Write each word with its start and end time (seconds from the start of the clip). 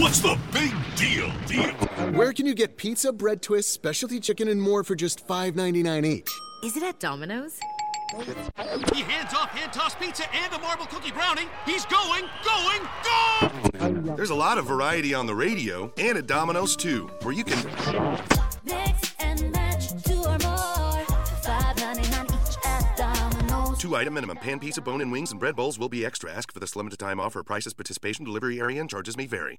What's 0.00 0.20
the 0.20 0.38
big 0.52 0.70
deal, 0.94 1.28
deal? 1.48 1.72
Where 2.16 2.32
can 2.32 2.46
you 2.46 2.54
get 2.54 2.76
pizza, 2.76 3.12
bread 3.12 3.42
twists, 3.42 3.72
specialty 3.72 4.20
chicken, 4.20 4.46
and 4.46 4.62
more 4.62 4.84
for 4.84 4.94
just 4.94 5.26
$5.99 5.26 6.06
each? 6.06 6.30
Is 6.62 6.76
it 6.76 6.84
at 6.84 7.00
Domino's? 7.00 7.58
He 8.92 9.00
hands 9.00 9.34
off 9.34 9.48
hand 9.50 9.72
toss 9.72 9.96
pizza 9.96 10.22
and 10.32 10.54
a 10.54 10.58
marble 10.60 10.86
cookie 10.86 11.10
brownie. 11.10 11.48
He's 11.66 11.84
going, 11.86 12.26
going, 12.44 14.04
go! 14.04 14.14
There's 14.14 14.30
a 14.30 14.36
lot 14.36 14.56
of 14.56 14.66
variety 14.68 15.14
on 15.14 15.26
the 15.26 15.34
radio 15.34 15.92
and 15.98 16.16
at 16.16 16.28
Domino's 16.28 16.76
too, 16.76 17.10
where 17.22 17.34
you 17.34 17.42
can 17.42 17.58
mix 18.64 19.14
and 19.18 19.50
match 19.50 19.90
two 20.04 20.18
or 20.20 20.28
more. 20.38 21.06
$5.99 21.42 22.30
each 22.30 22.56
at 22.64 22.96
Domino's. 22.96 23.78
Two 23.78 23.96
item 23.96 24.14
minimum. 24.14 24.36
Pan 24.36 24.60
pizza, 24.60 24.80
bone 24.80 25.00
and 25.00 25.10
wings, 25.10 25.32
and 25.32 25.40
bread 25.40 25.56
bowls 25.56 25.76
will 25.76 25.88
be 25.88 26.06
extra. 26.06 26.32
Ask 26.32 26.52
for 26.52 26.60
this 26.60 26.76
limited 26.76 27.00
time 27.00 27.18
offer. 27.18 27.42
Prices, 27.42 27.74
participation, 27.74 28.24
delivery 28.24 28.60
area, 28.60 28.80
and 28.80 28.88
charges 28.88 29.16
may 29.16 29.26
vary. 29.26 29.58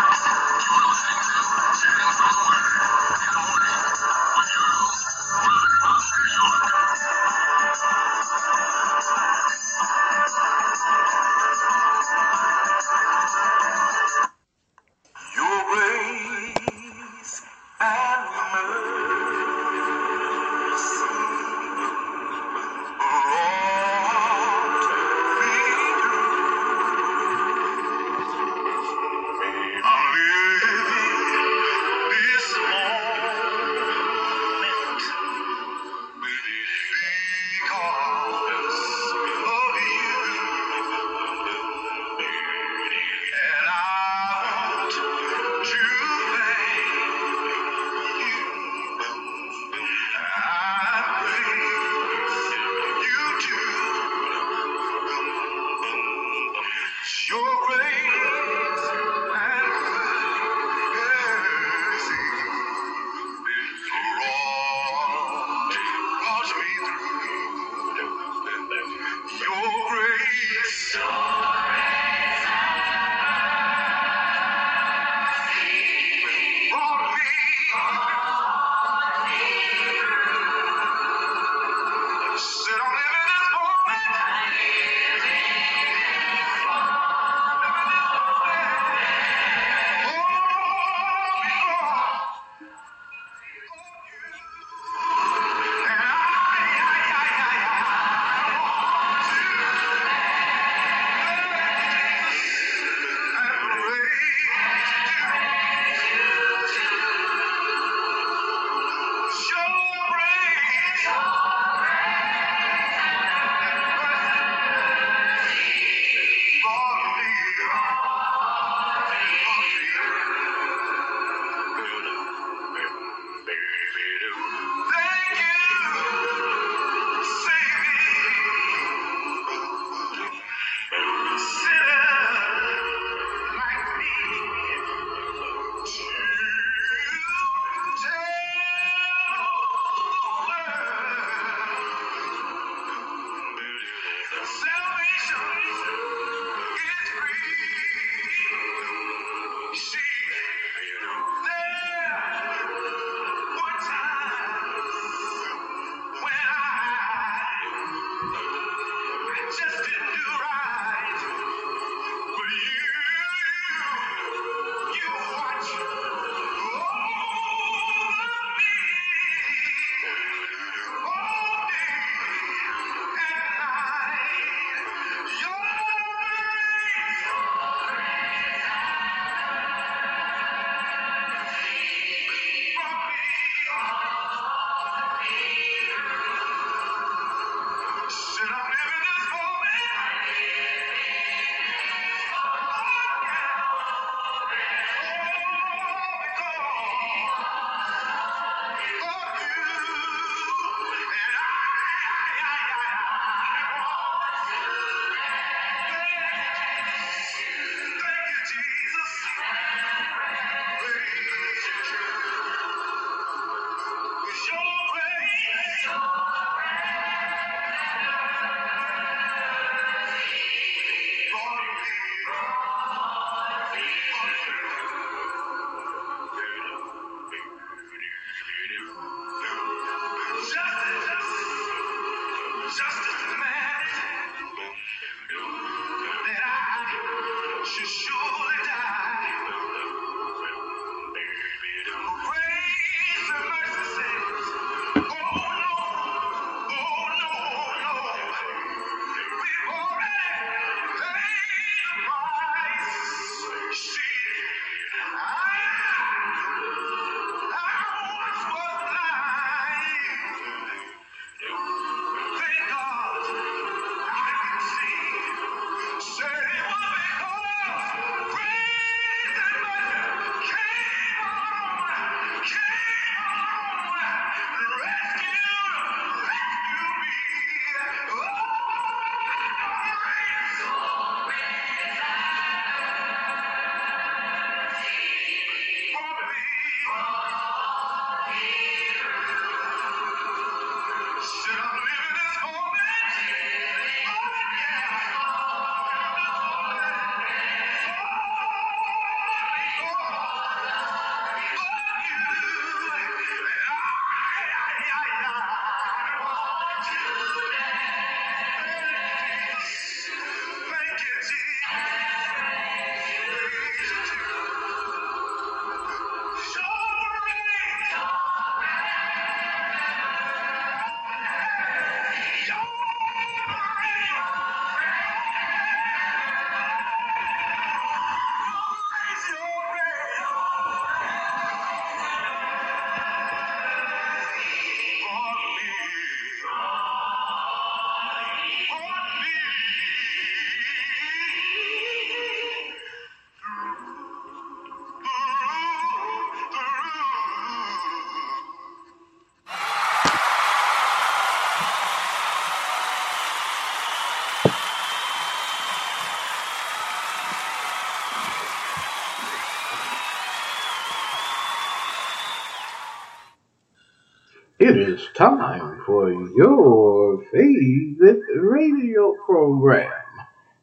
It 364.63 364.77
is 364.77 365.01
time 365.15 365.81
for 365.87 366.11
your 366.11 367.19
favorite 367.33 368.21
radio 368.35 369.11
program, 369.25 369.89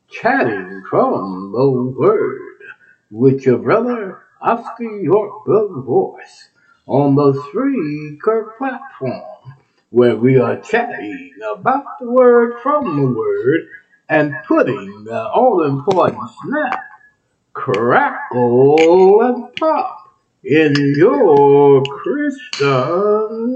Chatting 0.09 0.85
from 0.89 1.51
the 1.51 1.69
Word, 1.99 2.59
with 3.11 3.45
your 3.45 3.59
brother 3.59 4.21
Oscar 4.41 4.99
York 5.03 5.43
the 5.47 5.83
Voice 5.85 6.51
on 6.87 7.17
the 7.17 7.33
Spreaker 7.51 8.57
platform, 8.57 9.55
where 9.91 10.15
we 10.15 10.39
are 10.39 10.61
chatting 10.61 11.33
about 11.53 11.99
the 11.99 12.09
Word 12.09 12.55
from 12.63 12.85
the 13.01 13.19
Word 13.19 13.67
and 14.09 14.33
putting 14.47 15.03
the 15.07 15.29
all 15.31 15.65
important 15.65 16.23
snap, 16.45 16.79
crackle, 17.53 19.23
and 19.23 19.57
pop 19.57 19.98
in 20.45 20.75
your 20.97 21.83
Christian 21.85 23.55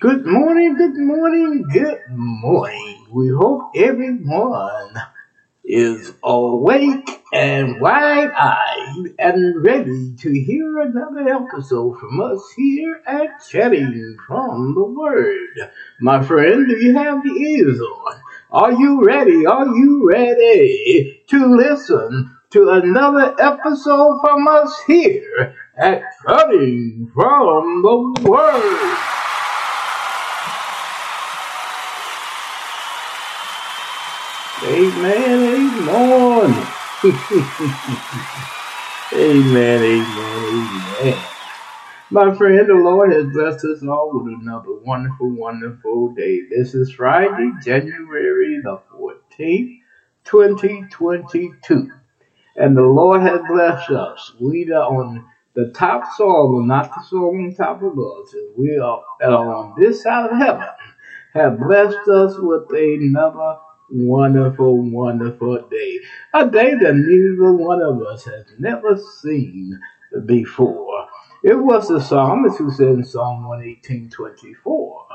Good 0.00 0.24
morning, 0.24 0.76
good 0.76 0.94
morning, 0.96 1.64
good 1.72 1.98
morning. 2.10 3.06
We 3.10 3.30
hope 3.30 3.72
everyone 3.76 4.94
is 5.64 6.12
awake 6.22 7.17
and 7.32 7.78
wide 7.80 8.30
eyed 8.34 9.14
and 9.18 9.62
ready 9.62 10.14
to 10.18 10.32
hear 10.32 10.80
another 10.80 11.28
episode 11.28 11.98
from 11.98 12.20
us 12.20 12.40
here 12.56 13.02
at 13.06 13.28
Chatting 13.50 14.16
from 14.26 14.74
the 14.74 14.84
Word. 14.84 15.70
My 16.00 16.24
friend, 16.24 16.66
do 16.68 16.76
you 16.84 16.94
have 16.96 17.22
the 17.22 17.30
ears 17.32 17.80
on? 17.80 18.20
Are 18.50 18.72
you 18.72 19.04
ready? 19.04 19.44
Are 19.44 19.66
you 19.66 20.08
ready 20.10 21.20
to 21.28 21.54
listen 21.56 22.34
to 22.50 22.70
another 22.70 23.34
episode 23.38 24.20
from 24.22 24.48
us 24.48 24.74
here 24.86 25.54
at 25.76 26.00
Chatting 26.26 27.10
from 27.14 27.82
the 27.82 28.28
Word? 28.30 28.94
Amen, 34.64 35.70
amen. 35.88 36.67
amen, 37.04 37.44
amen, 39.14 40.82
amen. 40.98 41.24
My 42.10 42.34
friend, 42.34 42.66
the 42.68 42.74
Lord 42.74 43.12
has 43.12 43.26
blessed 43.26 43.64
us 43.66 43.84
all 43.86 44.10
with 44.14 44.34
another 44.42 44.72
wonderful, 44.84 45.30
wonderful 45.32 46.12
day. 46.16 46.40
This 46.50 46.74
is 46.74 46.90
Friday, 46.90 47.52
January 47.64 48.58
the 48.64 48.80
14th, 48.92 49.78
2022. 50.24 51.90
And 52.56 52.76
the 52.76 52.82
Lord 52.82 53.20
has 53.22 53.42
blessed 53.48 53.90
us. 53.90 54.32
We 54.40 54.72
are 54.72 54.82
on 54.92 55.24
the 55.54 55.66
top 55.70 56.02
soil, 56.16 56.66
not 56.66 56.88
the 56.96 57.04
soil 57.08 57.28
on 57.28 57.54
top 57.54 57.80
of 57.80 57.92
us. 57.96 58.34
We 58.56 58.76
are 58.76 59.04
on 59.22 59.76
this 59.80 60.02
side 60.02 60.30
of 60.32 60.36
heaven, 60.36 60.66
have 61.34 61.60
blessed 61.60 62.08
us 62.08 62.34
with 62.40 62.66
another 62.72 63.58
wonderful, 63.90 64.90
wonderful 64.90 65.66
day. 65.68 66.00
A 66.34 66.46
day 66.46 66.74
that 66.74 66.94
neither 66.94 67.52
one 67.54 67.80
of 67.80 68.02
us 68.02 68.24
has 68.24 68.44
never 68.58 68.96
seen 69.22 69.80
before. 70.26 71.06
It 71.44 71.54
was 71.54 71.88
the 71.88 72.00
psalmist 72.00 72.58
who 72.58 72.70
said 72.70 72.88
in 72.88 73.04
Psalm 73.04 73.46
118 73.48 74.10
24, 74.10 75.06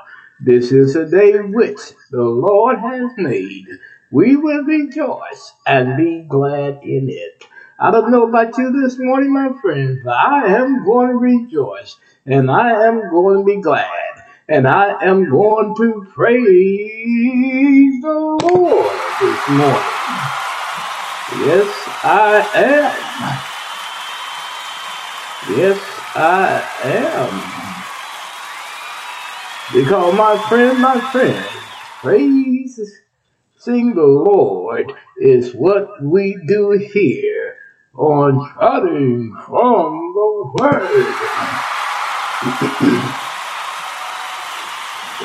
This 0.46 0.72
is 0.72 0.96
a 0.96 1.06
day 1.06 1.38
which 1.38 1.80
the 2.12 2.22
Lord 2.24 2.80
has 2.80 3.12
made. 3.18 3.68
We 4.12 4.36
will 4.36 4.64
rejoice 4.64 5.54
and 5.68 5.98
be 5.98 6.26
glad 6.30 6.80
in 6.84 7.08
it. 7.10 7.46
I 7.80 7.92
don't 7.92 8.12
know 8.12 8.30
about 8.30 8.58
you 8.58 8.82
this 8.82 8.98
morning, 9.00 9.34
my 9.34 9.50
friend, 9.62 10.00
but 10.06 10.14
I 10.16 10.46
am 10.56 10.86
going 10.86 11.10
to 11.10 11.16
rejoice 11.16 11.98
and 12.26 12.50
I 12.50 12.86
am 12.88 13.10
going 13.12 13.40
to 13.40 13.44
be 13.46 13.60
glad 13.62 14.13
and 14.50 14.68
I 14.68 15.02
am 15.04 15.28
going 15.30 15.76
to 15.78 16.06
praise 16.14 18.02
the 18.02 18.12
Lord 18.12 18.92
this 19.22 19.42
morning. 19.50 19.94
Yes, 21.46 21.70
I 22.04 22.50
am. 22.56 22.96
Yes, 25.56 25.82
I 26.16 26.62
am. 27.24 27.44
Because 29.82 30.14
my 30.16 30.38
friend, 30.50 30.80
my 30.82 31.00
friend, 31.12 31.46
praise, 32.02 32.80
sing 33.58 33.96
the 33.96 34.04
Lord 34.04 34.92
is 35.20 35.54
what 35.56 36.04
we 36.04 36.38
do 36.48 36.72
here 36.72 37.56
on 37.96 38.38
Cutting 38.56 39.36
from 39.46 40.14
the 40.14 40.52
Word. 42.94 43.20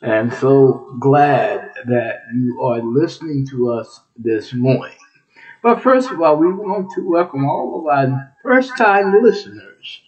and, 0.00 0.12
and 0.30 0.32
so 0.32 0.94
glad 1.00 1.72
that 1.84 2.20
you 2.34 2.58
are 2.62 2.80
listening 2.80 3.46
to 3.48 3.70
us 3.72 4.00
this 4.16 4.54
morning. 4.54 4.96
But 5.62 5.82
first 5.82 6.10
of 6.10 6.22
all, 6.22 6.36
we 6.38 6.50
want 6.50 6.90
to 6.94 7.06
welcome 7.06 7.44
all 7.44 7.80
of 7.80 7.86
our 7.88 8.32
first 8.42 8.74
time 8.78 9.22
listeners. 9.22 10.00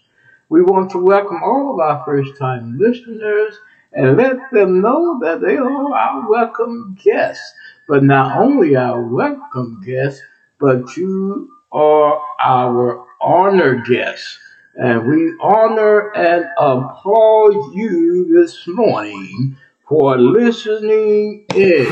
We 0.48 0.62
want 0.62 0.90
to 0.92 0.98
welcome 1.02 1.42
all 1.44 1.74
of 1.74 1.80
our 1.80 2.02
first 2.06 2.38
time 2.38 2.78
listeners 2.80 3.54
and 3.92 4.16
let 4.16 4.36
them 4.52 4.80
know 4.80 5.18
that 5.22 5.40
they 5.40 5.56
are 5.56 5.94
our 5.94 6.28
welcome 6.28 6.96
guests. 7.02 7.52
But 7.88 8.04
not 8.04 8.36
only 8.38 8.76
our 8.76 9.02
welcome 9.02 9.82
guests, 9.84 10.20
but 10.60 10.96
you 10.96 11.48
are 11.72 12.20
our 12.40 13.04
honor 13.20 13.80
guests. 13.82 14.38
And 14.74 15.08
we 15.08 15.34
honor 15.40 16.10
and 16.14 16.44
applaud 16.58 17.74
you 17.74 18.28
this 18.32 18.66
morning 18.68 19.56
for 19.88 20.18
listening 20.18 21.46
in. 21.54 21.86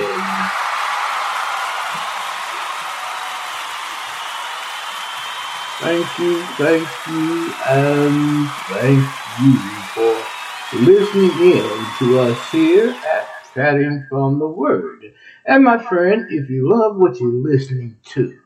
Thank 5.78 6.18
you, 6.18 6.42
thank 6.42 6.88
you, 7.06 7.52
and 7.68 8.48
thank 8.48 9.08
you 9.40 9.58
for 9.94 10.25
listening 10.74 11.52
in 11.54 11.86
to 11.98 12.18
us 12.18 12.50
here 12.50 12.90
at 12.90 13.28
Chatting 13.54 14.04
from 14.08 14.40
the 14.40 14.48
Word. 14.48 15.02
And 15.44 15.62
my 15.62 15.78
friend, 15.82 16.26
if 16.28 16.50
you 16.50 16.68
love 16.68 16.96
what 16.96 17.20
you're 17.20 17.30
listening 17.32 17.98
to, 18.14 18.36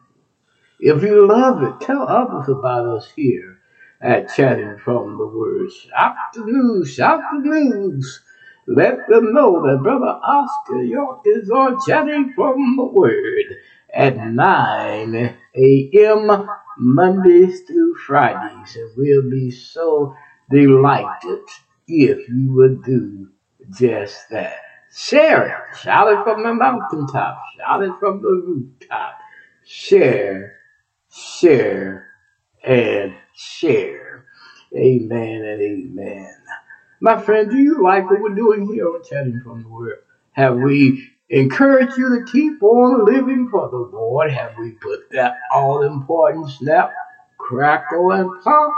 if 0.78 1.02
you 1.02 1.26
love 1.26 1.62
it, 1.62 1.84
tell 1.84 2.02
others 2.02 2.48
about 2.48 2.86
us 2.86 3.10
here 3.16 3.58
at 4.02 4.34
Chatting 4.34 4.78
from 4.84 5.16
the 5.16 5.26
Word. 5.26 5.70
Shout 5.72 6.14
the 6.34 6.44
news, 6.44 6.92
shout 6.92 7.20
the 7.32 7.40
news. 7.48 8.20
Let 8.66 9.08
them 9.08 9.32
know 9.32 9.62
that 9.62 9.82
Brother 9.82 10.20
Oscar 10.22 10.82
York 10.82 11.22
is 11.24 11.48
on 11.50 11.78
Chatting 11.88 12.34
from 12.36 12.76
the 12.76 12.84
Word 12.84 13.56
at 13.94 14.18
9 14.26 15.36
a.m. 15.56 16.48
Mondays 16.78 17.62
through 17.62 17.94
Fridays. 17.94 18.76
And 18.76 18.90
we'll 18.98 19.28
be 19.30 19.50
so 19.50 20.14
delighted 20.50 21.40
if 21.90 22.28
you 22.28 22.54
would 22.54 22.82
do 22.84 23.28
just 23.76 24.28
that. 24.30 24.56
Share 24.94 25.46
it. 25.48 25.78
Shout 25.78 26.12
it 26.12 26.24
from 26.24 26.42
the 26.42 26.54
mountaintop. 26.54 27.40
Shout 27.58 27.82
it 27.82 27.92
from 27.98 28.22
the 28.22 28.28
rooftop. 28.28 29.14
Share, 29.64 30.56
share, 31.12 32.06
and 32.64 33.14
share. 33.34 34.24
Amen 34.76 35.42
and 35.44 35.62
amen. 35.62 36.34
My 37.00 37.20
friend, 37.20 37.50
do 37.50 37.56
you 37.56 37.82
like 37.82 38.08
what 38.08 38.20
we're 38.20 38.34
doing 38.34 38.66
here 38.72 38.86
on 38.88 39.02
Chatting 39.04 39.40
from 39.44 39.62
the 39.62 39.68
Word? 39.68 39.96
Have 40.32 40.56
we 40.58 41.08
encouraged 41.28 41.96
you 41.98 42.18
to 42.24 42.30
keep 42.30 42.62
on 42.62 43.04
living 43.04 43.48
for 43.50 43.68
the 43.68 43.76
Lord? 43.76 44.30
Have 44.32 44.54
we 44.58 44.72
put 44.72 45.10
that 45.12 45.36
all 45.52 45.82
important 45.82 46.50
snap, 46.50 46.92
crackle, 47.38 48.12
and 48.12 48.30
pop 48.42 48.72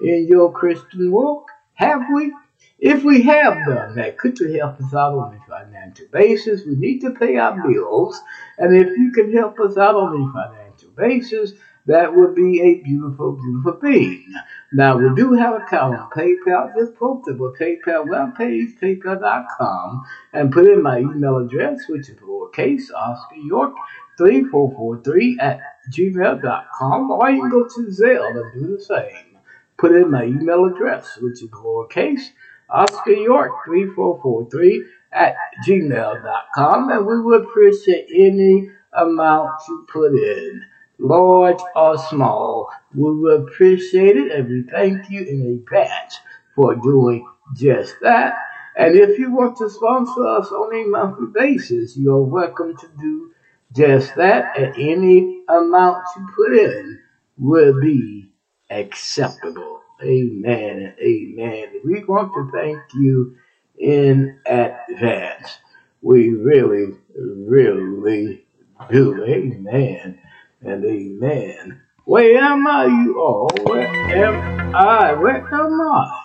in 0.00 0.26
your 0.28 0.52
Christian 0.52 1.12
walk? 1.12 1.44
Have 1.74 2.02
we? 2.12 2.32
If 2.78 3.04
we 3.04 3.22
have 3.22 3.54
done 3.66 3.94
that, 3.94 4.18
could 4.18 4.38
you 4.38 4.52
help 4.58 4.78
us 4.82 4.92
out 4.94 5.14
on 5.16 5.34
a 5.34 5.40
financial 5.48 6.06
basis? 6.12 6.66
We 6.66 6.76
need 6.76 6.98
to 7.00 7.10
pay 7.12 7.36
our 7.36 7.66
bills, 7.66 8.20
and 8.58 8.76
if 8.76 8.96
you 8.98 9.12
can 9.12 9.32
help 9.32 9.58
us 9.60 9.78
out 9.78 9.94
on 9.94 10.20
a 10.20 10.32
financial 10.32 10.90
basis, 10.90 11.54
that 11.86 12.14
would 12.14 12.34
be 12.34 12.60
a 12.60 12.82
beautiful, 12.82 13.32
beautiful 13.32 13.80
thing. 13.80 14.26
Now, 14.74 14.98
we 14.98 15.08
do 15.14 15.32
have 15.34 15.54
a 15.54 15.64
account 15.64 15.96
on 15.98 16.10
PayPal. 16.10 16.74
Just 16.76 16.96
post 16.96 17.26
it 17.28 17.38
with 17.38 17.58
PayPal 17.58 18.04
webpage, 18.10 18.78
paypal.com, 18.78 20.04
and 20.34 20.52
put 20.52 20.66
in 20.66 20.82
my 20.82 20.98
email 20.98 21.38
address, 21.38 21.88
which 21.88 22.10
is 22.10 22.16
lowercase 22.18 22.92
Oscar 22.94 23.36
York 23.36 23.72
3443 24.18 25.38
at 25.40 25.60
gmail.com, 25.90 27.10
or 27.10 27.30
you 27.30 27.40
can 27.40 27.50
go 27.50 27.64
to 27.64 27.86
Zelle 27.90 28.38
and 28.38 28.52
do 28.66 28.76
the 28.76 28.82
same. 28.82 29.38
Put 29.78 29.92
in 29.92 30.10
my 30.10 30.24
email 30.24 30.66
address, 30.66 31.16
which 31.18 31.42
is 31.42 31.48
lowercase 31.50 32.26
Oscar 32.68 33.12
York 33.12 33.64
3443 33.64 34.84
at 35.12 35.36
gmail.com, 35.66 36.90
and 36.90 37.06
we 37.06 37.20
would 37.20 37.42
appreciate 37.44 38.06
any 38.12 38.68
amount 38.92 39.52
you 39.68 39.86
put 39.92 40.12
in, 40.12 40.62
large 40.98 41.60
or 41.76 41.96
small. 41.98 42.68
We 42.94 43.14
would 43.14 43.42
appreciate 43.42 44.16
it, 44.16 44.32
and 44.32 44.48
we 44.48 44.62
thank 44.68 45.10
you 45.10 45.20
in 45.22 45.42
advance 45.60 46.18
for 46.56 46.74
doing 46.74 47.28
just 47.54 47.94
that. 48.02 48.34
And 48.76 48.96
if 48.96 49.16
you 49.18 49.34
want 49.34 49.56
to 49.58 49.70
sponsor 49.70 50.26
us 50.26 50.48
on 50.48 50.74
a 50.74 50.84
monthly 50.88 51.28
basis, 51.32 51.96
you're 51.96 52.18
welcome 52.22 52.76
to 52.76 52.88
do 53.00 53.30
just 53.76 54.16
that, 54.16 54.58
and 54.58 54.74
any 54.76 55.42
amount 55.48 56.02
you 56.16 56.28
put 56.34 56.52
in 56.58 56.98
will 57.38 57.80
be 57.80 58.30
acceptable. 58.70 59.82
Amen 60.02 60.92
amen. 61.02 61.68
We 61.82 62.04
want 62.04 62.30
to 62.34 62.50
thank 62.52 62.78
you 62.94 63.36
in 63.78 64.38
advance. 64.44 65.56
We 66.02 66.30
really, 66.34 66.94
really 67.18 68.44
do. 68.90 69.24
Amen 69.24 70.20
and 70.60 70.84
amen. 70.84 71.80
Where 72.04 72.36
am 72.42 72.66
I, 72.66 72.84
you 72.86 73.18
all? 73.20 73.48
Where 73.62 73.86
am 73.88 74.74
I? 74.74 75.12
Where 75.14 75.44
am 75.52 75.80
I? 75.80 76.22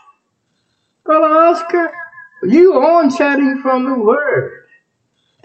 Brother 1.06 1.28
Oscar, 1.34 1.94
you 2.44 2.74
on 2.74 3.10
chatting 3.16 3.62
from 3.62 3.86
the 3.86 3.96
Word. 4.00 4.66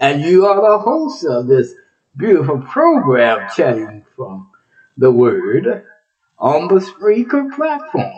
And 0.01 0.21
you 0.21 0.45
are 0.47 0.77
the 0.77 0.83
host 0.83 1.25
of 1.25 1.47
this 1.47 1.73
beautiful 2.17 2.59
program, 2.61 3.49
Chatting 3.55 4.05
from 4.17 4.51
the 4.97 5.11
Word 5.11 5.86
on 6.39 6.67
the 6.67 6.79
Spreaker 6.79 7.51
platform, 7.55 8.13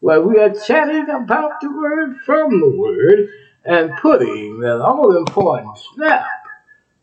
where 0.00 0.20
we 0.20 0.38
are 0.38 0.50
chatting 0.66 1.08
about 1.10 1.60
the 1.60 1.68
word 1.70 2.16
from 2.24 2.60
the 2.60 2.68
word 2.70 3.28
and 3.64 3.92
putting 4.00 4.60
the 4.60 4.80
all 4.82 5.16
important 5.16 5.76
snap, 5.94 6.26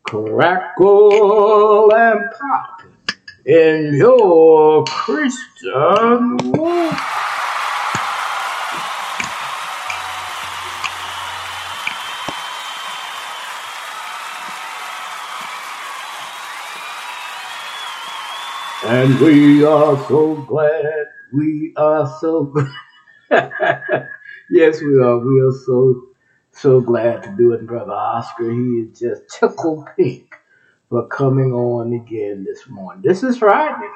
crackle, 0.03 1.93
and 1.93 2.19
pop 2.39 2.81
in 3.45 3.93
your 3.95 4.83
Christian 4.85 6.37
And 18.89 19.19
we 19.19 19.63
are 19.63 19.95
so 20.07 20.33
glad. 20.33 20.83
We 21.31 21.73
are 21.77 22.11
so 22.19 22.45
glad. 22.45 23.51
yes, 24.49 24.81
we 24.81 24.97
are. 24.99 25.19
We 25.19 25.41
are 25.41 25.51
so, 25.63 26.05
so 26.53 26.81
glad 26.81 27.21
to 27.21 27.35
do 27.37 27.53
it. 27.53 27.67
Brother 27.67 27.91
Oscar, 27.91 28.51
he 28.51 28.89
is 28.89 28.97
just 28.99 29.21
tickle 29.31 29.85
pink 29.95 30.33
for 30.89 31.07
coming 31.07 31.51
on 31.53 31.93
again 31.93 32.43
this 32.43 32.67
morning. 32.67 33.03
This 33.05 33.21
is 33.21 33.37
Friday. 33.37 33.89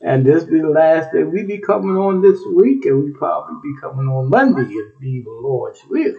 And 0.00 0.26
this 0.26 0.42
be 0.42 0.62
the 0.62 0.68
last 0.68 1.12
day. 1.12 1.22
We 1.22 1.44
be 1.44 1.58
coming 1.60 1.96
on 1.96 2.20
this 2.20 2.40
week, 2.56 2.86
and 2.86 3.04
we 3.04 3.12
probably 3.12 3.54
be 3.62 3.72
coming 3.80 4.08
on 4.08 4.30
Monday 4.30 4.68
if 4.68 4.98
be 4.98 5.20
the 5.20 5.30
Lord's 5.30 5.78
will. 5.88 6.16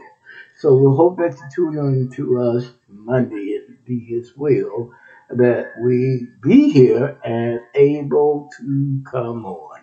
So 0.57 0.73
we 0.73 0.85
hope 0.95 1.17
that 1.17 1.35
you 1.35 1.43
tune 1.53 1.77
in 1.77 2.11
to 2.15 2.41
us 2.43 2.71
Monday 2.87 3.57
if 3.59 3.85
be 3.85 3.99
His 3.99 4.37
will 4.37 4.91
that 5.29 5.73
we 5.79 6.27
be 6.41 6.71
here 6.71 7.17
and 7.23 7.59
able 7.75 8.49
to 8.57 9.03
come 9.09 9.45
on. 9.45 9.79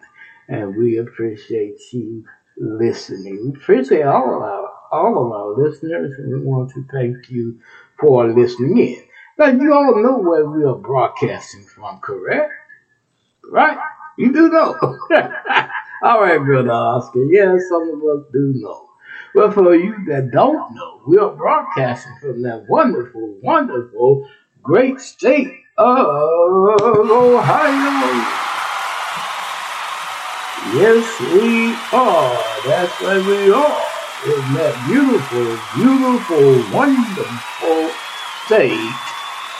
And 0.49 0.77
we 0.77 0.99
appreciate 0.99 1.81
you 1.93 2.25
listening. 2.57 3.53
We 3.53 3.59
appreciate 3.61 4.07
all 4.07 4.37
of 4.37 4.43
our 4.43 4.67
all 4.93 5.27
of 5.27 5.33
our 5.33 5.65
listeners, 5.65 6.15
and 6.19 6.31
we 6.33 6.47
want 6.47 6.71
to 6.71 6.87
thank 6.93 7.29
you 7.29 7.59
for 7.99 8.33
listening 8.33 8.79
in. 8.79 9.03
Now 9.37 9.47
you 9.47 9.73
all 9.75 10.01
know 10.01 10.19
where 10.19 10.45
we 10.47 10.65
are 10.65 10.77
broadcasting 10.77 11.65
from, 11.65 11.99
correct? 11.99 12.53
Right? 13.51 13.77
You 14.17 14.33
do 14.33 14.49
know. 14.49 14.77
all 16.05 16.21
right, 16.23 16.39
brother 16.39 16.71
Oscar. 16.71 17.25
Yes, 17.25 17.29
yeah, 17.61 17.69
some 17.69 17.95
of 17.95 18.01
us 18.19 18.27
do 18.33 18.53
know. 18.57 18.87
But 19.35 19.53
for 19.53 19.75
you 19.75 19.93
that 20.09 20.31
don't 20.31 20.73
know, 20.75 21.03
we 21.07 21.19
are 21.19 21.31
broadcasting 21.35 22.17
from 22.21 22.43
that 22.45 22.67
wonderful, 22.69 23.35
wonderful 23.43 24.25
great 24.67 24.99
state 25.01 25.47
of 25.79 26.07
Ohio. 27.09 28.15
Yes, 30.75 31.21
we 31.33 31.73
are. 31.97 32.45
That's 32.69 33.01
where 33.01 33.23
we 33.23 33.53
are. 33.53 33.83
In 34.25 34.55
that 34.55 34.75
beautiful, 34.89 35.57
beautiful, 35.77 36.77
wonderful 36.77 37.91
state 38.47 38.93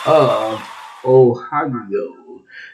of 0.07 0.61
Ohio. 1.05 2.26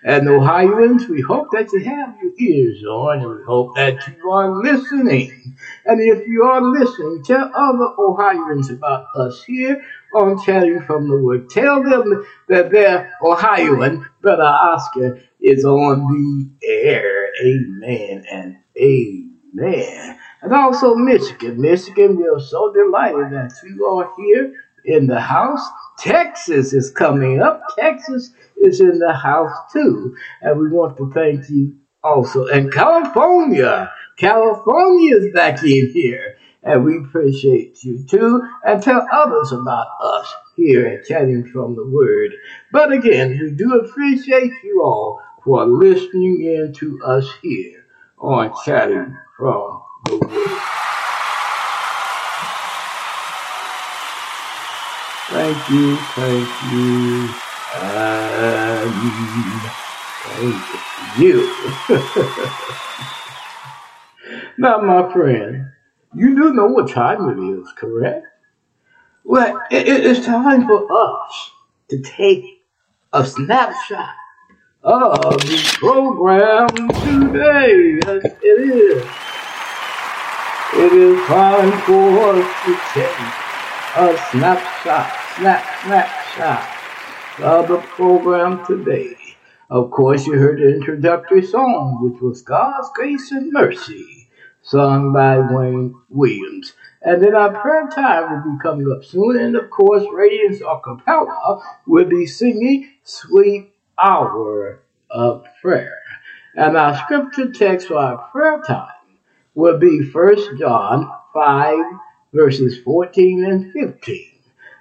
And 0.04 0.28
Ohioans, 0.28 1.06
we 1.08 1.20
hope 1.20 1.48
that 1.52 1.72
you 1.72 1.84
have 1.84 2.16
your 2.20 2.32
ears 2.40 2.82
on, 2.84 3.20
and 3.22 3.38
we 3.38 3.44
hope 3.44 3.76
that 3.76 4.04
you 4.08 4.30
are 4.32 4.50
listening. 4.60 5.56
And 5.86 6.00
if 6.00 6.26
you 6.26 6.42
are 6.42 6.60
listening, 6.60 7.22
tell 7.24 7.48
other 7.54 7.88
Ohioans 7.98 8.68
about 8.70 9.04
us 9.14 9.44
here 9.44 9.80
on 10.12 10.42
Chatting 10.42 10.82
from 10.82 11.08
the 11.08 11.18
Word. 11.18 11.50
Tell 11.50 11.84
them 11.84 12.26
that 12.48 12.72
their 12.72 13.12
Ohioan, 13.22 14.04
Brother 14.20 14.42
Oscar, 14.42 15.20
is 15.38 15.64
on 15.64 16.50
the 16.60 16.66
air. 16.68 17.28
Amen 17.44 18.24
and 18.28 18.56
amen. 18.76 20.18
And 20.42 20.52
also 20.52 20.96
Michigan. 20.96 21.60
Michigan, 21.60 22.16
we 22.16 22.26
are 22.26 22.40
so 22.40 22.72
delighted 22.72 23.30
that 23.32 23.52
you 23.64 23.84
are 23.86 24.10
here 24.16 24.52
in 24.84 25.06
the 25.06 25.20
house. 25.20 25.66
Texas 25.98 26.72
is 26.72 26.90
coming 26.90 27.40
up. 27.40 27.62
Texas 27.78 28.32
is 28.56 28.80
in 28.80 28.98
the 28.98 29.12
house 29.14 29.52
too. 29.72 30.16
And 30.40 30.58
we 30.60 30.68
want 30.68 30.96
to 30.98 31.10
thank 31.12 31.48
you 31.50 31.76
also. 32.02 32.46
And 32.46 32.72
California, 32.72 33.90
California 34.18 35.16
is 35.16 35.34
back 35.34 35.62
in 35.62 35.90
here. 35.92 36.36
And 36.62 36.84
we 36.84 36.96
appreciate 36.98 37.82
you 37.82 38.04
too. 38.08 38.42
And 38.64 38.82
tell 38.82 39.06
others 39.12 39.52
about 39.52 39.88
us 40.02 40.32
here 40.56 40.86
at 40.86 41.06
Chatting 41.06 41.50
from 41.52 41.74
the 41.74 41.86
Word. 41.86 42.32
But 42.70 42.92
again, 42.92 43.38
we 43.40 43.52
do 43.56 43.80
appreciate 43.80 44.52
you 44.64 44.82
all 44.84 45.20
for 45.44 45.66
listening 45.66 46.42
in 46.44 46.72
to 46.78 47.00
us 47.04 47.26
here 47.42 47.84
on 48.18 48.52
Chatting 48.64 49.16
from 49.36 49.82
the 50.06 50.18
Word. 50.28 50.61
Thank 55.44 55.70
you, 55.70 55.96
thank 55.96 56.48
you, 56.72 57.28
and 57.74 59.70
thank 60.22 60.64
you. 61.18 61.52
now, 64.56 64.78
my 64.80 65.12
friend, 65.12 65.72
you 66.14 66.36
do 66.36 66.52
know 66.54 66.66
what 66.66 66.90
time 66.90 67.28
it 67.28 67.40
is, 67.60 67.66
correct? 67.76 68.24
Well, 69.24 69.60
it, 69.72 69.88
it, 69.88 70.06
it's 70.06 70.24
time 70.24 70.68
for 70.68 70.86
us 71.16 71.50
to 71.90 72.00
take 72.02 72.44
a 73.12 73.26
snapshot 73.26 74.10
of 74.84 75.22
the 75.22 75.76
program 75.80 76.68
today. 76.68 77.98
Yes, 78.04 78.24
it 78.40 78.60
is. 78.60 79.04
It 80.74 80.92
is 80.92 81.20
time 81.26 81.72
for 81.82 82.28
us 82.30 82.46
to 82.64 82.74
take 82.94 83.18
a 83.96 84.16
snapshot 84.30 85.18
Snap, 85.38 85.64
Snap, 85.84 86.08
snap. 86.36 87.40
of 87.40 87.66
the 87.68 87.78
program 87.78 88.64
today. 88.66 89.16
Of 89.70 89.90
course, 89.90 90.26
you 90.26 90.34
heard 90.34 90.58
the 90.60 90.74
introductory 90.74 91.40
song, 91.40 91.98
which 92.02 92.20
was 92.20 92.42
God's 92.42 92.90
Grace 92.94 93.32
and 93.32 93.50
Mercy, 93.50 94.28
sung 94.60 95.10
by 95.14 95.38
Wayne 95.38 95.94
Williams. 96.10 96.74
And 97.00 97.22
then 97.24 97.34
our 97.34 97.48
prayer 97.50 97.88
time 97.88 98.30
will 98.44 98.52
be 98.56 98.62
coming 98.62 98.92
up 98.94 99.06
soon. 99.06 99.38
And 99.40 99.56
of 99.56 99.70
course, 99.70 100.04
Radiance 100.12 100.58
Acapella 100.58 101.62
will 101.86 102.04
be 102.04 102.26
singing 102.26 102.90
Sweet 103.02 103.72
Hour 103.98 104.82
of 105.10 105.46
Prayer. 105.62 105.96
And 106.56 106.76
our 106.76 106.94
scripture 107.04 107.50
text 107.50 107.88
for 107.88 107.96
our 107.96 108.18
prayer 108.30 108.60
time 108.60 109.16
will 109.54 109.78
be 109.78 110.02
1 110.12 110.58
John 110.58 111.10
5, 111.32 111.78
verses 112.34 112.76
14 112.82 113.44
and 113.46 113.72
15. 113.72 114.26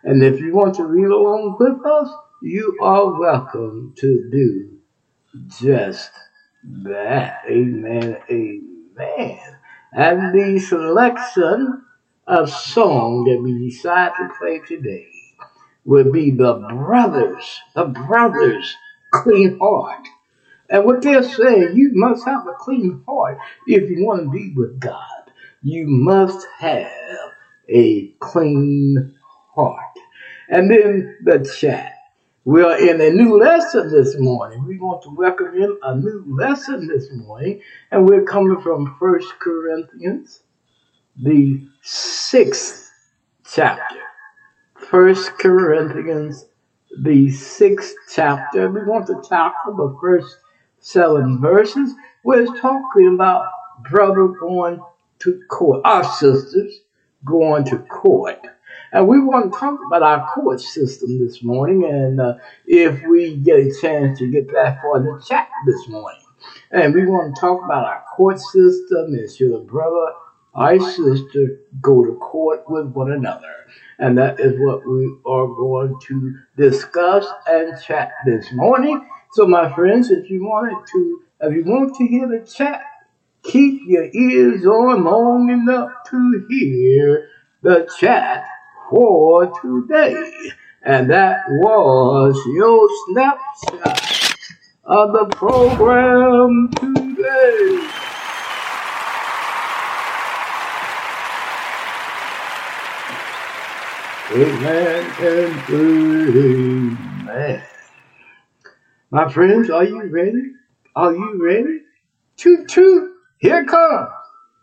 And 0.04 0.24
if 0.24 0.40
you 0.40 0.56
want 0.56 0.76
to 0.76 0.84
read 0.84 1.06
along 1.10 1.58
with 1.60 1.86
us, 1.86 2.10
you 2.42 2.76
are 2.82 3.20
welcome 3.20 3.94
to 4.00 4.30
do 4.32 4.78
just 5.62 6.10
that. 6.64 7.42
Amen. 7.48 8.18
Amen. 8.30 9.40
And 9.94 10.34
the 10.34 10.60
selection 10.60 11.84
of 12.26 12.50
song 12.50 13.26
that 13.26 13.42
we 13.44 13.70
decide 13.70 14.14
to 14.18 14.30
play 14.40 14.60
today 14.68 15.08
will 15.86 16.12
be 16.12 16.32
the 16.32 16.54
brothers, 16.68 17.60
the 17.76 17.86
brothers, 17.86 18.76
clean 19.14 19.60
heart. 19.60 20.08
And 20.70 20.86
what 20.86 21.04
they're 21.04 21.22
saying, 21.22 21.74
you 21.76 21.92
must 21.94 22.26
have 22.26 22.48
a 22.48 22.54
clean 22.58 23.04
heart 23.08 23.38
if 23.68 23.88
you 23.90 24.04
want 24.06 24.24
to 24.24 24.32
be 24.32 24.52
with 24.56 24.80
God. 24.80 24.98
You 25.62 25.86
must 25.88 26.48
have 26.60 26.92
a 27.70 28.16
clean 28.20 29.16
heart 29.54 29.86
and 30.52 30.70
then 30.70 31.18
the 31.24 31.50
chat. 31.60 31.94
We 32.44 32.62
are 32.64 32.78
in 32.78 33.00
a 33.02 33.10
new 33.10 33.40
lesson 33.40 33.92
this 33.92 34.20
morning. 34.20 34.66
We 34.68 34.78
want 34.78 35.02
to 35.04 35.16
welcome 35.16 35.54
in 35.56 35.78
a 35.82 35.96
new 35.96 36.26
lesson 36.28 36.88
this 36.88 37.08
morning, 37.14 37.62
and 37.90 38.08
we're 38.08 38.24
coming 38.26 38.60
from 38.62 38.96
First 39.00 39.28
Corinthians, 39.40 40.42
the 41.16 41.66
sixth 41.84 42.92
chapter. 43.54 44.00
First 44.76 45.32
Corinthians, 45.40 46.46
the 47.02 47.30
sixth 47.32 47.96
chapter. 48.14 48.70
We 48.70 48.84
want 48.84 49.08
to 49.08 49.22
tackle 49.30 49.78
the 49.78 49.98
first 50.02 50.36
seven 50.80 51.40
verses. 51.40 51.94
We're 52.26 52.46
talking 52.60 53.14
about 53.14 53.46
brother 53.90 54.28
going 54.28 54.82
to 55.20 55.42
court, 55.48 55.82
our 55.86 56.04
sisters 56.04 56.78
going 57.24 57.64
to 57.66 57.78
court. 57.78 58.46
And 58.92 59.08
we 59.08 59.20
want 59.20 59.54
to 59.54 59.60
talk 59.60 59.80
about 59.86 60.04
our 60.04 60.28
court 60.34 60.60
system 60.60 61.20
this 61.26 61.42
morning, 61.42 61.86
and 61.86 62.20
uh, 62.20 62.34
if 62.66 63.02
we 63.04 63.38
get 63.38 63.58
a 63.60 63.74
chance 63.80 64.20
to 64.20 64.30
get 64.30 64.52
that 64.52 64.82
for 64.82 65.00
the 65.00 65.24
chat 65.28 65.48
this 65.66 65.88
morning. 65.88 66.20
And 66.72 66.94
we 66.94 67.06
want 67.06 67.34
to 67.36 67.40
talk 67.40 67.64
about 67.64 67.86
our 67.86 68.04
court 68.18 68.40
system 68.40 69.14
and 69.14 69.32
should 69.32 69.54
a 69.56 69.60
brother 69.60 70.08
or 70.56 70.80
sister 70.82 71.60
go 71.80 72.04
to 72.04 72.18
court 72.18 72.64
with 72.68 72.88
one 72.88 73.12
another. 73.14 73.54
And 74.00 74.18
that 74.18 74.40
is 74.40 74.56
what 74.60 74.86
we 74.86 75.06
are 75.26 75.48
going 75.48 75.98
to 76.08 76.36
discuss 76.58 77.26
and 77.48 77.82
chat 77.82 78.12
this 78.26 78.52
morning. 78.52 79.08
So, 79.34 79.48
my 79.48 79.74
friends, 79.74 80.10
if 80.10 80.30
you 80.30 80.44
wanted 80.44 80.86
to, 80.92 81.22
if 81.42 81.56
you 81.56 81.64
want 81.64 81.96
to 81.96 82.08
hear 82.08 82.28
the 82.28 82.46
chat, 82.46 82.82
keep 83.44 83.84
your 83.88 84.10
ears 84.14 84.66
on 84.66 85.06
long 85.06 85.50
enough 85.50 85.92
to 86.10 86.46
hear 86.50 87.30
the 87.62 87.88
chat 88.00 88.46
for 88.92 89.50
today. 89.62 90.14
And 90.84 91.10
that 91.10 91.42
was 91.50 92.36
your 92.54 92.88
snapshot 93.08 94.36
of 94.84 95.14
the 95.14 95.36
program 95.36 96.70
today. 96.76 97.88
Amen 104.34 105.14
and 105.20 106.98
amen. 107.34 107.64
My 109.10 109.30
friends, 109.32 109.70
are 109.70 109.84
you 109.84 110.02
ready? 110.06 110.42
Are 110.96 111.14
you 111.14 111.44
ready? 111.46 111.82
Toot 112.38 112.68
toot! 112.68 113.12
Here 113.40 113.62
it 113.62 113.68
comes. 113.68 114.08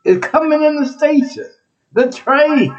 It's 0.04 0.26
coming 0.26 0.52
in 0.62 0.76
the 0.76 0.86
station. 0.86 1.50
The 1.92 2.10
train 2.10 2.74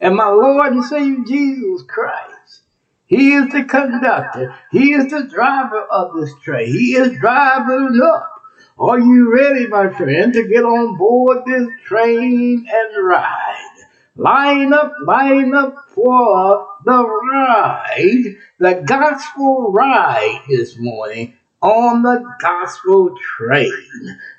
and 0.00 0.14
my 0.16 0.28
Lord 0.28 0.72
and 0.72 0.84
Savior 0.84 1.24
Jesus 1.26 1.82
Christ. 1.86 2.62
He 3.06 3.32
is 3.34 3.50
the 3.52 3.64
conductor. 3.64 4.54
He 4.70 4.92
is 4.92 5.10
the 5.10 5.28
driver 5.28 5.82
of 5.82 6.14
this 6.16 6.32
train. 6.42 6.66
He 6.66 6.94
is 6.96 7.18
driving 7.20 8.00
up. 8.02 8.30
Are 8.78 8.98
you 8.98 9.32
ready, 9.32 9.66
my 9.68 9.90
friend, 9.92 10.32
to 10.32 10.48
get 10.48 10.64
on 10.64 10.96
board 10.96 11.38
this 11.46 11.68
train 11.86 12.66
and 12.68 13.06
ride? 13.06 13.60
Line 14.16 14.72
up, 14.72 14.92
line 15.06 15.54
up 15.54 15.74
for 15.90 16.68
the 16.84 17.04
ride, 17.04 18.36
the 18.60 18.82
gospel 18.86 19.72
ride 19.72 20.40
this 20.48 20.78
morning 20.78 21.36
on 21.60 22.02
the 22.02 22.22
gospel 22.40 23.12
train. 23.36 23.72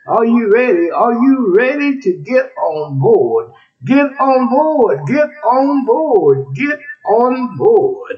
Are 0.08 0.24
you 0.26 0.50
ready? 0.52 0.92
Are 0.92 1.12
you 1.14 1.54
ready 1.56 2.00
to 2.00 2.14
get 2.14 2.52
on 2.58 3.00
board 3.00 3.52
Get 3.86 4.00
on 4.00 4.50
board. 4.50 5.00
Get 5.08 5.30
on 5.46 5.86
board. 5.86 6.56
Get 6.56 6.80
on 7.08 7.56
board. 7.56 8.18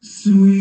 Sweet. 0.01 0.54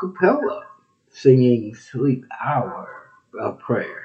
cappella 0.00 0.62
singing 1.10 1.74
Sweet 1.74 2.24
Hour 2.44 2.88
of 3.38 3.58
Prayer. 3.58 4.04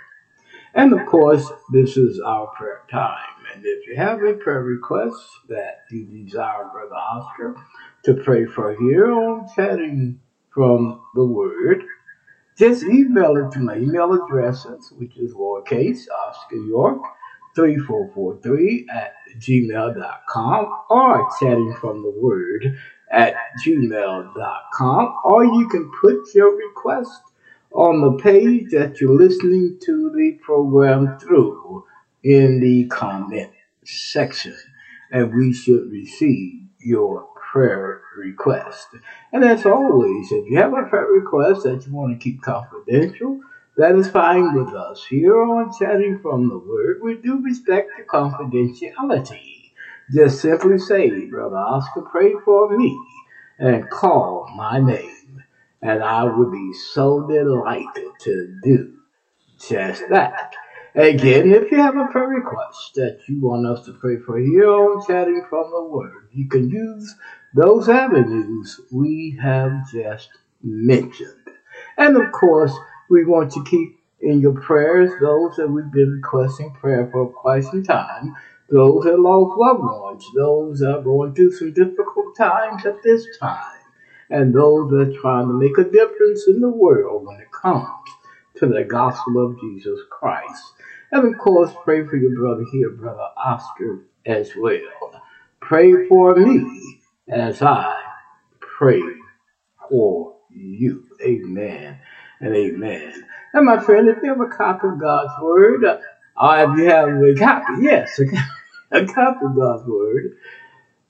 And 0.73 0.91
of 0.91 1.05
course, 1.07 1.49
this 1.71 1.95
is 1.95 2.19
our 2.19 2.47
prayer 2.47 2.81
time. 2.91 3.23
And 3.53 3.63
if 3.65 3.87
you 3.87 3.95
have 3.95 4.21
a 4.21 4.33
prayer 4.33 4.61
request 4.63 5.17
that 5.47 5.81
you 5.89 6.03
desire 6.05 6.65
Brother 6.73 6.95
Oscar 6.95 7.55
to 8.03 8.13
pray 8.15 8.45
for 8.45 8.75
here 8.77 9.09
on 9.09 9.47
Chatting 9.55 10.19
from 10.53 11.01
the 11.13 11.23
Word, 11.25 11.81
just 12.57 12.83
email 12.83 13.35
it 13.37 13.51
to 13.53 13.59
my 13.59 13.77
email 13.77 14.11
address, 14.21 14.67
which 14.97 15.17
is 15.17 15.33
lowercase 15.33 16.03
Oscar 16.27 16.55
York 16.57 17.01
3443 17.55 18.87
at 18.93 19.13
gmail.com 19.39 20.79
or 20.89 21.29
chatting 21.39 21.73
from 21.79 22.01
the 22.01 22.11
word 22.21 22.77
at 23.11 23.35
gmail.com, 23.65 25.19
or 25.23 25.45
you 25.45 25.67
can 25.69 25.91
put 26.01 26.33
your 26.33 26.55
request 26.55 27.21
on 27.71 28.01
the 28.01 28.23
page 28.23 28.71
that 28.71 28.99
you're 28.99 29.17
listening 29.17 29.77
to 29.83 30.09
the 30.11 30.37
program 30.41 31.17
through 31.19 31.83
in 32.23 32.59
the 32.59 32.85
comment 32.87 33.51
section, 33.83 34.55
and 35.11 35.35
we 35.35 35.53
should 35.53 35.91
receive 35.91 36.61
your 36.79 37.27
prayer 37.51 38.01
request. 38.17 38.87
And 39.31 39.43
as 39.43 39.65
always, 39.65 40.31
if 40.31 40.49
you 40.49 40.57
have 40.57 40.73
a 40.73 40.83
prayer 40.83 41.05
request 41.05 41.63
that 41.63 41.85
you 41.85 41.93
want 41.93 42.13
to 42.17 42.23
keep 42.23 42.41
confidential, 42.41 43.39
that 43.77 43.95
is 43.95 44.09
fine 44.09 44.53
with 44.55 44.73
us. 44.73 45.03
Here 45.05 45.37
on 45.39 45.69
Chatting 45.77 46.19
from 46.21 46.47
the 46.49 46.57
Word, 46.57 47.01
we 47.03 47.15
do 47.17 47.41
respect 47.41 47.89
the 47.97 48.03
confidentiality. 48.03 49.54
Just 50.11 50.39
simply 50.41 50.77
say, 50.77 51.25
Brother 51.25 51.55
Oscar, 51.55 52.01
pray 52.01 52.33
for 52.43 52.77
me 52.77 52.95
and 53.57 53.89
call 53.89 54.47
my 54.55 54.79
name, 54.79 55.41
and 55.81 56.03
I 56.03 56.25
would 56.25 56.51
be 56.51 56.73
so 56.73 57.25
delighted 57.27 58.09
to 58.21 58.55
do 58.63 58.97
just 59.57 60.03
that. 60.09 60.53
Again, 60.93 61.51
if 61.51 61.71
you 61.71 61.77
have 61.77 61.97
a 61.97 62.05
prayer 62.11 62.27
request 62.27 62.91
that 62.95 63.19
you 63.27 63.41
want 63.41 63.65
us 63.65 63.83
to 63.85 63.93
pray 63.93 64.17
for 64.17 64.37
here 64.37 64.69
on 64.69 65.05
Chatting 65.07 65.43
from 65.49 65.71
the 65.71 65.83
Word, 65.83 66.29
you 66.31 66.47
can 66.49 66.69
use 66.69 67.15
those 67.55 67.89
avenues 67.89 68.79
we 68.91 69.37
have 69.41 69.89
just 69.91 70.29
mentioned. 70.61 71.33
And 71.97 72.15
of 72.15 72.31
course, 72.31 72.73
we 73.09 73.25
want 73.25 73.51
to 73.53 73.63
keep 73.65 73.95
in 74.21 74.39
your 74.39 74.53
prayers 74.53 75.11
those 75.19 75.55
that 75.55 75.67
we've 75.67 75.91
been 75.91 76.21
requesting 76.23 76.73
prayer 76.75 77.09
for 77.11 77.27
quite 77.27 77.63
some 77.63 77.83
time 77.83 78.35
those 78.69 79.03
that 79.03 79.19
lost 79.19 79.57
loved 79.57 79.83
ones, 79.83 80.25
those 80.35 80.79
that 80.79 80.97
are 80.97 81.01
going 81.01 81.35
through 81.35 81.51
some 81.51 81.73
difficult 81.73 82.35
times 82.35 82.85
at 82.85 83.03
this 83.03 83.25
time, 83.39 83.61
and 84.29 84.53
those 84.53 84.89
that 84.89 85.09
are 85.15 85.21
trying 85.21 85.47
to 85.47 85.53
make 85.53 85.77
a 85.77 85.83
difference 85.89 86.47
in 86.47 86.61
the 86.61 86.69
world 86.69 87.25
when 87.25 87.39
it 87.39 87.51
comes 87.51 87.87
to 88.55 88.67
the 88.67 88.83
gospel 88.83 89.45
of 89.45 89.59
Jesus 89.59 89.99
Christ. 90.09 90.63
And 91.11 91.31
of 91.33 91.39
course, 91.39 91.71
pray 91.83 92.05
for 92.07 92.15
your 92.17 92.35
brother 92.35 92.63
here, 92.71 92.89
Brother 92.89 93.27
Oscar, 93.37 94.05
as 94.25 94.51
well. 94.57 95.21
Pray 95.59 96.07
for 96.07 96.35
me 96.35 96.97
as 97.27 97.61
I 97.61 97.93
pray 98.59 99.01
for 99.89 100.35
you. 100.49 101.05
Amen 101.21 101.99
and 102.41 102.55
amen. 102.55 103.25
And 103.53 103.65
my 103.65 103.79
friend, 103.79 104.09
if 104.09 104.17
you 104.23 104.29
have 104.29 104.41
a 104.41 104.47
copy 104.47 104.87
of 104.87 104.99
God's 104.99 105.31
Word, 105.41 105.85
uh, 105.85 105.97
if 106.69 106.77
you 106.79 106.85
have 106.85 107.09
a 107.09 107.35
copy, 107.37 107.83
yes, 107.83 108.19
a 108.19 108.25
copy 108.25 108.39
a 108.91 109.05
copy 109.05 109.45
of 109.45 109.55
God's 109.55 109.87
Word. 109.87 110.37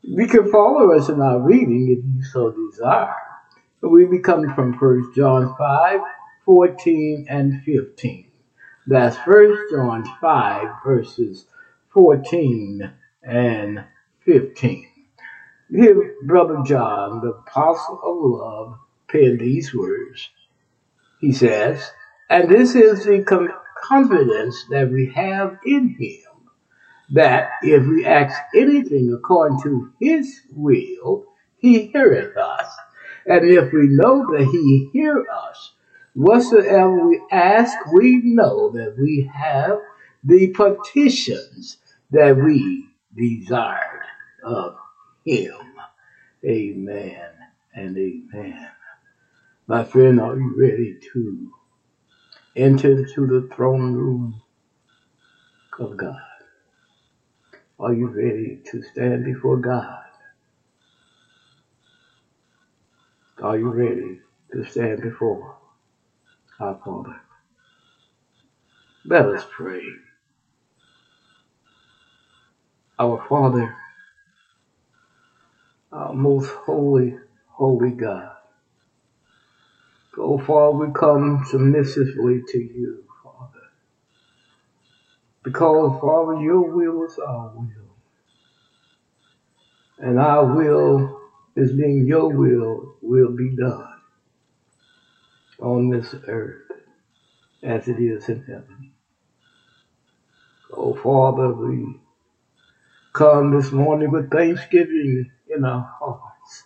You 0.02 0.28
can 0.28 0.52
follow 0.52 0.96
us 0.96 1.10
in 1.10 1.22
our 1.22 1.40
reading 1.40 1.90
if 1.92 2.04
you 2.06 2.24
so 2.32 2.52
desire. 2.52 3.14
We 3.82 4.06
be 4.06 4.20
coming 4.20 4.52
from 4.56 4.74
1 4.74 5.12
John 5.16 5.56
5, 5.60 6.00
14 6.46 7.28
and 7.30 7.62
15. 7.64 8.32
That's 8.88 9.16
1 9.18 9.68
John 9.72 10.04
5, 10.22 10.68
verses 10.84 11.46
14 11.94 12.92
and 13.24 13.84
15. 14.26 14.88
Here, 15.70 16.16
Brother 16.24 16.62
John, 16.66 17.22
the 17.22 17.30
apostle 17.34 18.00
of 18.04 18.32
love, 18.40 18.80
penned 19.08 19.40
these 19.42 19.74
words. 19.74 20.30
He 21.20 21.32
says, 21.32 21.92
And 22.30 22.50
this 22.50 22.74
is 22.74 23.06
the 23.06 23.24
confidence 23.84 24.56
that 24.72 24.90
we 24.92 25.12
have 25.16 25.58
in 25.66 25.90
him 26.00 26.25
that 27.12 27.50
if 27.62 27.86
we 27.88 28.06
ask 28.06 28.34
anything 28.56 29.14
according 29.14 29.62
to 29.62 29.92
his 30.00 30.42
will, 30.52 31.26
he 31.58 31.88
heareth 31.88 32.36
us. 32.38 32.68
And 33.26 33.48
if 33.50 33.74
we 33.74 33.88
know 33.90 34.26
that 34.36 34.46
he 34.52 34.90
hear 34.94 35.26
us, 35.32 35.74
whatsoever 36.14 37.08
we 37.08 37.22
ask, 37.32 37.76
we 37.94 38.22
know 38.24 38.70
that 38.72 38.98
we 39.00 39.30
have 39.34 39.80
the 40.24 40.48
petitions 40.50 41.78
that 42.12 42.36
we 42.38 42.86
desired 43.16 44.04
of 44.44 44.76
him. 45.26 45.56
Amen 46.46 47.30
and 47.74 47.98
amen. 47.98 48.68
My 49.68 49.84
friend, 49.84 50.20
are 50.22 50.38
you 50.38 50.54
ready 50.60 50.98
to 51.14 51.52
enter 52.56 52.92
into 53.00 53.26
the 53.28 53.48
throne 53.54 53.94
room 53.94 54.42
of 55.80 55.98
God? 55.98 56.20
Are 57.78 57.94
you 57.94 58.08
ready 58.08 58.62
to 58.72 58.82
stand 58.84 59.26
before 59.26 59.58
God? 59.58 60.04
Are 63.44 63.58
you 63.58 63.68
ready 63.70 64.22
to 64.54 64.64
stand 64.72 65.02
before 65.02 65.58
our 66.60 66.80
Father? 66.86 67.20
Let 69.04 69.26
us 69.26 69.46
pray. 69.52 69.82
Our 72.98 73.22
Father, 73.28 73.76
our 75.92 76.14
most 76.14 76.50
holy, 76.50 77.18
holy 77.50 77.92
God, 77.92 78.32
go 80.16 80.38
far 80.38 80.72
we 80.72 80.94
come 80.94 81.44
submissively 81.46 82.42
to 82.48 82.58
you. 82.58 83.05
Because, 85.46 86.02
Father, 86.02 86.42
your 86.42 86.60
will 86.62 87.06
is 87.06 87.20
our 87.20 87.50
will. 87.56 87.70
And 90.00 90.20
our 90.20 90.44
will 90.44 91.22
is 91.56 91.72
being 91.72 92.06
your 92.08 92.30
will 92.30 92.96
will 93.02 93.32
be 93.34 93.56
done 93.56 93.88
on 95.62 95.90
this 95.90 96.16
earth 96.28 96.64
as 97.62 97.88
it 97.88 98.00
is 98.00 98.28
in 98.28 98.44
heaven. 98.46 98.92
Oh, 100.74 100.96
Father, 100.96 101.54
we 101.54 102.00
come 103.14 103.56
this 103.56 103.72
morning 103.72 104.10
with 104.12 104.32
thanksgiving 104.32 105.30
in 105.56 105.64
our 105.64 105.88
hearts. 106.00 106.64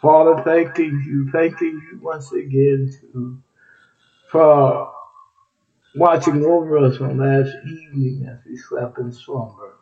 Father, 0.00 0.42
thanking 0.44 1.02
you, 1.06 1.28
thanking 1.32 1.82
you 1.92 2.00
once 2.00 2.30
again 2.32 2.90
to, 3.00 3.42
for 4.30 4.93
watching 5.94 6.44
over 6.44 6.78
us 6.78 7.00
on 7.00 7.18
last 7.18 7.54
evening 7.66 8.26
as 8.30 8.38
we 8.44 8.56
slept 8.56 8.98
in 8.98 9.12
slumber. 9.12 9.76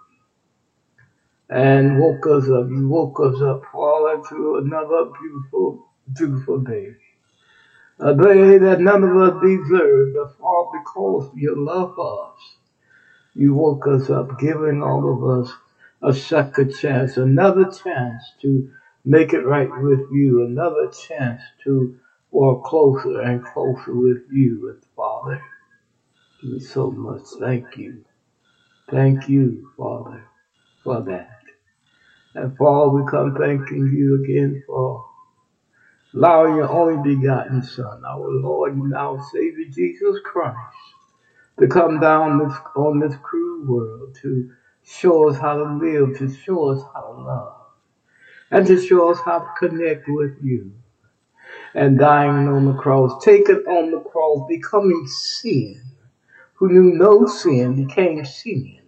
And 1.48 1.98
woke 1.98 2.26
us 2.26 2.44
up. 2.48 2.68
You 2.68 2.88
woke 2.88 3.18
us 3.20 3.40
up 3.42 3.62
Father, 3.72 4.14
into 4.14 4.56
another 4.64 5.10
beautiful, 5.20 5.86
beautiful 6.14 6.58
day. 6.60 6.88
A 7.98 8.14
day 8.14 8.58
that 8.58 8.80
none 8.80 9.04
of 9.04 9.16
us 9.16 9.42
deserved, 9.42 10.14
but 10.14 10.38
Father, 10.38 10.78
because 10.84 11.30
you 11.34 11.42
your 11.54 11.56
love 11.58 11.94
for 11.94 12.32
us. 12.32 12.40
You 13.34 13.54
woke 13.54 13.86
us 13.86 14.08
up, 14.10 14.38
giving 14.38 14.82
all 14.82 15.04
of 15.12 15.42
us 15.46 15.52
a 16.02 16.12
second 16.12 16.74
chance, 16.78 17.16
another 17.16 17.64
chance 17.66 18.22
to 18.40 18.70
make 19.04 19.32
it 19.32 19.40
right 19.46 19.68
with 19.82 20.00
you, 20.10 20.44
another 20.46 20.88
chance 20.90 21.40
to 21.64 21.98
walk 22.30 22.64
closer 22.64 23.20
and 23.20 23.44
closer 23.44 23.94
with 23.94 24.22
you, 24.32 24.60
with 24.62 24.82
Father 24.96 25.40
so 26.60 26.90
much. 26.90 27.22
Thank 27.40 27.76
you. 27.76 28.04
Thank 28.90 29.28
you, 29.28 29.70
Father, 29.76 30.24
for 30.82 31.00
that. 31.02 31.38
And 32.34 32.56
Father, 32.56 32.90
we 32.90 33.10
come 33.10 33.34
thanking 33.38 33.92
you 33.96 34.24
again 34.24 34.62
for 34.66 35.06
allowing 36.14 36.56
your 36.56 36.70
only 36.70 37.14
begotten 37.16 37.62
Son, 37.62 38.02
our 38.08 38.28
Lord 38.28 38.74
and 38.76 38.94
our 38.94 39.22
Savior 39.32 39.66
Jesus 39.70 40.16
Christ, 40.24 40.56
to 41.60 41.66
come 41.66 42.00
down 42.00 42.38
this, 42.38 42.56
on 42.74 42.98
this 42.98 43.14
cruel 43.22 43.66
world 43.66 44.16
to 44.22 44.50
show 44.84 45.30
us 45.30 45.38
how 45.38 45.56
to 45.56 45.72
live, 45.76 46.18
to 46.18 46.34
show 46.34 46.70
us 46.70 46.82
how 46.94 47.00
to 47.02 47.20
love, 47.22 47.56
and 48.50 48.66
to 48.66 48.80
show 48.84 49.10
us 49.10 49.18
how 49.24 49.38
to 49.38 49.68
connect 49.68 50.04
with 50.08 50.36
you. 50.42 50.72
And 51.74 51.98
dying 51.98 52.48
on 52.48 52.64
the 52.66 52.74
cross, 52.74 53.22
taken 53.24 53.56
on 53.66 53.90
the 53.92 54.00
cross, 54.00 54.46
becoming 54.48 55.06
sin 55.06 55.80
who 56.62 56.68
knew 56.68 56.96
no 56.96 57.26
sin 57.26 57.74
became 57.84 58.24
sin, 58.24 58.78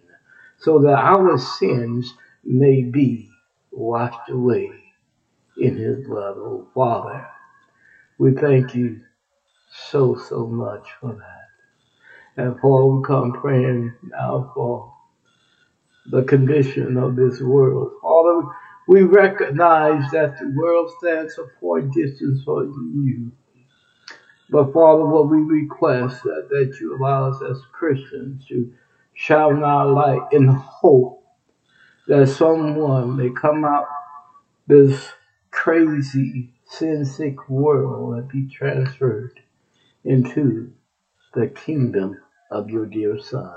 so 0.57 0.79
that 0.79 0.93
our 0.97 1.37
sins 1.37 2.13
may 2.45 2.81
be 2.85 3.29
washed 3.69 4.29
away 4.29 4.71
in 5.57 5.75
his 5.75 6.07
blood. 6.07 6.35
Oh, 6.37 6.69
Father, 6.73 7.27
we 8.17 8.31
thank 8.31 8.75
you 8.75 9.01
so, 9.89 10.15
so 10.15 10.47
much 10.47 10.87
for 11.01 11.17
that. 11.17 12.41
And 12.45 12.57
Father, 12.61 12.85
we 12.85 13.03
come 13.05 13.33
praying 13.33 13.93
now 14.03 14.51
for 14.55 14.93
the 16.09 16.23
condition 16.23 16.95
of 16.95 17.17
this 17.17 17.41
world. 17.41 17.91
Father, 18.01 18.47
we 18.87 19.01
recognize 19.01 20.09
that 20.11 20.39
the 20.39 20.49
world 20.55 20.89
stands 20.99 21.37
a 21.37 21.43
point 21.59 21.91
distance 21.93 22.41
from 22.41 22.69
you 23.05 23.33
but 24.49 24.73
Father, 24.73 25.05
what 25.05 25.29
we 25.29 25.37
request 25.37 26.23
that, 26.23 26.47
that 26.49 26.77
you 26.79 26.95
allow 26.95 27.29
us 27.31 27.41
as 27.49 27.59
Christians 27.71 28.45
to 28.47 28.71
shine 29.13 29.63
our 29.63 29.87
light 29.87 30.27
in 30.31 30.47
hope 30.47 31.23
that 32.07 32.27
someone 32.27 33.17
may 33.17 33.31
come 33.31 33.65
out 33.65 33.87
this 34.67 35.09
crazy, 35.49 36.51
sin 36.67 37.05
sick 37.05 37.49
world 37.49 38.15
and 38.15 38.27
be 38.29 38.47
transferred 38.53 39.39
into 40.03 40.71
the 41.33 41.47
kingdom 41.47 42.17
of 42.51 42.69
your 42.69 42.85
dear 42.85 43.17
Son. 43.17 43.51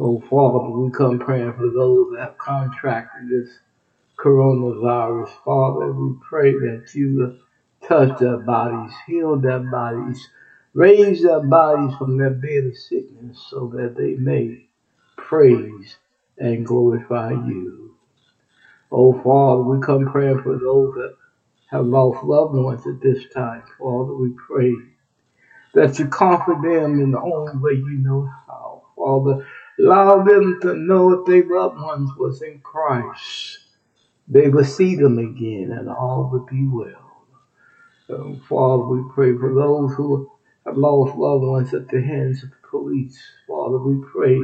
Oh, 0.00 0.20
Father, 0.20 0.70
we 0.70 0.90
come 0.92 1.18
praying 1.18 1.52
for 1.54 1.68
those 1.70 2.12
that 2.12 2.20
have 2.20 2.38
contracted 2.38 3.28
this 3.28 3.58
coronavirus. 4.18 5.30
Father, 5.44 5.92
we 5.92 6.14
pray 6.28 6.52
that 6.52 6.90
you 6.94 7.36
touch 7.88 8.18
their 8.18 8.36
bodies, 8.36 8.92
heal 9.06 9.36
their 9.36 9.60
bodies, 9.60 10.28
raise 10.74 11.22
their 11.22 11.40
bodies 11.40 11.96
from 11.98 12.18
their 12.18 12.30
bed 12.30 12.66
of 12.66 12.76
sickness 12.76 13.42
so 13.50 13.66
that 13.74 13.96
they 13.96 14.14
may 14.14 14.66
praise 15.16 15.96
and 16.36 16.66
glorify 16.66 17.30
you. 17.30 17.96
Oh, 18.92 19.12
Father, 19.22 19.62
we 19.62 19.80
come 19.84 20.06
praying 20.10 20.42
for 20.42 20.58
those 20.58 20.94
that 20.94 21.14
have 21.70 21.86
lost 21.86 22.22
loved 22.24 22.54
ones 22.54 22.86
at 22.86 23.00
this 23.00 23.22
time. 23.34 23.62
Father, 23.78 24.12
we 24.14 24.32
pray 24.46 24.74
that 25.74 25.98
you 25.98 26.06
comfort 26.08 26.60
them 26.62 27.00
in 27.00 27.10
the 27.10 27.20
only 27.20 27.56
way 27.56 27.72
you 27.72 27.98
know 28.00 28.28
how. 28.46 28.82
Father, 28.96 29.46
allow 29.78 30.22
them 30.24 30.58
to 30.62 30.74
know 30.74 31.10
that 31.10 31.26
their 31.30 31.44
loved 31.46 31.78
ones 31.80 32.10
was 32.18 32.40
in 32.42 32.60
Christ, 32.60 33.58
they 34.26 34.48
will 34.48 34.64
see 34.64 34.94
them 34.94 35.18
again 35.18 35.74
and 35.78 35.88
all 35.88 36.28
would 36.32 36.46
be 36.46 36.66
well. 36.66 37.07
So, 38.08 38.40
Father, 38.48 38.84
we 38.84 39.02
pray 39.12 39.36
for 39.36 39.54
those 39.54 39.92
who 39.94 40.32
have 40.64 40.78
lost 40.78 41.14
loved 41.14 41.44
ones 41.44 41.74
at 41.74 41.88
the 41.88 42.00
hands 42.00 42.42
of 42.42 42.48
the 42.50 42.56
police. 42.70 43.18
Father, 43.46 43.76
we 43.76 44.02
pray 44.10 44.38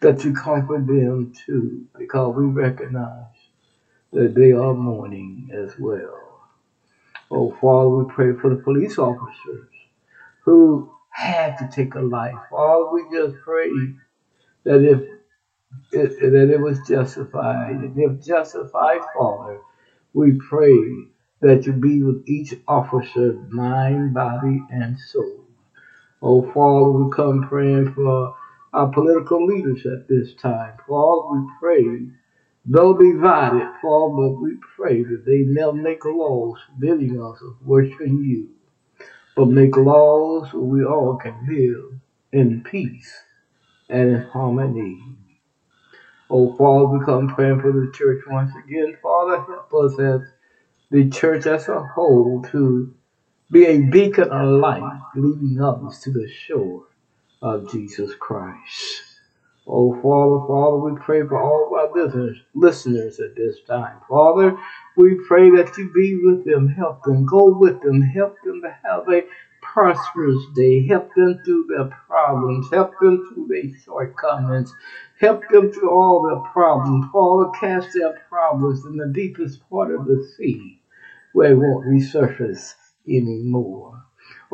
that 0.00 0.24
you 0.24 0.34
comfort 0.34 0.88
them 0.88 1.32
too, 1.46 1.86
because 1.96 2.34
we 2.34 2.44
recognize 2.46 3.36
that 4.12 4.34
they 4.34 4.50
are 4.50 4.74
mourning 4.74 5.48
as 5.52 5.78
well. 5.78 6.42
Oh, 7.30 7.52
Father, 7.60 7.88
we 7.88 8.04
pray 8.12 8.32
for 8.34 8.50
the 8.50 8.60
police 8.60 8.98
officers 8.98 9.68
who 10.44 10.90
had 11.10 11.56
to 11.58 11.68
take 11.72 11.94
a 11.94 12.00
life. 12.00 12.34
Father, 12.50 12.90
we 12.92 13.02
just 13.16 13.36
pray 13.44 13.68
that 14.64 14.82
if 14.82 15.02
that 15.92 16.50
it 16.52 16.60
was 16.60 16.80
justified, 16.88 17.76
and 17.76 17.96
if 17.96 18.26
justified, 18.26 19.00
Father, 19.16 19.60
we 20.12 20.32
pray 20.48 21.06
that 21.42 21.66
you 21.66 21.72
be 21.72 22.02
with 22.02 22.22
each 22.26 22.54
officer, 22.68 23.32
mind, 23.50 24.14
body, 24.14 24.62
and 24.70 24.98
soul. 24.98 25.44
Oh, 26.22 26.42
Father, 26.52 26.90
we 26.90 27.12
come 27.14 27.42
praying 27.48 27.92
for 27.94 28.34
our 28.72 28.88
political 28.92 29.44
leaders 29.44 29.84
at 29.84 30.08
this 30.08 30.32
time. 30.34 30.74
Father, 30.88 31.32
we 31.40 31.48
pray, 31.60 31.84
they'll 32.64 32.94
be 32.94 33.12
divided, 33.12 33.68
Father, 33.82 34.14
but 34.16 34.30
we 34.40 34.52
pray 34.76 35.02
that 35.02 35.24
they 35.26 35.38
never 35.38 35.72
make 35.72 36.04
laws 36.04 36.58
forbidding 36.74 37.20
us 37.20 37.40
of 37.42 37.66
worshiping 37.66 38.22
you, 38.24 38.48
but 39.34 39.48
make 39.48 39.76
laws 39.76 40.48
so 40.52 40.60
we 40.60 40.84
all 40.84 41.16
can 41.16 41.34
live 41.48 41.98
in 42.32 42.62
peace 42.62 43.12
and 43.88 44.10
in 44.12 44.22
harmony. 44.32 44.96
Oh, 46.30 46.54
Father, 46.56 46.86
we 46.98 47.04
come 47.04 47.34
praying 47.34 47.60
for 47.60 47.72
the 47.72 47.90
church 47.92 48.22
once 48.30 48.52
again. 48.64 48.96
Father, 49.02 49.42
help 49.42 49.74
us 49.74 49.98
as 49.98 50.20
the 50.92 51.08
church 51.08 51.46
as 51.46 51.68
a 51.70 51.82
whole 51.82 52.42
to 52.52 52.94
be 53.50 53.64
a 53.64 53.80
beacon 53.80 54.28
of 54.30 54.46
light, 54.60 55.00
leading 55.16 55.58
others 55.60 56.00
to 56.00 56.10
the 56.12 56.28
shore 56.28 56.84
of 57.40 57.72
Jesus 57.72 58.14
Christ. 58.14 59.00
Oh, 59.66 59.92
Father, 60.02 60.46
Father, 60.46 60.76
we 60.76 61.00
pray 61.00 61.26
for 61.26 61.40
all 61.42 61.66
of 61.66 61.72
our 61.72 61.96
listeners, 62.04 62.36
listeners 62.54 63.20
at 63.20 63.34
this 63.36 63.56
time. 63.66 63.96
Father, 64.06 64.54
we 64.98 65.16
pray 65.26 65.48
that 65.52 65.72
you 65.78 65.90
be 65.94 66.18
with 66.22 66.44
them, 66.44 66.68
help 66.68 67.02
them, 67.04 67.24
go 67.24 67.56
with 67.58 67.80
them, 67.80 68.02
help 68.02 68.36
them 68.44 68.60
to 68.60 68.76
have 68.84 69.08
a 69.08 69.22
prosperous 69.62 70.42
day, 70.54 70.86
help 70.86 71.08
them 71.14 71.40
through 71.44 71.68
their 71.70 71.86
problems, 72.06 72.66
help 72.70 72.92
them 73.00 73.30
through 73.32 73.46
their 73.46 73.80
shortcomings, 73.82 74.70
help 75.18 75.40
them 75.50 75.72
through 75.72 75.90
all 75.90 76.20
their 76.22 76.52
problems. 76.52 77.06
Father, 77.10 77.48
cast 77.58 77.94
their 77.94 78.20
problems 78.28 78.84
in 78.84 78.96
the 78.98 79.06
deepest 79.14 79.58
part 79.70 79.90
of 79.94 80.04
the 80.04 80.22
sea 80.36 80.80
where 81.32 81.56
we 81.56 81.66
won't 81.66 81.86
resurface 81.86 82.74
anymore. 83.08 84.02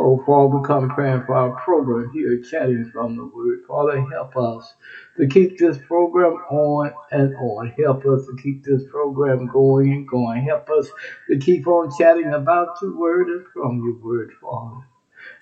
Oh, 0.01 0.23
Father, 0.25 0.59
we 0.59 0.67
come 0.67 0.88
praying 0.91 1.25
for 1.27 1.35
our 1.35 1.61
program 1.61 2.11
here, 2.14 2.41
chatting 2.41 2.88
from 2.93 3.17
the 3.17 3.27
Word. 3.27 3.59
Father, 3.67 4.05
help 4.12 4.37
us 4.37 4.73
to 5.19 5.27
keep 5.27 5.59
this 5.59 5.77
program 5.77 6.35
on 6.51 6.93
and 7.11 7.35
on. 7.35 7.75
Help 7.77 8.07
us 8.07 8.25
to 8.27 8.37
keep 8.41 8.62
this 8.64 8.83
program 8.91 9.49
going 9.53 9.91
and 9.93 10.09
going. 10.09 10.43
Help 10.45 10.69
us 10.71 10.87
to 11.29 11.37
keep 11.38 11.67
on 11.67 11.91
chatting 11.99 12.33
about 12.33 12.77
your 12.81 12.97
Word 12.97 13.27
and 13.29 13.45
from 13.53 13.79
your 13.83 13.99
Word, 13.99 14.31
Father. 14.41 14.87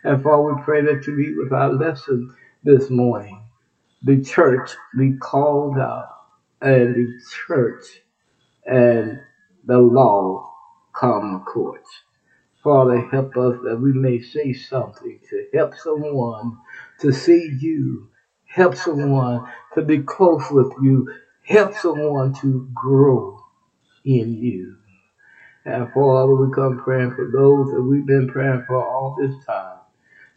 And 0.05 0.23
Father, 0.23 0.55
we 0.55 0.63
pray 0.63 0.81
that 0.83 1.07
you 1.07 1.17
be 1.17 1.35
with 1.35 1.53
our 1.53 1.73
lesson 1.75 2.35
this 2.65 2.89
morning. 2.89 3.43
The 4.05 4.23
church 4.23 4.71
be 4.99 5.17
called 5.19 5.77
out, 5.79 6.09
and 6.63 6.95
the 6.95 7.15
church 7.47 7.85
and 8.67 9.21
the 9.67 9.79
law 9.79 10.56
common 10.97 11.41
courts. 11.41 11.91
Father, 12.65 13.01
help 13.13 13.37
us 13.37 13.57
that 13.63 13.79
we 13.81 13.93
may 13.93 14.19
say 14.19 14.53
something 14.53 15.21
to 15.29 15.47
help 15.55 15.75
someone 15.77 16.57
to 17.01 17.13
see 17.13 17.57
you, 17.61 18.09
help 18.47 18.75
someone 18.75 19.47
to 19.75 19.83
be 19.83 19.99
close 19.99 20.43
with 20.51 20.73
you, 20.83 21.07
help 21.47 21.75
someone 21.75 22.35
to 22.35 22.69
grow 22.75 23.39
in 24.05 24.33
you. 24.35 24.75
And 25.65 25.93
Father, 25.93 26.35
we 26.35 26.53
come 26.55 26.79
praying 26.83 27.11
for 27.15 27.31
those 27.31 27.73
that 27.75 27.83
we've 27.83 28.07
been 28.07 28.29
praying 28.29 28.65
for 28.67 28.83
all 28.85 29.17
this 29.21 29.35
time. 29.47 29.79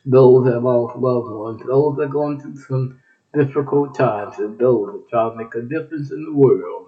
Those 0.06 0.46
that 0.46 0.60
lost 0.60 0.98
loved 0.98 1.30
ones, 1.30 1.62
those 1.66 1.96
that 1.98 2.04
are 2.04 2.08
going 2.08 2.40
through 2.42 2.58
some 2.58 3.00
difficult 3.34 3.96
times, 3.98 4.40
and 4.40 4.58
those 4.58 4.88
that 4.92 5.06
try 5.10 5.30
to 5.30 5.36
make 5.36 5.54
a 5.56 5.62
difference 5.62 6.12
in 6.12 6.24
the 6.26 6.34
world 6.34 6.88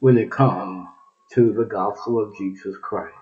when 0.00 0.16
it 0.16 0.30
comes 0.30 0.86
to 1.32 1.52
the 1.52 1.64
gospel 1.64 2.22
of 2.22 2.36
Jesus 2.36 2.76
Christ. 2.80 3.12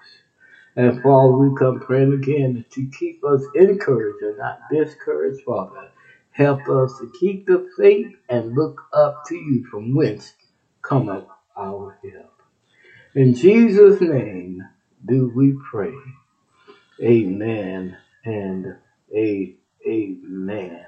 And 0.77 1.03
Father, 1.03 1.33
we 1.33 1.57
come 1.57 1.81
praying 1.81 2.13
again 2.15 2.65
to 2.71 2.89
keep 2.99 3.23
us 3.25 3.43
encouraged 3.55 4.23
and 4.23 4.39
not 4.39 4.61
discouraged, 4.71 5.43
Father. 5.45 5.89
Help 6.33 6.67
us 6.69 6.93
to 6.99 7.13
keep 7.21 7.47
the 7.47 7.69
faith 7.79 8.09
and 8.29 8.55
look 8.55 8.81
up 8.93 9.23
to 9.29 9.35
you 9.37 9.65
from 9.71 9.95
whence 9.95 10.33
cometh 10.83 11.25
our 11.59 11.99
help. 12.03 12.43
In 13.15 13.35
Jesus' 13.35 14.01
name 14.01 14.61
do 15.07 15.31
we 15.35 15.55
pray. 15.71 15.93
Amen 17.03 17.97
and 18.25 18.67
a, 19.15 19.55
amen. 19.87 20.87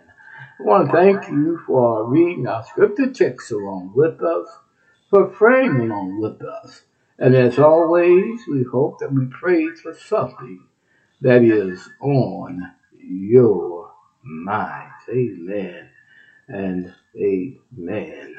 I 0.59 0.62
want 0.62 0.88
to 0.90 0.96
thank 0.96 1.29
you 1.29 1.61
for 1.66 2.07
reading 2.09 2.46
our 2.46 2.64
scripture 2.64 3.12
text 3.12 3.50
along 3.50 3.92
with 3.94 4.22
us, 4.22 4.48
for 5.11 5.27
praying 5.27 5.72
along 5.81 6.20
with 6.22 6.40
us 6.42 6.83
and 7.18 7.35
as 7.37 7.59
always, 7.59 8.40
we 8.50 8.64
hope 8.64 8.98
that 8.98 9.12
we 9.12 9.27
prayed 9.27 9.79
for 9.79 9.94
something 9.94 10.66
that 11.20 11.42
is 11.42 11.88
on 12.00 12.61
your 12.98 13.92
mind. 14.22 14.90
Amen 15.09 15.88
and 16.48 16.92
amen. 17.16 18.35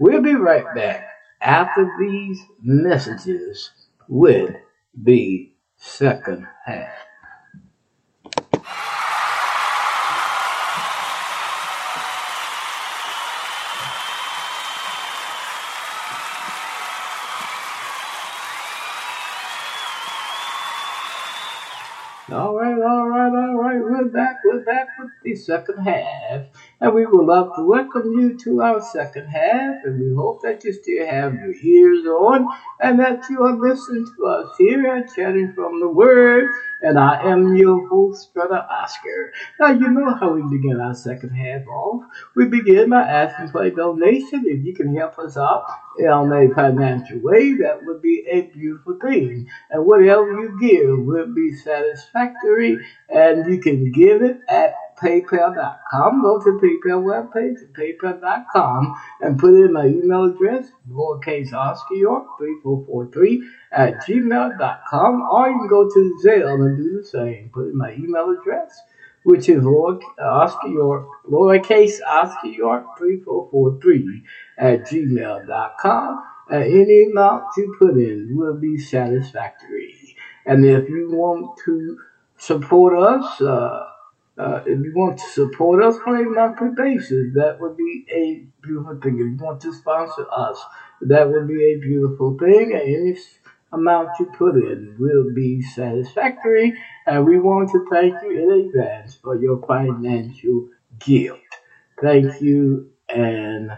We'll 0.00 0.22
be 0.22 0.34
right 0.34 0.74
back 0.74 1.06
after 1.40 1.88
these 2.00 2.40
messages 2.60 3.70
with 4.08 4.56
the 4.94 5.52
second 5.76 6.46
half. 6.64 7.05
second 25.36 25.78
half 25.78 26.46
and 26.80 26.92
we 26.92 27.06
would 27.06 27.24
love 27.26 27.50
to 27.56 27.64
welcome 27.64 28.12
you 28.12 28.36
to 28.38 28.60
our 28.60 28.80
second 28.80 29.26
half. 29.28 29.76
And 29.84 29.98
we 29.98 30.14
hope 30.14 30.42
that 30.42 30.62
you 30.64 30.72
still 30.74 31.06
have 31.06 31.32
your 31.34 31.54
ears 31.62 32.04
on 32.04 32.46
and 32.80 33.00
that 33.00 33.24
you 33.30 33.42
are 33.44 33.56
listening 33.56 34.06
to 34.16 34.26
us 34.26 34.54
here 34.58 34.86
at 34.88 35.14
Chatting 35.14 35.52
from 35.54 35.80
the 35.80 35.88
Word. 35.88 36.48
And 36.82 36.98
I 36.98 37.22
am 37.28 37.56
your 37.56 37.88
host, 37.88 38.34
Brother 38.34 38.62
Oscar. 38.70 39.32
Now, 39.58 39.68
you 39.68 39.88
know 39.88 40.14
how 40.14 40.34
we 40.34 40.42
begin 40.54 40.78
our 40.78 40.92
second 40.92 41.30
half 41.30 41.66
off. 41.66 42.02
We 42.34 42.44
begin 42.46 42.90
by 42.90 43.00
asking 43.02 43.48
for 43.52 43.62
a 43.62 43.70
donation. 43.74 44.44
If 44.46 44.62
you 44.64 44.74
can 44.74 44.94
help 44.94 45.18
us 45.18 45.38
out 45.38 45.64
in 45.98 46.06
a 46.08 46.54
financial 46.54 47.20
way, 47.20 47.54
that 47.56 47.78
would 47.84 48.02
be 48.02 48.26
a 48.30 48.42
beautiful 48.42 48.98
thing. 49.00 49.48
And 49.70 49.86
whatever 49.86 50.30
you 50.30 50.58
give 50.60 51.06
will 51.06 51.34
be 51.34 51.56
satisfactory, 51.56 52.76
and 53.08 53.50
you 53.50 53.58
can 53.62 53.90
give 53.92 54.20
it 54.20 54.36
at 54.46 54.74
paypal.com. 55.02 56.22
Go 56.22 56.40
to 56.42 56.58
PayPal 56.66 57.02
webpage 57.04 57.56
at 57.62 57.72
paypal.com 57.74 58.94
and 59.20 59.38
put 59.38 59.54
in 59.64 59.72
my 59.72 59.86
email 59.86 60.24
address, 60.24 60.68
lowercase 60.90 61.52
Oscar 61.52 61.94
York 61.94 62.24
3443 62.38 63.48
at 63.72 63.94
gmail.com, 64.06 65.22
or 65.30 65.48
you 65.50 65.56
can 65.58 65.68
go 65.68 65.84
to 65.88 65.88
the 66.22 66.28
Zelle 66.28 66.64
and 66.66 66.76
do 66.76 66.96
the 66.98 67.04
same. 67.06 67.50
Put 67.52 67.68
in 67.68 67.76
my 67.78 67.92
email 67.92 68.30
address, 68.40 68.78
which 69.24 69.48
is 69.48 69.62
lower, 69.62 70.00
Oscar 70.20 70.68
York, 70.68 71.06
lowercase 71.30 72.00
Oscar 72.06 72.48
York 72.48 72.98
3443 72.98 74.22
at 74.58 74.80
gmail.com. 74.86 76.24
And 76.48 76.62
any 76.62 77.10
amount 77.10 77.44
you 77.56 77.74
put 77.78 77.94
in 77.96 78.36
will 78.36 78.54
be 78.58 78.78
satisfactory. 78.78 79.94
And 80.44 80.64
if 80.64 80.88
you 80.88 81.10
want 81.10 81.58
to 81.64 81.98
support 82.38 82.96
us, 82.96 83.40
uh, 83.40 83.82
uh, 84.38 84.60
if 84.66 84.84
you 84.84 84.92
want 84.94 85.18
to 85.18 85.24
support 85.30 85.82
us 85.82 85.96
on 86.06 86.14
a 86.16 86.24
monthly 86.28 86.68
basis, 86.76 87.32
that 87.34 87.58
would 87.58 87.74
be 87.76 88.04
a 88.12 88.46
beautiful 88.62 89.00
thing. 89.00 89.14
If 89.14 89.26
you 89.40 89.46
want 89.46 89.62
to 89.62 89.72
sponsor 89.72 90.26
us, 90.30 90.60
that 91.02 91.30
would 91.30 91.48
be 91.48 91.64
a 91.72 91.78
beautiful 91.78 92.36
thing. 92.38 92.72
And 92.72 92.82
any 92.82 93.16
amount 93.72 94.10
you 94.20 94.26
put 94.36 94.56
in 94.56 94.94
will 94.98 95.32
be 95.34 95.62
satisfactory. 95.62 96.74
And 97.06 97.24
we 97.24 97.38
want 97.38 97.70
to 97.70 97.86
thank 97.90 98.14
you 98.22 98.50
in 98.52 98.68
advance 98.68 99.14
for 99.14 99.40
your 99.40 99.62
financial 99.66 100.68
gift. 100.98 101.40
Thank 102.02 102.42
you 102.42 102.90
and 103.08 103.70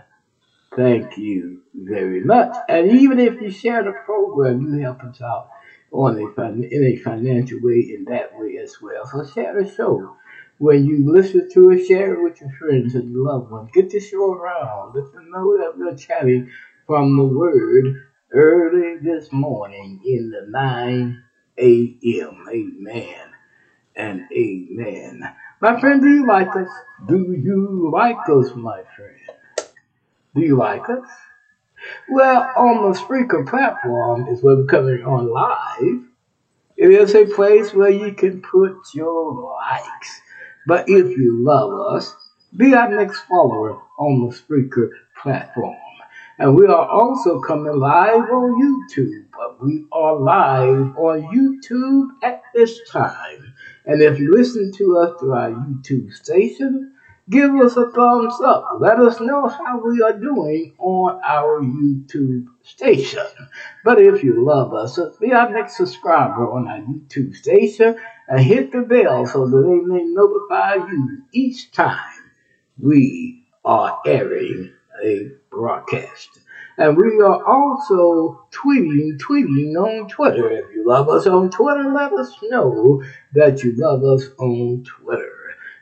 thank 0.74 1.16
you 1.18 1.60
very 1.72 2.24
much. 2.24 2.56
And 2.68 2.90
even 2.90 3.20
if 3.20 3.40
you 3.40 3.50
share 3.50 3.84
the 3.84 3.92
program, 4.04 4.62
you 4.76 4.82
help 4.82 5.04
us 5.04 5.22
out 5.22 5.50
on 5.92 6.16
a, 6.18 6.42
in 6.62 6.94
a 6.94 6.96
financial 6.96 7.60
way 7.62 7.94
in 7.94 8.06
that 8.08 8.32
way 8.36 8.58
as 8.58 8.74
well. 8.82 9.06
So 9.06 9.24
share 9.24 9.62
the 9.62 9.70
show 9.70 10.16
where 10.58 10.76
you 10.76 11.10
listen 11.12 11.48
to 11.52 11.70
it, 11.70 11.86
share 11.86 12.14
it 12.14 12.22
with 12.22 12.40
your 12.40 12.50
friends 12.58 12.94
and 12.94 13.10
your 13.10 13.22
loved 13.24 13.50
ones. 13.50 13.70
Get 13.72 13.90
this 13.90 14.10
show 14.10 14.32
around. 14.32 14.94
Let 14.94 15.12
them 15.12 15.30
know 15.30 15.56
that 15.58 15.78
we're 15.78 15.96
chatting 15.96 16.50
from 16.86 17.16
the 17.16 17.24
Word 17.24 17.94
early 18.32 18.96
this 19.00 19.32
morning 19.32 20.00
in 20.04 20.30
the 20.30 20.46
9 20.50 21.22
a.m. 21.58 22.46
Amen 22.52 23.28
and 23.94 24.22
amen. 24.36 25.22
My 25.60 25.78
friend, 25.80 26.00
do 26.02 26.08
you 26.12 26.26
like 26.26 26.54
us? 26.56 26.68
Do 27.08 27.16
you 27.40 27.90
like 27.92 28.16
us, 28.28 28.52
my 28.54 28.82
friend? 28.96 29.68
Do 30.34 30.42
you 30.42 30.56
like 30.56 30.88
us? 30.88 31.06
Well, 32.08 32.50
on 32.56 32.90
the 32.92 32.98
Spreaker 32.98 33.46
platform 33.48 34.26
is 34.28 34.42
where 34.42 34.56
we're 34.56 34.66
coming 34.66 35.04
on 35.04 35.32
live. 35.32 36.04
It 36.76 36.90
is 36.90 37.14
a 37.14 37.26
place 37.26 37.72
where 37.72 37.90
you 37.90 38.12
can 38.12 38.40
put 38.42 38.74
your 38.94 39.40
likes. 39.60 40.20
But 40.68 40.86
if 40.86 41.16
you 41.16 41.42
love 41.42 41.94
us, 41.96 42.14
be 42.54 42.74
our 42.74 42.90
next 42.94 43.20
follower 43.22 43.80
on 43.98 44.28
the 44.28 44.34
Spreaker 44.36 44.90
platform. 45.22 45.74
And 46.38 46.54
we 46.54 46.66
are 46.66 46.86
also 46.88 47.40
coming 47.40 47.72
live 47.78 48.28
on 48.30 48.60
YouTube. 48.62 49.24
But 49.34 49.64
we 49.64 49.86
are 49.92 50.14
live 50.16 50.94
on 50.98 51.22
YouTube 51.34 52.08
at 52.22 52.42
this 52.54 52.78
time. 52.90 53.54
And 53.86 54.02
if 54.02 54.18
you 54.18 54.30
listen 54.30 54.70
to 54.72 54.98
us 54.98 55.18
through 55.18 55.32
our 55.32 55.48
YouTube 55.52 56.12
station, 56.12 56.92
give 57.30 57.50
us 57.50 57.74
a 57.78 57.90
thumbs 57.90 58.34
up. 58.44 58.72
Let 58.78 59.00
us 59.00 59.20
know 59.20 59.48
how 59.48 59.78
we 59.82 60.02
are 60.02 60.12
doing 60.20 60.74
on 60.78 61.18
our 61.24 61.62
YouTube 61.62 62.46
station. 62.62 63.24
But 63.86 64.02
if 64.02 64.22
you 64.22 64.44
love 64.44 64.74
us, 64.74 64.98
be 65.18 65.32
our 65.32 65.48
next 65.48 65.78
subscriber 65.78 66.46
on 66.52 66.68
our 66.68 66.80
YouTube 66.80 67.34
station 67.36 67.98
and 68.28 68.40
hit 68.44 68.72
the 68.72 68.82
bell 68.82 69.26
so 69.26 69.46
that 69.48 69.62
they 69.62 69.94
may 69.94 70.04
notify 70.04 70.74
you 70.74 71.22
each 71.32 71.72
time 71.72 71.98
we 72.78 73.44
are 73.64 73.98
airing 74.06 74.72
a 75.02 75.30
broadcast. 75.50 76.28
And 76.76 76.96
we 76.96 77.20
are 77.20 77.44
also 77.44 78.46
tweeting, 78.52 79.18
tweeting 79.18 79.74
on 79.76 80.08
Twitter. 80.08 80.48
If 80.50 80.74
you 80.76 80.86
love 80.86 81.08
us 81.08 81.26
on 81.26 81.50
Twitter, 81.50 81.90
let 81.92 82.12
us 82.12 82.30
know 82.44 83.02
that 83.34 83.64
you 83.64 83.72
love 83.76 84.04
us 84.04 84.28
on 84.38 84.84
Twitter. 84.86 85.32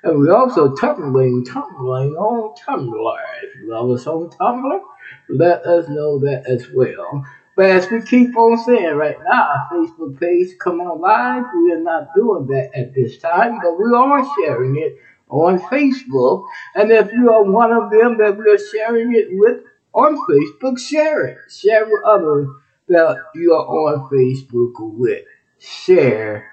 And 0.05 0.18
we 0.20 0.30
also 0.30 0.74
tumbling, 0.74 1.44
tumbling 1.44 2.14
on 2.14 2.55
Tumblr. 2.57 3.20
If 3.42 3.55
you 3.57 3.70
love 3.70 3.90
us 3.90 4.07
on 4.07 4.30
Tumblr, 4.30 4.80
let 5.28 5.66
us 5.66 5.88
know 5.88 6.18
that 6.20 6.44
as 6.49 6.66
well. 6.72 7.24
But 7.57 7.70
as 7.70 7.90
we 7.90 8.02
keep 8.02 8.36
on 8.36 8.59
saying 8.64 8.96
right 8.96 9.16
now, 9.24 9.42
our 9.48 9.68
Facebook 9.72 10.20
page 10.20 10.48
come 10.62 10.78
on 10.82 11.00
live. 11.00 11.44
We 11.64 11.72
are 11.72 11.80
not 11.80 12.09
doing 12.14 12.46
that 12.48 12.70
at 12.78 12.94
this 12.94 13.16
time, 13.18 13.59
but 13.62 13.78
we 13.78 13.94
are 13.96 14.28
sharing 14.44 14.76
it 14.76 14.96
on 15.30 15.59
Facebook. 15.59 16.44
And 16.74 16.92
if 16.92 17.11
you 17.12 17.32
are 17.32 17.44
one 17.50 17.72
of 17.72 17.90
them 17.90 18.18
that 18.18 18.36
we 18.36 18.50
are 18.52 18.59
sharing 18.59 19.14
it 19.14 19.28
with 19.30 19.62
on 19.94 20.18
Facebook, 20.28 20.78
share 20.78 21.24
it. 21.24 21.38
Share 21.50 21.86
with 21.86 22.04
others 22.04 22.46
that 22.88 23.16
you 23.34 23.54
are 23.54 23.66
on 23.66 24.11
Facebook 24.11 24.74
with. 24.98 25.24
Share, 25.59 26.52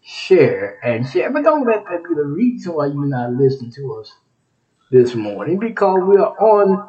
share, 0.00 0.80
and 0.82 1.06
share. 1.06 1.30
But 1.30 1.44
don't 1.44 1.66
let 1.66 1.84
that 1.90 2.04
be 2.08 2.14
the 2.14 2.24
reason 2.24 2.72
why 2.72 2.86
you're 2.86 3.04
not 3.06 3.32
listening 3.34 3.72
to 3.72 3.96
us 4.00 4.10
this 4.90 5.14
morning 5.14 5.58
because 5.58 6.00
we 6.08 6.16
are 6.16 6.34
on 6.40 6.88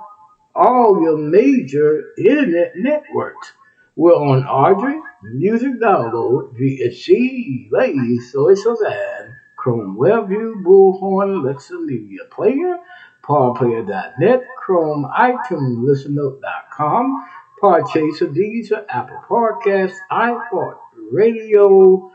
all 0.56 1.02
your 1.02 1.18
major 1.18 2.04
internet 2.18 2.74
networks. 2.76 3.52
We're 3.95 4.14
on 4.14 4.45
Audrey, 4.45 5.00
Music 5.24 5.74
Download, 5.82 6.54
VSC, 6.58 7.70
Lay, 7.72 7.95
Source 8.32 8.66
of 8.66 8.78
Ad, 8.88 9.34
Chrome 9.58 9.97
WebView, 9.97 10.64
Bullhorn, 10.64 11.43
Alexa 11.43 11.78
Media 11.82 12.22
Player, 12.32 12.78
PowerPlayer.net, 13.24 14.41
Chrome 14.58 15.06
iTunes, 15.18 15.84
ListenNote.com, 15.84 17.26
Podchaser, 17.62 18.34
Deezer, 18.34 18.86
Apple 18.89 19.22
Podcasts, 19.30 19.95
iPod 20.10 20.76
Radio, 21.12 22.10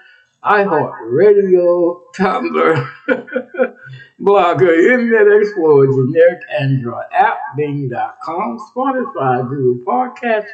Radio 0.45 2.03
Tumblr, 2.15 2.91
Blogger, 4.21 4.93
Internet 4.93 5.41
Explorer, 5.41 5.87
generic 6.07 6.39
Android 6.61 7.05
app, 7.15 7.39
Bing.com, 7.57 8.59
Spotify, 8.77 9.49
Google 9.49 9.83
Podcasts, 9.87 10.49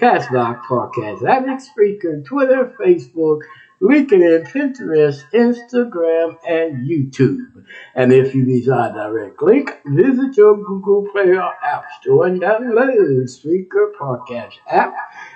Castbox 0.00 0.62
Podcast 0.64 1.22
Addict, 1.24 1.62
Spreaker, 1.62 2.24
Twitter, 2.26 2.74
Facebook, 2.80 3.42
LinkedIn, 3.80 4.48
Pinterest, 4.48 5.22
Instagram, 5.32 6.36
and 6.48 6.90
YouTube. 6.90 7.38
And 7.94 8.12
if 8.12 8.34
you 8.34 8.44
desire 8.46 8.92
direct 8.94 9.40
link, 9.42 9.70
visit 9.86 10.36
your 10.36 10.56
Google 10.56 11.06
Play 11.12 11.30
or 11.36 11.52
App 11.64 11.84
Store 12.00 12.26
and 12.26 12.40
download 12.42 12.96
Spreaker 13.30 13.92
Podcast 13.98 14.54
app. 14.68 14.92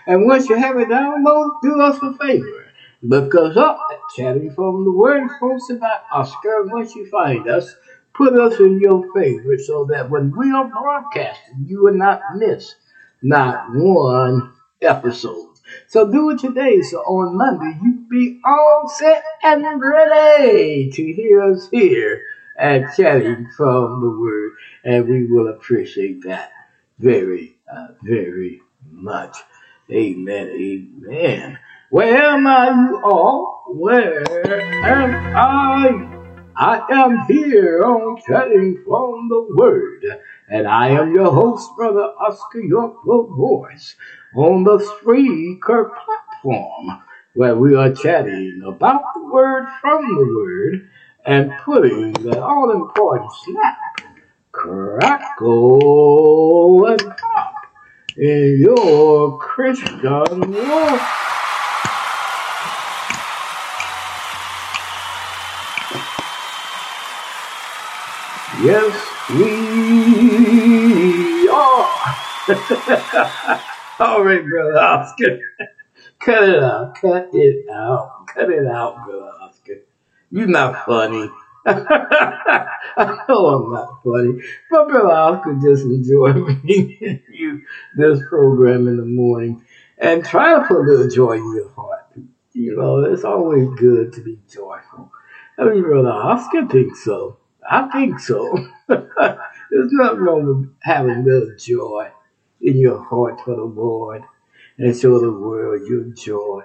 And 0.09 0.27
once 0.27 0.49
you 0.49 0.57
have 0.57 0.79
it 0.81 0.89
downloaded, 0.89 1.63
do 1.63 1.81
us 1.81 1.97
a 2.03 2.17
favor 2.19 2.67
because 3.09 3.57
up 3.57 3.79
at 3.91 3.99
Chatting 4.15 4.53
from 4.53 4.85
the 4.85 4.93
Word 4.93 5.27
folks, 5.41 5.71
about 5.71 6.03
Oscar, 6.13 6.65
once 6.65 6.95
you 6.95 7.09
find 7.09 7.49
us, 7.49 7.75
put 8.15 8.35
us 8.39 8.61
in 8.61 8.79
your 8.79 9.11
favor 9.15 9.57
so 9.57 9.87
that 9.87 10.11
when 10.11 10.31
we 10.37 10.53
are 10.53 10.69
broadcasting, 10.69 11.65
you 11.67 11.83
will 11.83 11.95
not 11.95 12.21
miss 12.37 12.75
not 13.23 13.69
one 13.75 14.53
episode. 14.83 15.47
So 15.89 16.11
do 16.13 16.31
it 16.31 16.41
today 16.41 16.81
so 16.83 16.99
on 17.01 17.37
Monday 17.39 17.79
you 17.83 18.05
be 18.11 18.39
all 18.45 18.91
set 18.99 19.25
and 19.43 19.65
ready 19.81 20.91
to 20.93 21.13
hear 21.13 21.43
us 21.43 21.69
here 21.71 22.23
and 22.59 22.87
chatting 22.97 23.49
from 23.57 24.01
the 24.03 24.11
Word. 24.21 24.53
And 24.85 25.09
we 25.09 25.25
will 25.25 25.49
appreciate 25.49 26.23
that 26.25 26.53
very, 26.99 27.57
uh, 27.73 27.89
very 28.03 28.61
much. 28.91 29.39
Amen. 29.91 30.49
Amen. 30.49 31.59
Where 31.91 32.17
am 32.23 32.47
I, 32.47 32.71
you 32.71 33.01
oh, 33.03 33.03
all? 33.11 33.65
Where 33.67 34.23
am 34.85 35.11
I? 35.35 35.91
I 36.55 36.75
am 36.89 37.13
here 37.27 37.83
on 37.83 38.01
oh, 38.01 38.19
Telling 38.25 38.81
from 38.87 39.29
the 39.29 39.45
Word, 39.59 40.05
and 40.49 40.69
I 40.69 40.91
am 40.91 41.13
your 41.17 41.33
host, 41.33 41.69
Brother 41.77 42.05
Oscar 42.25 42.61
York, 42.61 42.95
the 43.05 43.23
voice, 43.37 43.97
on 44.37 44.63
the 44.63 44.79
Spreaker 44.79 45.91
platform, 46.05 47.03
where 47.35 47.57
we 47.57 47.75
are 47.75 47.93
chatting 47.93 48.63
about 48.65 49.03
the 49.17 49.25
Word 49.25 49.67
from 49.81 50.07
the 50.15 50.27
Word 50.33 50.89
and 51.27 51.51
putting 51.65 52.13
the 52.13 52.41
all 52.41 52.71
important 52.71 53.33
snap, 53.43 53.79
crackle, 54.53 56.85
and 56.87 57.01
pop 57.17 57.55
in 58.17 58.61
your 58.61 59.41
Christian 59.41 60.01
life. 60.53 61.17
Yes, 68.63 68.93
we 69.31 71.49
are. 71.49 72.15
All 74.07 74.23
right, 74.23 74.47
brother 74.47 74.79
Oscar. 74.79 75.39
Cut 76.19 76.47
it 76.47 76.63
out. 76.63 76.95
Cut 76.97 77.31
it 77.35 77.67
out. 77.73 78.27
Cut 78.27 78.51
it 78.51 78.67
out, 78.67 78.97
brother 79.07 79.33
Oscar. 79.41 79.77
You're 80.31 80.47
not 80.47 80.85
funny. 80.85 81.31
I 81.65 81.73
know 82.99 83.25
oh, 83.31 83.65
I'm 83.65 83.73
not 83.73 84.03
funny, 84.05 84.43
but 84.71 84.89
brother 84.89 85.09
Oscar 85.09 85.55
just 85.55 85.85
enjoy 85.85 86.31
being 86.63 87.23
you 87.33 87.63
this 87.97 88.21
program 88.29 88.89
in 88.89 88.99
the 88.99 89.07
morning 89.07 89.65
and 89.97 90.23
try 90.23 90.59
to 90.59 90.61
put 90.69 90.77
a 90.77 90.81
little 90.83 91.09
joy 91.09 91.33
in 91.39 91.55
your 91.55 91.71
heart. 91.71 92.09
You 92.53 92.77
know, 92.77 93.05
it's 93.11 93.25
always 93.25 93.69
good 93.79 94.13
to 94.15 94.21
be 94.23 94.39
joyful. 94.53 95.11
I 95.59 95.65
mean, 95.65 95.81
brother 95.83 96.11
Oscar 96.11 96.67
thinks 96.69 97.03
so. 97.05 97.39
I 97.71 97.89
think 97.93 98.19
so. 98.19 98.53
There's 98.89 99.93
nothing 99.93 100.19
wrong 100.19 100.45
with 100.45 100.75
having 100.83 101.19
a 101.19 101.23
little 101.23 101.55
joy 101.57 102.11
in 102.61 102.77
your 102.79 103.01
heart 103.03 103.41
for 103.45 103.55
the 103.55 103.63
Lord 103.63 104.23
and 104.77 104.95
show 104.97 105.21
the 105.21 105.31
world 105.31 105.83
your 105.89 106.03
joy 106.13 106.63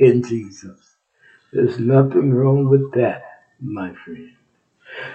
in 0.00 0.24
Jesus. 0.24 0.96
There's 1.52 1.78
nothing 1.78 2.32
wrong 2.34 2.68
with 2.68 2.90
that, 2.94 3.22
my 3.60 3.92
friend. 4.04 4.32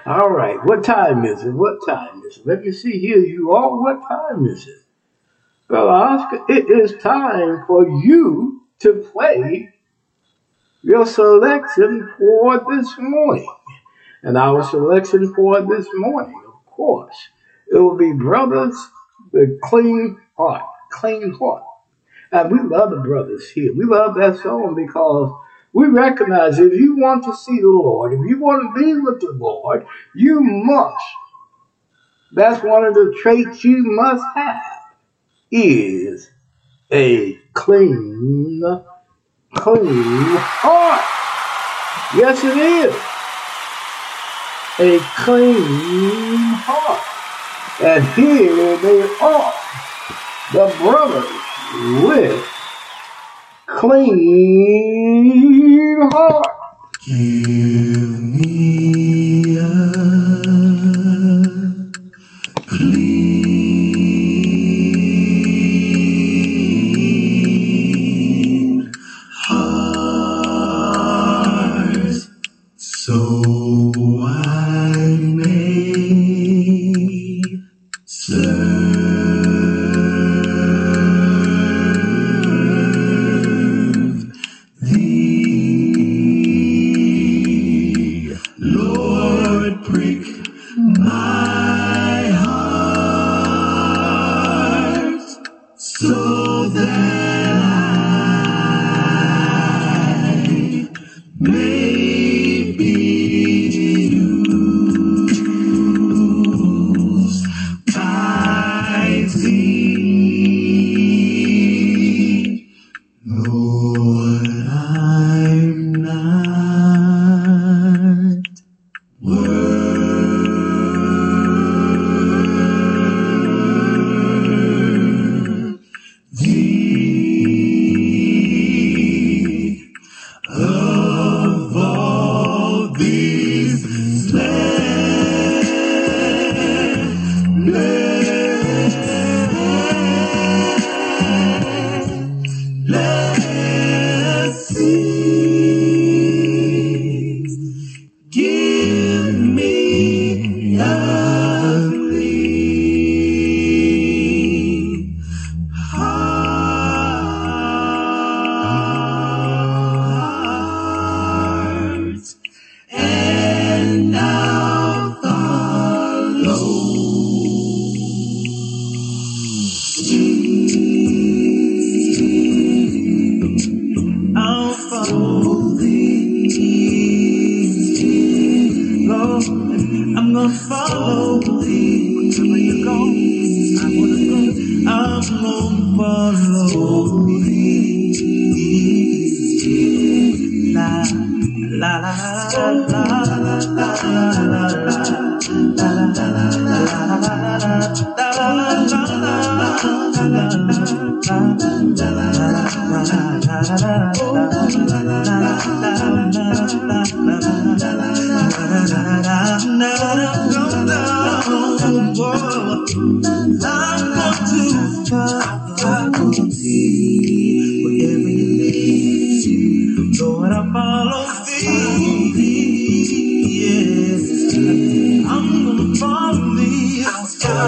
All 0.05 0.30
right, 0.30 0.59
what 0.63 0.86
time 0.86 1.25
is 1.25 1.43
it? 1.43 1.51
What 1.51 1.80
time 1.86 2.21
is 2.23 2.38
it? 2.38 2.45
Let 2.47 2.61
me 2.61 2.71
see 2.71 2.97
here, 2.97 3.17
you 3.17 3.53
all. 3.53 3.82
What 3.82 3.99
time 4.07 4.45
is 4.45 4.65
it? 4.65 4.80
Well, 5.69 5.89
Oscar, 5.89 6.45
it 6.47 6.69
is 6.69 7.03
time 7.03 7.65
for 7.67 7.86
you 8.01 8.61
to 8.80 9.05
play 9.11 9.73
your 10.84 11.05
selection 11.05 12.13
for 12.17 12.63
this 12.69 12.95
morning. 12.97 13.53
And 14.24 14.38
our 14.38 14.63
selection 14.63 15.34
for 15.36 15.61
this 15.61 15.88
morning, 15.93 16.41
of 16.47 16.65
course, 16.65 17.15
it 17.72 17.78
will 17.78 17.97
be 17.97 18.13
Brothers 18.13 18.76
the 19.32 19.59
Clean 19.63 20.20
Heart. 20.36 20.63
Clean 20.91 21.32
Heart. 21.34 21.63
And 22.32 22.51
we 22.51 22.59
love 22.76 22.89
the 22.89 22.97
brothers 22.97 23.49
here. 23.51 23.74
We 23.78 23.86
love 23.86 24.15
that 24.15 24.38
song 24.38 24.74
because 24.76 25.32
we 25.72 25.88
recognize 25.88 26.57
if 26.59 26.74
you 26.74 26.97
want 26.97 27.24
to 27.26 27.36
see 27.36 27.59
the 27.61 27.68
Lord, 27.68 28.13
if 28.13 28.20
you 28.28 28.39
want 28.39 28.76
to 28.76 28.84
be 28.84 28.93
with 28.99 29.20
the 29.22 29.32
Lord, 29.32 29.86
you 30.15 30.39
must. 30.41 31.05
That's 32.34 32.61
one 32.63 32.84
of 32.86 32.93
the 32.95 33.15
traits 33.22 33.63
you 33.63 33.78
must 33.84 34.24
have 34.36 34.61
is 35.51 36.30
a 36.91 37.34
clean, 37.53 38.63
clean 39.55 40.24
heart. 40.38 42.15
Yes, 42.20 42.43
it 42.43 42.57
is 42.57 42.95
a 44.80 44.99
clean 45.25 46.38
heart. 46.63 47.03
And 47.82 48.05
here 48.13 48.78
they 48.78 49.09
are, 49.21 49.53
the 50.53 50.65
brothers 50.82 51.34
with 52.03 52.43
clean 53.65 55.99
heart. 56.11 56.47
Mm. 57.09 57.76
so 96.08 96.70
that 96.70 97.37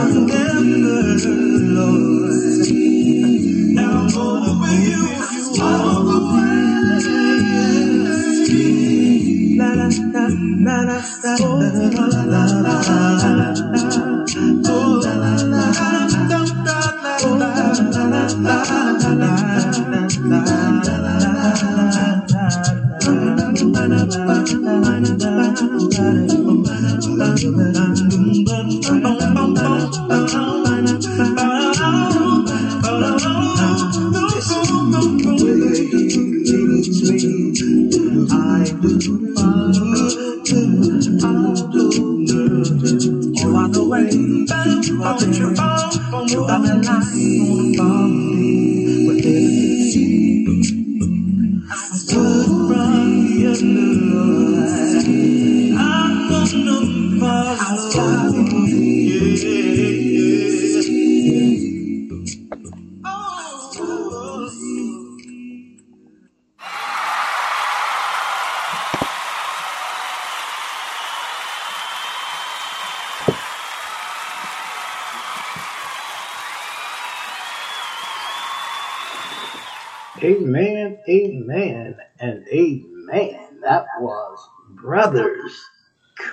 remember 0.08 1.49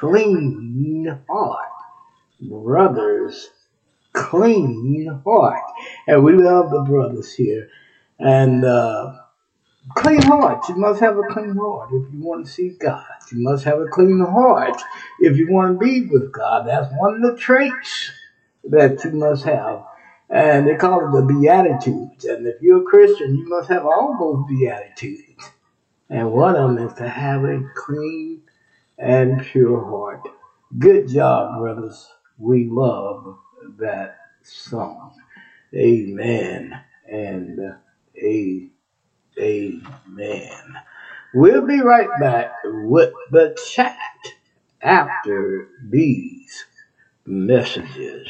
clean 0.06 1.18
heart. 1.28 1.64
Brothers, 2.40 3.50
clean 4.12 5.20
heart. 5.24 5.62
And 6.06 6.24
we 6.24 6.32
love 6.34 6.70
the 6.70 6.82
brothers 6.82 7.34
here. 7.34 7.68
And 8.18 8.64
uh, 8.64 9.14
clean 9.96 10.22
heart. 10.22 10.68
You 10.68 10.76
must 10.76 11.00
have 11.00 11.16
a 11.18 11.22
clean 11.30 11.56
heart 11.56 11.90
if 11.92 12.12
you 12.12 12.20
want 12.22 12.46
to 12.46 12.52
see 12.52 12.70
God. 12.78 13.04
You 13.32 13.42
must 13.42 13.64
have 13.64 13.80
a 13.80 13.86
clean 13.86 14.20
heart 14.24 14.80
if 15.20 15.36
you 15.36 15.50
want 15.50 15.72
to 15.80 15.84
be 15.84 16.02
with 16.06 16.32
God. 16.32 16.66
That's 16.66 16.92
one 16.96 17.16
of 17.16 17.22
the 17.22 17.36
traits 17.36 18.10
that 18.64 19.02
you 19.04 19.12
must 19.12 19.44
have. 19.44 19.84
And 20.28 20.66
they 20.66 20.74
call 20.74 21.00
it 21.08 21.20
the 21.20 21.24
Beatitudes. 21.26 22.24
And 22.24 22.46
if 22.46 22.56
you're 22.60 22.82
a 22.82 22.90
Christian, 22.90 23.36
you 23.36 23.48
must 23.48 23.68
have 23.68 23.84
all 23.84 24.16
those 24.18 24.58
Beatitudes. 24.58 25.50
And 26.10 26.32
one 26.32 26.54
of 26.56 26.76
them 26.76 26.86
is 26.86 26.94
to 26.94 27.08
have 27.08 27.44
a 27.44 27.60
clean 27.76 28.42
and 28.98 29.42
pure 29.42 29.84
heart. 29.84 30.26
Good 30.76 31.08
job, 31.08 31.58
brothers. 31.58 32.08
We 32.38 32.68
love 32.70 33.36
that 33.78 34.18
song. 34.42 35.14
Amen 35.74 36.78
and 37.10 37.58
uh, 37.60 37.74
a, 38.20 38.66
amen. 39.38 40.50
We'll 41.34 41.66
be 41.66 41.80
right 41.80 42.08
back 42.18 42.52
with 42.64 43.12
the 43.30 43.56
chat 43.70 43.96
after 44.82 45.68
these 45.90 46.64
messages. 47.26 48.28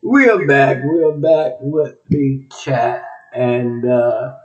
We're 0.02 0.48
back. 0.48 0.82
We're 0.86 1.12
back 1.12 1.54
with 1.60 1.96
the 2.08 2.46
chat. 2.64 3.04
And 3.34 3.86
uh, 3.86 4.38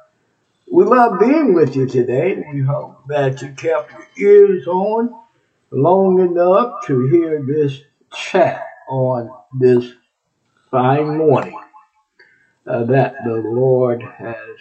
we 0.70 0.82
love 0.82 1.20
being 1.20 1.54
with 1.54 1.76
you 1.76 1.86
today. 1.86 2.42
We 2.52 2.62
hope 2.62 3.06
that 3.06 3.40
you 3.40 3.52
kept 3.52 3.92
your 3.92 4.06
ears 4.18 4.66
on 4.66 5.14
long 5.70 6.18
enough 6.18 6.84
to 6.86 7.06
hear 7.06 7.40
this 7.46 7.80
chat 8.12 8.66
on 8.88 9.30
this 9.56 9.92
fine 10.72 11.18
morning 11.18 11.60
uh, 12.66 12.82
that 12.86 13.14
the 13.24 13.34
Lord 13.46 14.02
has 14.02 14.56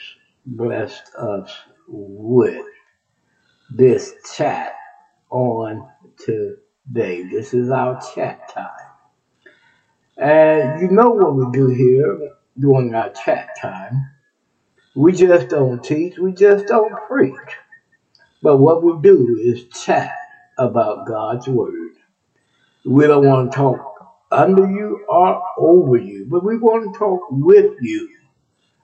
blessed 0.46 1.10
us 1.16 1.52
with. 1.88 2.66
This 3.72 4.14
chat 4.38 4.74
on 5.32 5.90
today. 6.24 7.24
This 7.24 7.56
is 7.56 7.72
our 7.72 8.00
chat 8.14 8.48
time. 8.54 8.70
And 10.18 10.82
you 10.82 10.90
know 10.90 11.10
what 11.10 11.36
we 11.36 11.48
do 11.52 11.68
here 11.68 12.30
during 12.58 12.94
our 12.94 13.10
chat 13.10 13.50
time. 13.60 14.10
We 14.96 15.12
just 15.12 15.50
don't 15.50 15.84
teach, 15.84 16.20
we 16.20 16.34
just 16.34 16.68
don't 16.68 16.94
preach. 17.08 17.34
But 18.44 18.58
what 18.58 18.84
we 18.84 18.94
do 19.02 19.40
is 19.44 19.66
chat 19.86 20.14
about 20.58 21.08
God's 21.08 21.48
Word. 21.48 21.94
We 22.86 23.08
don't 23.08 23.26
want 23.26 23.52
to 23.52 23.58
talk 23.58 24.20
under 24.32 24.70
you 24.70 25.04
or 25.10 25.42
over 25.58 25.98
you, 25.98 26.28
but 26.30 26.44
we 26.44 26.58
want 26.58 26.94
to 26.94 27.00
talk 27.00 27.22
with 27.32 27.74
you 27.82 28.08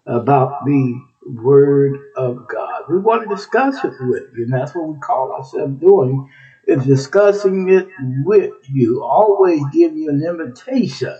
about 0.08 0.66
the 0.66 1.00
Word 1.28 2.00
of 2.18 2.48
God. 2.48 2.84
We 2.90 2.98
want 2.98 3.30
to 3.30 3.36
discuss 3.36 3.84
it 3.84 3.94
with 4.00 4.24
you, 4.36 4.46
and 4.46 4.54
that's 4.54 4.74
what 4.74 4.88
we 4.88 5.00
call 5.00 5.34
ourselves 5.34 5.80
doing 5.80 6.28
if 6.70 6.84
discussing 6.86 7.68
it 7.70 7.88
with 8.24 8.54
you, 8.72 9.02
always 9.04 9.60
give 9.74 9.98
you 9.98 10.10
an 10.10 10.24
invitation 10.24 11.20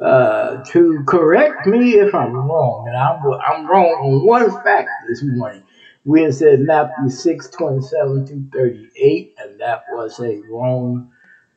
uh, 0.00 0.62
to 0.68 1.02
correct 1.06 1.66
me 1.66 1.92
if 1.94 2.14
I'm 2.14 2.32
wrong. 2.32 2.86
And 2.86 2.96
I'm, 2.96 3.18
I'm 3.42 3.68
wrong 3.68 3.86
on 4.04 4.26
one 4.26 4.50
fact 4.62 4.88
this 5.08 5.20
morning. 5.24 5.64
We 6.04 6.22
had 6.22 6.34
said 6.34 6.60
Matthew 6.60 7.08
6 7.10 7.48
27 7.50 8.50
38, 8.52 9.34
and 9.38 9.60
that 9.60 9.82
was 9.90 10.20
a 10.20 10.40
wrong 10.48 11.10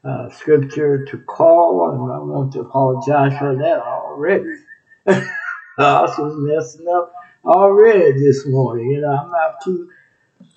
uh, 0.03 0.31
scripture 0.31 1.05
to 1.05 1.17
call, 1.19 1.91
and 1.91 1.99
I 2.11 2.17
want 2.17 2.53
to 2.53 2.61
apologize 2.61 3.37
for 3.37 3.55
that 3.55 3.81
already. 3.83 4.55
I 5.05 6.01
was 6.17 6.33
messing 6.37 6.87
up 6.87 7.13
already 7.45 8.13
this 8.13 8.47
morning. 8.47 8.87
You 8.91 9.01
know, 9.01 9.15
I'm 9.15 9.29
not 9.29 9.55
too 9.63 9.89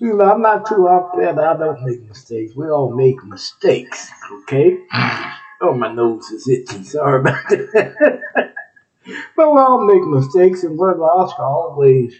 you 0.03 0.17
know, 0.17 0.33
I'm 0.33 0.41
not 0.41 0.67
too 0.67 0.87
upset. 0.87 1.37
I 1.37 1.55
don't 1.55 1.79
make 1.85 2.01
mistakes. 2.09 2.55
We 2.55 2.67
all 2.71 2.89
make 2.95 3.23
mistakes, 3.23 4.07
okay? 4.41 4.77
Oh, 5.63 5.75
my 5.75 5.93
nose 5.93 6.25
is 6.31 6.47
itchy. 6.47 6.83
Sorry 6.83 7.19
about 7.19 7.47
that. 7.47 7.93
but 9.37 9.53
we 9.53 9.59
all 9.59 9.85
make 9.85 10.01
mistakes, 10.07 10.63
and 10.63 10.75
Brother 10.75 11.03
Oscar 11.03 11.43
always 11.43 12.15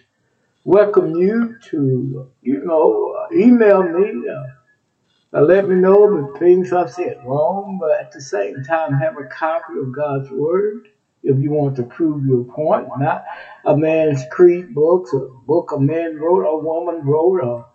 welcome 0.63 1.15
you 1.15 1.55
to, 1.69 2.29
you 2.43 2.63
know, 2.63 3.15
email 3.35 3.81
me. 3.81 4.29
Uh, 4.29 5.39
uh 5.39 5.41
let 5.41 5.67
me 5.67 5.73
know 5.73 6.31
the 6.33 6.37
things 6.37 6.71
I've 6.71 6.91
said 6.91 7.17
wrong, 7.25 7.79
but 7.81 7.99
at 7.99 8.11
the 8.11 8.21
same 8.21 8.63
time, 8.63 8.93
have 8.99 9.17
a 9.17 9.23
copy 9.23 9.79
of 9.81 9.91
God's 9.91 10.29
Word 10.29 10.89
if 11.23 11.39
you 11.41 11.49
want 11.49 11.75
to 11.77 11.83
prove 11.83 12.23
your 12.23 12.43
point, 12.43 12.89
not 12.99 13.25
a 13.65 13.75
man's 13.75 14.21
creed 14.29 14.75
books, 14.75 15.13
a 15.15 15.19
book 15.47 15.71
a 15.71 15.79
man 15.79 16.17
wrote, 16.19 16.43
a 16.45 16.59
woman 16.63 17.03
wrote, 17.03 17.39
or 17.43 17.65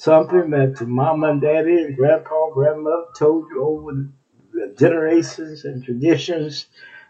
Something 0.00 0.50
that 0.50 0.76
your 0.78 0.88
mom 0.88 1.24
and 1.24 1.40
daddy 1.40 1.74
and 1.82 1.96
grandpa, 1.96 2.50
grandmother 2.50 3.06
told 3.18 3.46
you 3.50 3.64
over 3.64 4.06
the 4.52 4.72
generations 4.78 5.64
and 5.64 5.82
traditions 5.84 6.66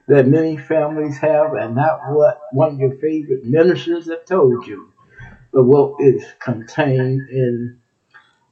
that 0.07 0.27
many 0.27 0.57
families 0.57 1.19
have, 1.19 1.53
and 1.53 1.77
not 1.77 2.01
what 2.09 2.41
one 2.53 2.73
of 2.73 2.79
your 2.81 2.97
favorite 2.97 3.45
ministers 3.45 4.09
have 4.09 4.25
told 4.25 4.67
you, 4.67 4.89
but 5.53 5.65
what 5.65 6.01
is 6.01 6.25
contained 6.39 7.29
in 7.29 7.79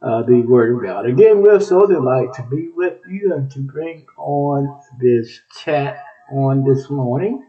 uh, 0.03 0.23
the 0.25 0.43
Word 0.43 0.77
of 0.77 0.83
God. 0.85 1.07
Again, 1.07 1.43
we're 1.43 1.59
so 1.59 1.87
delighted 1.87 2.35
to 2.35 2.43
be 2.51 2.69
with 2.77 2.99
you 3.11 3.33
and 3.33 3.51
to 3.53 3.61
bring 3.61 4.05
on 4.19 4.81
this 5.01 5.41
chat 5.65 6.05
on 6.31 6.63
this 6.63 6.91
morning. 6.91 7.43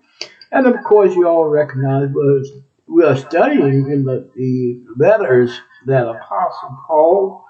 And 0.53 0.65
of 0.65 0.81
course, 0.85 1.13
you 1.15 1.27
all 1.27 1.49
recognize 1.49 2.07
we 2.88 3.03
are 3.03 3.17
studying 3.17 3.91
in 3.91 4.05
the, 4.05 4.29
the 4.38 4.85
letters 4.95 5.51
that 5.86 6.07
Apostle 6.07 6.84
Paul 6.88 7.45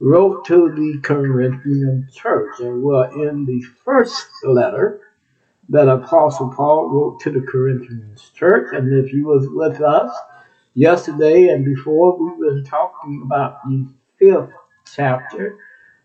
wrote 0.00 0.44
to 0.46 0.70
the 0.70 1.00
Corinthian 1.02 2.08
church. 2.14 2.60
And 2.60 2.82
we're 2.82 3.08
in 3.28 3.46
the 3.46 3.62
first 3.84 4.26
letter 4.44 5.00
that 5.70 5.88
Apostle 5.88 6.52
Paul 6.54 6.88
wrote 6.90 7.20
to 7.20 7.30
the 7.30 7.40
Corinthian 7.40 8.16
church. 8.34 8.74
And 8.74 8.92
if 9.04 9.12
you 9.12 9.26
was 9.26 9.46
with 9.50 9.80
us 9.82 10.14
yesterday 10.74 11.48
and 11.48 11.64
before, 11.64 12.16
we've 12.18 12.40
been 12.40 12.64
talking 12.64 13.22
about 13.24 13.62
the 13.64 13.92
fifth 14.18 14.50
chapter 14.94 15.58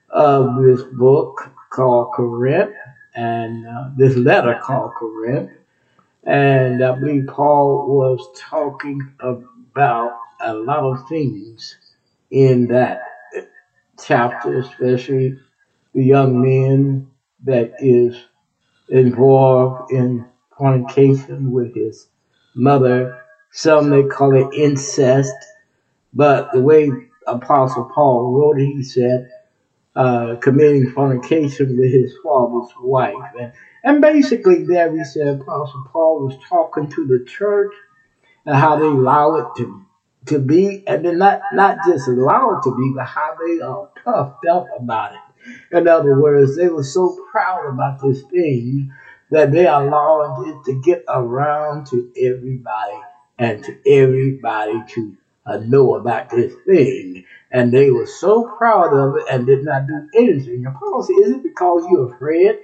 of 0.10 0.64
this 0.64 0.82
book 0.94 1.52
called 1.72 2.14
Corinth 2.14 2.74
and 3.16 3.68
uh, 3.68 3.90
this 3.98 4.16
letter 4.16 4.60
called 4.64 4.92
Corinth. 4.98 5.52
And 6.24 6.84
I 6.84 6.96
believe 6.98 7.28
Paul 7.28 7.88
was 7.90 8.28
talking 8.40 9.14
of 9.20 9.44
about 9.72 10.12
a 10.42 10.54
lot 10.54 10.80
of 10.84 11.08
things 11.08 11.78
in 12.32 12.68
that 12.68 13.02
chapter, 14.04 14.60
especially 14.60 15.38
the 15.94 16.04
young 16.04 16.42
man 16.42 17.10
that 17.44 17.74
is 17.80 18.16
involved 18.90 19.92
in 19.92 20.26
fornication 20.58 21.52
with 21.52 21.76
his 21.76 22.08
mother. 22.56 23.22
Some 23.52 23.90
may 23.90 24.04
call 24.04 24.36
it 24.36 24.56
incest, 24.56 25.34
but 26.14 26.52
the 26.54 26.62
way 26.62 26.90
Apostle 27.28 27.90
Paul 27.94 28.32
wrote 28.34 28.60
it, 28.60 28.68
he 28.68 28.84
said, 28.84 29.30
uh, 29.96 30.36
committing 30.38 30.92
fornication 30.92 31.78
with 31.78 31.92
his 31.92 32.14
father's 32.24 32.72
wife. 32.80 33.14
And, 33.40 33.52
and 33.84 34.02
basically, 34.02 34.64
there 34.64 34.96
he 34.96 35.04
said, 35.04 35.42
Apostle 35.42 35.84
Paul 35.92 36.26
was 36.26 36.36
talking 36.50 36.90
to 36.92 37.08
the 37.08 37.26
church 37.26 37.74
and 38.50 38.58
how 38.58 38.78
they 38.78 38.88
allow 38.88 39.36
it 39.36 39.46
to 39.58 39.86
to 40.26 40.38
be, 40.40 40.84
and 40.88 41.06
then 41.06 41.20
not 41.20 41.40
not 41.54 41.78
just 41.86 42.08
allow 42.08 42.58
it 42.58 42.64
to 42.64 42.76
be, 42.76 42.92
but 42.96 43.06
how 43.06 43.36
they 43.38 43.62
are 43.62 43.90
puffed 44.04 44.46
up 44.52 44.66
about 44.78 45.14
it. 45.14 45.78
In 45.78 45.88
other 45.88 46.20
words, 46.20 46.58
they 46.58 46.68
were 46.68 46.84
so 46.84 47.16
proud 47.32 47.68
about 47.72 48.02
this 48.02 48.22
thing 48.24 48.92
that 49.32 49.52
they 49.52 49.68
allowed 49.68 50.48
it 50.48 50.66
to 50.66 50.82
get 50.82 51.04
around 51.08 51.86
to 51.88 52.12
everybody 52.18 52.98
and 53.38 53.64
to 53.66 53.78
everybody 53.90 54.84
to 54.96 55.16
uh, 55.46 55.58
know 55.58 55.96
about 55.96 56.30
this 56.32 56.54
thing. 56.66 57.24
And 57.52 57.72
they 57.72 57.90
were 57.92 58.06
so 58.08 58.50
proud 58.58 58.92
of 58.96 59.16
it 59.18 59.24
and 59.32 59.46
did 59.46 59.64
not 59.64 59.86
do 59.88 60.08
anything. 60.16 60.66
And 60.66 60.76
Paul 60.76 61.04
said, 61.04 61.24
Is 61.26 61.32
it 61.38 61.44
because 61.44 61.86
you're 61.90 62.14
afraid 62.16 62.56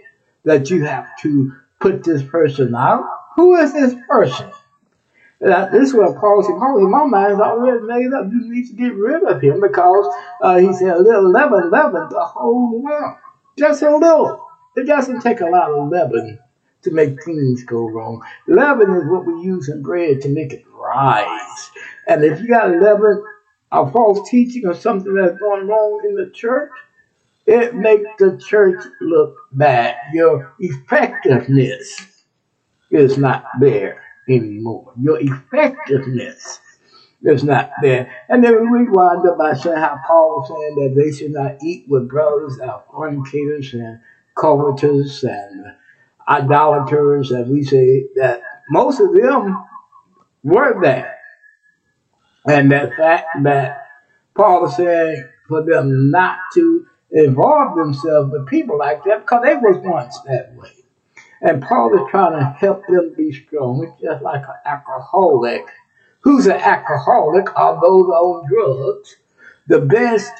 that 0.45 0.69
you 0.71 0.83
have 0.86 1.07
to 1.21 1.53
put 1.79 2.03
this 2.03 2.21
person 2.23 2.73
out? 2.75 3.03
Who 3.38 3.55
is 3.55 3.71
this 3.73 3.93
person? 4.09 4.51
this 5.46 5.89
is 5.89 5.93
where 5.93 6.12
Paul 6.14 6.41
said, 6.43 6.58
Paul, 6.58 6.80
in 6.80 6.89
my 6.91 7.06
mind, 7.06 7.34
is 7.34 7.39
already 7.39 7.82
made 7.86 8.12
up. 8.14 8.26
You 8.32 8.52
need 8.52 8.68
to 8.68 8.74
get 8.74 8.93
rid 8.96 9.24
of 9.24 9.41
him 9.41 9.62
because 9.62 10.08
uh, 10.41 10.58
he 10.58 10.74
said, 10.74 10.89
a 10.89 11.00
little 11.00 11.30
leaven, 11.32 11.70
leaven, 11.70 12.08
the 12.10 12.26
whole 12.26 12.82
world. 12.82 13.18
Just 13.58 13.84
a 13.84 13.96
little. 13.96 14.43
It 14.76 14.88
doesn't 14.88 15.22
take 15.22 15.41
a 15.41 15.46
lot 15.46 15.72
of 15.72 15.89
leaven 15.89 16.39
to 16.84 16.91
make 16.91 17.24
things 17.24 17.64
go 17.64 17.86
wrong. 17.89 18.24
Leaven 18.48 18.93
is 18.96 19.04
what 19.06 19.26
we 19.26 19.34
use 19.41 19.70
in 19.70 19.82
bread 19.84 20.22
to 20.22 20.30
make 20.30 20.52
it 20.52 20.66
rise. 20.74 21.70
And 22.08 22.24
if 22.24 22.41
you 22.41 22.48
got 22.48 22.70
leaven, 22.72 23.24
a 23.72 23.89
false 23.91 24.28
teaching 24.30 24.64
or 24.66 24.74
something 24.74 25.14
that's 25.14 25.38
going 25.38 25.68
wrong 25.68 26.02
in 26.06 26.16
the 26.16 26.30
church, 26.32 26.72
it 27.46 27.76
makes 27.76 28.10
the 28.18 28.41
church 28.43 28.84
look 29.02 29.36
bad. 29.52 29.96
Your 30.14 30.54
effectiveness 30.60 32.04
is 32.89 33.18
not 33.18 33.46
there 33.60 34.02
anymore. 34.28 34.93
Your 34.99 35.19
effectiveness 35.19 36.59
is 37.23 37.43
not 37.43 37.71
there. 37.82 38.11
And 38.30 38.43
then 38.43 38.71
we 38.71 38.88
wind 38.89 39.28
up 39.28 39.38
by 39.38 39.53
saying 39.53 39.78
how 39.78 39.99
Paul 40.05 40.38
was 40.39 40.47
saying 40.47 40.76
that 40.95 40.99
they 41.01 41.11
should 41.15 41.32
not 41.32 41.55
eat 41.63 41.86
with 41.88 42.09
brothers 42.09 42.57
and 42.57 42.71
fornicators 42.91 43.73
and 43.73 43.99
covetous 44.38 45.23
and 45.23 45.65
idolaters. 46.28 47.32
And 47.32 47.49
we 47.49 47.63
say 47.63 48.05
that 48.15 48.41
most 48.69 48.99
of 48.99 49.13
them 49.13 49.65
were 50.43 50.82
that. 50.84 51.19
And 52.47 52.71
that 52.71 52.91
fact 52.95 53.28
that 53.43 53.88
Paul 54.36 54.69
said 54.69 55.30
for 55.47 55.63
them 55.65 56.11
not 56.11 56.38
to 56.53 56.86
involve 57.11 57.76
themselves 57.78 58.32
with 58.32 58.47
people 58.47 58.78
like 58.78 59.03
that 59.05 59.21
because 59.21 59.43
they 59.43 59.55
was 59.55 59.78
once 59.84 60.19
that 60.28 60.53
way. 60.55 60.71
And 61.46 61.62
Paul 61.62 61.93
is 61.93 62.10
trying 62.10 62.39
to 62.39 62.43
help 62.60 62.88
them 62.88 63.14
be 63.16 63.32
strong, 63.32 63.96
just 64.02 64.24
like 64.24 64.41
an 64.41 64.56
alcoholic. 64.66 65.64
Who's 66.22 66.48
an 66.48 66.54
alcoholic 66.54 67.48
are 67.56 67.76
those 67.80 68.10
on 68.10 68.48
drugs. 68.50 69.16
The 69.68 69.82
best 69.82 70.32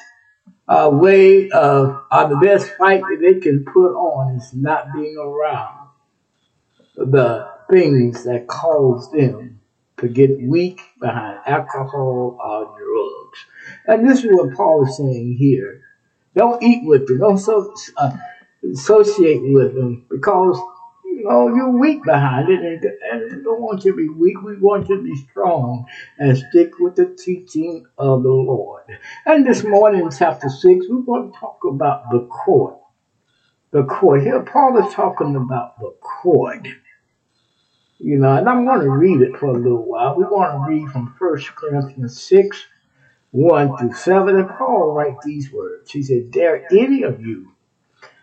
uh, 0.66 0.90
way 0.92 1.48
of, 1.50 1.86
or 1.90 2.04
uh, 2.10 2.26
the 2.26 2.36
best 2.38 2.70
fight 2.76 3.02
that 3.02 3.18
they 3.22 3.38
can 3.38 3.64
put 3.64 3.94
on 3.94 4.34
is 4.36 4.52
not 4.52 4.92
being 4.94 5.16
around 5.16 5.90
the 6.96 7.50
things 7.70 8.24
that 8.24 8.48
cause 8.48 9.08
them 9.12 9.60
to 9.98 10.08
get 10.08 10.42
weak 10.42 10.80
behind 11.00 11.38
alcohol 11.46 12.36
or 12.42 12.64
drugs. 12.66 13.38
And 13.86 14.10
this 14.10 14.24
is 14.24 14.30
what 14.32 14.54
Paul 14.54 14.84
is 14.84 14.96
saying 14.96 15.36
here. 15.38 15.82
Don't 16.34 16.60
eat 16.64 16.84
with 16.84 17.06
them. 17.06 17.18
Don't 17.20 17.38
so, 17.38 17.72
uh, 17.96 18.16
associate 18.72 19.42
with 19.52 19.76
them 19.76 20.04
because 20.10 20.58
oh, 21.30 21.54
you're 21.54 21.70
weak 21.70 22.02
behind 22.04 22.48
it, 22.48 22.60
and, 22.60 22.84
and 23.22 23.32
we 23.36 23.42
don't 23.42 23.60
want 23.60 23.84
you 23.84 23.92
to 23.92 23.96
be 23.96 24.08
weak. 24.08 24.40
We 24.42 24.56
want 24.56 24.88
you 24.88 24.96
to 24.96 25.02
be 25.02 25.14
strong 25.30 25.86
and 26.18 26.36
stick 26.36 26.78
with 26.78 26.96
the 26.96 27.06
teaching 27.14 27.86
of 27.98 28.22
the 28.22 28.30
Lord. 28.30 28.84
And 29.24 29.46
this 29.46 29.62
morning, 29.64 30.02
in 30.02 30.10
chapter 30.16 30.48
6, 30.48 30.86
we're 30.88 31.02
going 31.02 31.32
to 31.32 31.38
talk 31.38 31.60
about 31.64 32.10
the 32.10 32.26
court. 32.26 32.78
The 33.72 33.84
court. 33.84 34.22
Here, 34.22 34.42
Paul 34.42 34.84
is 34.86 34.94
talking 34.94 35.36
about 35.36 35.78
the 35.80 35.94
court. 36.00 36.66
You 37.98 38.18
know, 38.18 38.34
and 38.36 38.48
I'm 38.48 38.66
going 38.66 38.80
to 38.80 38.90
read 38.90 39.22
it 39.22 39.36
for 39.38 39.46
a 39.46 39.58
little 39.58 39.84
while. 39.86 40.16
We're 40.16 40.28
going 40.28 40.50
to 40.52 40.64
read 40.70 40.92
from 40.92 41.14
1 41.18 41.40
Corinthians 41.56 42.20
6, 42.22 42.62
1 43.30 43.76
through 43.78 43.94
7. 43.94 44.36
And 44.36 44.48
Paul 44.50 44.92
writes 44.92 45.24
these 45.24 45.50
words 45.50 45.90
He 45.90 46.02
said, 46.02 46.30
Dare 46.30 46.66
any 46.72 47.02
of 47.04 47.20
you, 47.22 47.52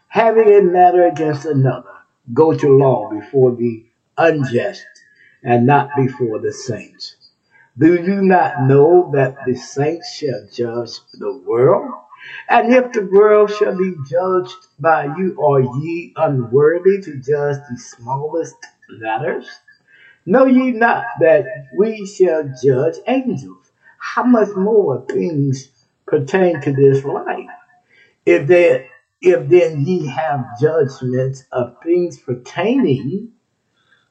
having 0.09 0.47
a 0.53 0.61
matter 0.61 1.07
against 1.07 1.45
another, 1.45 1.89
go 2.31 2.53
to 2.57 2.69
law 2.69 3.09
before 3.09 3.53
the 3.55 3.83
unjust 4.17 4.85
and 5.43 5.65
not 5.65 5.89
before 5.97 6.39
the 6.39 6.53
saints. 6.53 7.15
Do 7.77 7.95
you 7.95 8.21
not 8.21 8.61
know 8.67 9.09
that 9.15 9.35
the 9.47 9.55
saints 9.55 10.13
shall 10.13 10.45
judge 10.53 10.91
the 11.13 11.35
world? 11.45 11.91
And 12.47 12.71
if 12.73 12.93
the 12.93 13.05
world 13.11 13.51
shall 13.51 13.77
be 13.77 13.93
judged 14.09 14.55
by 14.79 15.05
you, 15.17 15.37
are 15.41 15.59
ye 15.81 16.13
unworthy 16.15 17.01
to 17.01 17.15
judge 17.17 17.57
the 17.69 17.77
smallest 17.77 18.55
matters? 18.89 19.47
Know 20.25 20.45
ye 20.45 20.71
not 20.71 21.03
that 21.19 21.45
we 21.75 22.05
shall 22.05 22.49
judge 22.63 22.95
angels? 23.07 23.69
How 23.97 24.23
much 24.23 24.55
more 24.55 25.03
things 25.09 25.67
pertain 26.05 26.61
to 26.61 26.71
this 26.71 27.03
life? 27.03 27.49
If 28.25 28.47
they 28.47 28.87
if 29.23 29.47
then 29.47 29.85
ye 29.85 30.05
have 30.07 30.43
judgments 30.59 31.45
of 31.53 31.77
things 31.81 32.19
pertaining 32.19 33.31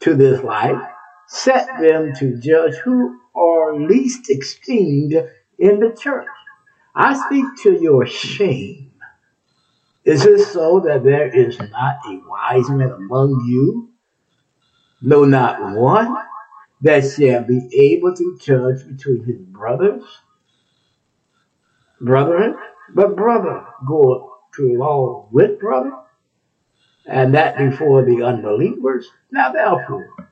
to 0.01 0.15
this 0.15 0.43
life, 0.43 0.83
set 1.29 1.69
them 1.83 2.15
to 2.19 2.41
judge 2.41 2.77
who 2.77 3.19
are 3.37 3.79
least 3.79 4.31
esteemed 4.31 5.13
in 5.59 5.81
the 5.81 5.95
church. 6.01 6.27
I 6.97 7.13
speak 7.27 7.45
to 7.63 7.79
your 7.79 8.07
shame. 8.07 8.93
Is 10.05 10.25
it 10.25 10.47
so 10.47 10.81
that 10.87 11.05
there 11.05 11.29
is 11.29 11.59
not 11.59 11.97
a 12.07 12.19
wise 12.27 12.71
man 12.71 12.91
among 12.91 13.45
you? 13.47 13.91
No, 15.03 15.25
not 15.27 15.77
one 15.77 16.17
that 16.81 17.03
shall 17.03 17.45
be 17.45 17.69
able 17.95 18.17
to 18.17 18.39
judge 18.41 18.87
between 18.87 19.25
his 19.25 19.43
brothers, 19.43 20.05
brethren, 22.01 22.57
but 22.95 23.15
brother 23.15 23.63
go 23.87 24.31
to 24.57 24.73
law 24.77 25.29
with 25.31 25.59
brother, 25.59 25.93
and 27.07 27.35
that 27.35 27.57
before 27.59 28.05
the 28.05 28.23
unbelievers. 28.23 29.09
Now 29.31 29.53
therefore, 29.53 30.31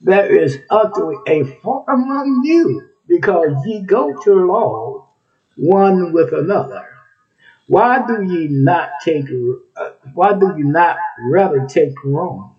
there 0.00 0.34
is 0.36 0.58
utterly 0.70 1.16
a 1.26 1.44
fault 1.60 1.86
among 1.88 2.42
you, 2.44 2.88
because 3.08 3.56
ye 3.66 3.82
go 3.82 4.16
to 4.24 4.46
law 4.46 5.08
one 5.56 6.12
with 6.12 6.32
another. 6.32 6.86
Why 7.68 8.06
do 8.06 8.22
ye 8.22 8.48
not 8.48 8.90
take? 9.04 9.24
Uh, 9.76 9.90
why 10.14 10.32
do 10.38 10.54
you 10.58 10.64
not 10.64 10.98
rather 11.30 11.66
take 11.66 11.94
wrong? 12.04 12.56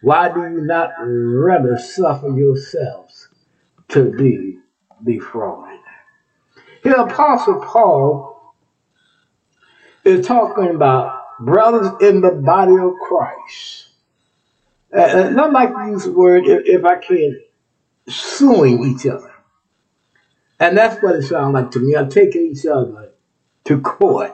Why 0.00 0.32
do 0.32 0.42
you 0.42 0.60
not 0.62 0.92
rather 1.02 1.76
suffer 1.78 2.28
yourselves 2.28 3.28
to 3.88 4.12
be 4.12 4.58
defrauded? 5.04 5.80
The 6.84 7.02
Apostle 7.02 7.60
Paul 7.64 8.27
is 10.08 10.26
talking 10.26 10.70
about 10.74 11.38
brothers 11.38 11.88
in 12.00 12.20
the 12.20 12.32
body 12.32 12.74
of 12.76 12.92
Christ. 13.06 13.88
Uh, 14.96 15.00
uh 15.26 15.30
not 15.30 15.52
like 15.52 15.70
to 15.72 15.90
use 15.92 16.04
the 16.04 16.12
word 16.12 16.44
if, 16.46 16.62
if 16.80 16.84
I 16.84 16.96
can, 16.96 17.42
suing 18.08 18.82
each 18.84 19.06
other. 19.06 19.32
And 20.58 20.76
that's 20.76 21.00
what 21.02 21.16
it 21.16 21.22
sounds 21.24 21.52
like 21.54 21.70
to 21.72 21.78
me. 21.80 21.94
I'm 21.94 22.08
taking 22.08 22.50
each 22.50 22.64
other 22.66 23.12
to 23.64 23.80
court. 23.80 24.32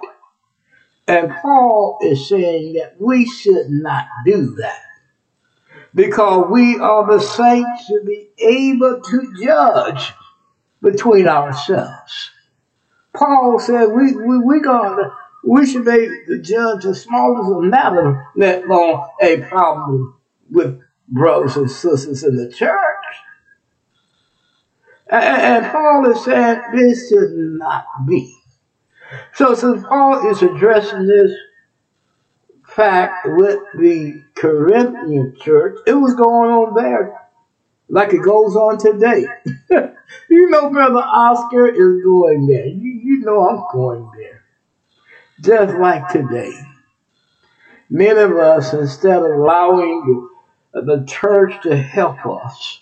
And 1.09 1.31
Paul 1.43 1.99
is 2.03 2.29
saying 2.29 2.75
that 2.75 2.95
we 3.01 3.27
should 3.29 3.69
not 3.71 4.07
do 4.25 4.55
that. 4.61 4.81
Because 5.95 6.49
we 6.53 6.79
are 6.79 7.07
the 7.07 7.21
saints 7.21 7.87
to 7.89 8.01
be 8.07 8.29
able 8.39 9.01
to 9.03 9.35
judge 9.43 10.13
between 10.81 11.27
ourselves. 11.29 12.31
Paul 13.15 13.59
said 13.59 13.87
we, 13.87 14.13
we, 14.13 14.39
we're 14.39 14.63
going 14.63 14.97
to 14.97 15.13
we 15.47 15.67
should 15.67 15.85
be 15.85 16.09
the 16.27 16.39
judge 16.39 16.85
of 16.85 16.97
smallest 16.97 17.51
of 17.51 17.63
matters 17.65 18.17
that 18.37 18.65
on 18.65 19.09
a 19.21 19.39
problem 19.43 20.17
with 20.51 20.81
brothers 21.09 21.57
and 21.57 21.71
sisters 21.71 22.23
in 22.25 22.37
the 22.37 22.51
church. 22.53 22.81
And, 25.09 25.65
and 25.65 25.73
Paul 25.73 26.11
is 26.11 26.25
saying 26.25 26.61
this 26.75 27.09
should 27.09 27.33
not 27.35 27.85
be. 28.07 28.35
So 29.35 29.55
since 29.55 29.83
Paul 29.87 30.31
is 30.31 30.43
addressing 30.43 31.07
this 31.07 31.33
fact 32.67 33.27
with 33.27 33.59
the 33.79 34.25
Corinthian 34.35 35.37
church, 35.41 35.79
it 35.87 35.93
was 35.95 36.15
going 36.15 36.51
on 36.51 36.75
there 36.75 37.21
like 37.89 38.15
it 38.15 38.25
goes 38.25 38.57
on 38.57 38.79
today. 38.79 39.27
you 40.31 40.51
know, 40.51 40.71
Brother 40.71 41.01
Oscar 41.05 41.69
is 41.69 42.03
going 42.03 42.47
there. 42.47 42.67
You, 42.67 43.01
you 43.05 43.21
know 43.21 43.47
I'm 43.47 43.65
going 43.71 44.11
there. 44.17 44.34
Just 45.43 45.75
like 45.77 46.09
today. 46.09 46.53
Many 47.91 48.21
of 48.21 48.33
us, 48.33 48.73
instead 48.73 49.17
of 49.19 49.31
allowing 49.33 50.29
the 50.73 51.05
church 51.09 51.61
to 51.65 51.77
help 51.77 52.25
us, 52.25 52.81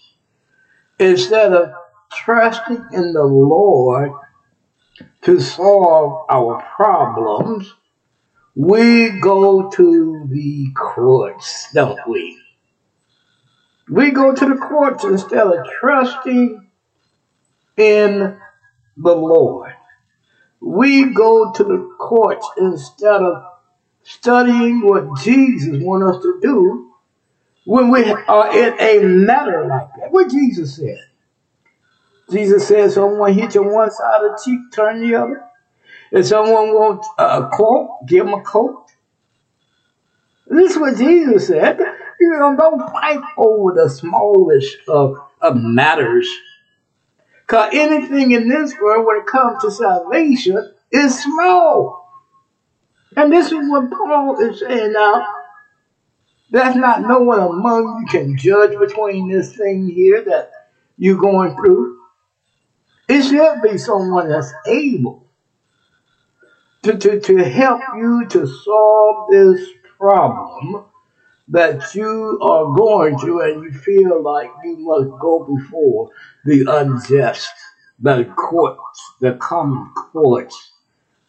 instead 0.99 1.53
of 1.55 1.73
trusting 2.13 2.87
in 2.93 3.13
the 3.15 3.25
Lord 3.25 4.13
to 5.23 5.41
solve 5.41 6.27
our 6.31 6.63
problems, 6.77 7.73
we 8.55 9.19
go 9.21 9.71
to 9.71 10.27
the 10.31 10.67
courts, 10.77 11.69
don't 11.73 11.99
we? 12.07 12.39
We 13.89 14.11
go 14.11 14.35
to 14.35 14.47
the 14.47 14.57
courts 14.57 15.05
instead 15.05 15.47
of 15.47 15.67
trusting 15.81 16.71
in 17.79 18.37
the 18.99 19.15
Lord. 19.17 19.72
We 20.63 21.13
go 21.13 21.51
to 21.53 21.65
the 21.65 21.91
courts 21.99 22.49
instead 22.57 23.21
of 23.21 23.43
studying 24.05 24.81
what 24.83 25.21
Jesus 25.21 25.83
wants 25.83 26.17
us 26.19 26.23
to 26.23 26.39
do 26.41 26.93
when 27.65 27.91
we 27.91 28.05
are 28.09 28.57
in 28.57 28.75
a 28.81 29.03
matter 29.09 29.67
like 29.69 29.89
that. 29.99 30.13
What 30.13 30.31
Jesus 30.31 30.77
said. 30.77 31.01
Jesus 32.31 32.69
said, 32.69 32.93
someone 32.93 33.35
hit 33.35 33.57
you 33.57 33.63
one 33.65 33.91
side 33.91 34.17
of 34.25 34.31
the 34.31 34.43
cheek, 34.45 34.61
turn 34.73 35.03
the 35.03 35.17
other. 35.17 35.43
If 36.13 36.27
someone 36.27 36.69
wants 36.73 37.09
a 37.19 37.49
coat, 37.53 38.03
give 38.07 38.27
him 38.29 38.35
a 38.35 38.43
coat. 38.43 38.87
This 40.47 40.73
is 40.73 40.79
what 40.79 40.97
Jesus 40.97 41.49
said. 41.49 41.81
You 42.21 42.31
know, 42.39 42.55
don't 42.57 42.79
fight 42.93 43.21
over 43.37 43.73
the 43.73 43.91
smallest 43.91 44.77
of, 44.87 45.17
of 45.41 45.57
matters 45.57 46.29
because 47.53 47.75
anything 47.75 48.31
in 48.33 48.49
this 48.49 48.73
world, 48.81 49.05
when 49.07 49.19
it 49.19 49.27
comes 49.27 49.61
to 49.61 49.71
salvation, 49.71 50.73
is 50.91 51.23
small. 51.23 52.11
And 53.15 53.31
this 53.31 53.53
is 53.53 53.69
what 53.69 53.91
Paul 53.91 54.41
is 54.41 54.61
saying 54.61 54.95
now. 54.95 55.27
There's 56.51 56.77
not 56.77 57.03
no 57.03 57.19
one 57.19 57.41
among 57.41 58.01
you 58.01 58.07
can 58.11 58.39
judge 58.39 58.79
between 58.79 59.29
this 59.29 59.55
thing 59.55 59.87
here 59.87 60.23
that 60.23 60.51
you're 60.97 61.19
going 61.21 61.55
through. 61.57 61.99
It 63.07 63.21
should 63.23 63.61
be 63.61 63.77
someone 63.77 64.31
that's 64.31 64.51
able 64.67 65.27
to, 66.85 66.97
to, 66.97 67.21
to 67.21 67.37
help 67.45 67.83
you 67.99 68.29
to 68.31 68.47
solve 68.47 69.31
this 69.31 69.69
problem 69.99 70.87
that 71.53 71.95
you 71.95 72.39
are 72.43 72.75
going 72.75 73.19
to, 73.19 73.41
and 73.41 73.63
you 73.63 73.73
feel 73.79 74.23
like 74.23 74.51
you 74.65 74.77
must 74.79 75.11
go 75.21 75.45
before 75.47 76.09
the 76.47 76.65
unjust, 76.67 77.53
the 78.01 78.25
courts, 78.37 79.03
the 79.21 79.35
common 79.35 79.93
courts 79.95 80.73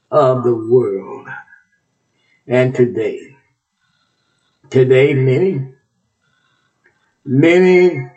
of 0.10 0.44
the 0.44 0.56
world. 0.56 1.28
And 2.48 2.74
today, 2.74 3.36
today 4.70 5.14
many, 5.14 5.74
many, 7.26 8.08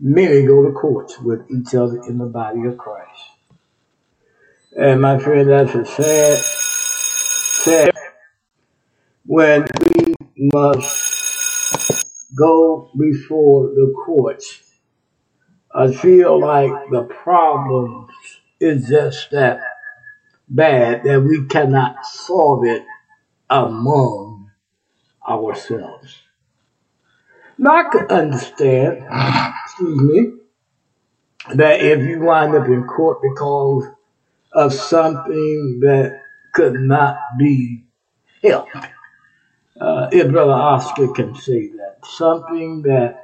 many 0.00 0.46
go 0.46 0.62
to 0.64 0.72
courts 0.72 1.18
with 1.20 1.40
each 1.50 1.74
other 1.74 2.02
in 2.08 2.16
the 2.16 2.26
body 2.26 2.64
of 2.66 2.78
Christ. 2.78 3.20
And 4.78 5.02
my 5.02 5.18
friend, 5.18 5.50
that's 5.50 5.74
a 5.74 5.84
sad, 5.84 6.38
sad 6.38 7.90
when 9.26 9.66
we 9.94 10.14
must 10.54 11.17
go 12.38 12.90
before 12.96 13.68
the 13.68 13.92
courts. 14.06 14.62
I 15.74 15.92
feel 15.92 16.40
like 16.40 16.90
the 16.90 17.02
problem 17.02 18.08
is 18.60 18.88
just 18.88 19.30
that 19.32 19.60
bad 20.48 21.04
that 21.04 21.20
we 21.20 21.46
cannot 21.46 22.04
solve 22.06 22.64
it 22.64 22.82
among 23.50 24.50
ourselves. 25.28 26.16
Now 27.58 27.70
I 27.86 27.90
could 27.90 28.10
understand, 28.10 29.04
excuse 29.66 30.00
me, 30.00 30.32
that 31.54 31.80
if 31.80 32.06
you 32.06 32.20
wind 32.20 32.54
up 32.54 32.66
in 32.68 32.84
court 32.86 33.18
because 33.22 33.84
of 34.52 34.72
something 34.72 35.80
that 35.82 36.20
could 36.54 36.74
not 36.74 37.16
be 37.38 37.84
helped, 38.42 38.74
uh, 39.80 40.08
if 40.12 40.30
Brother 40.30 40.52
Oscar 40.52 41.08
can 41.08 41.34
say 41.34 41.68
that 41.72 41.87
something 42.08 42.82
that 42.82 43.22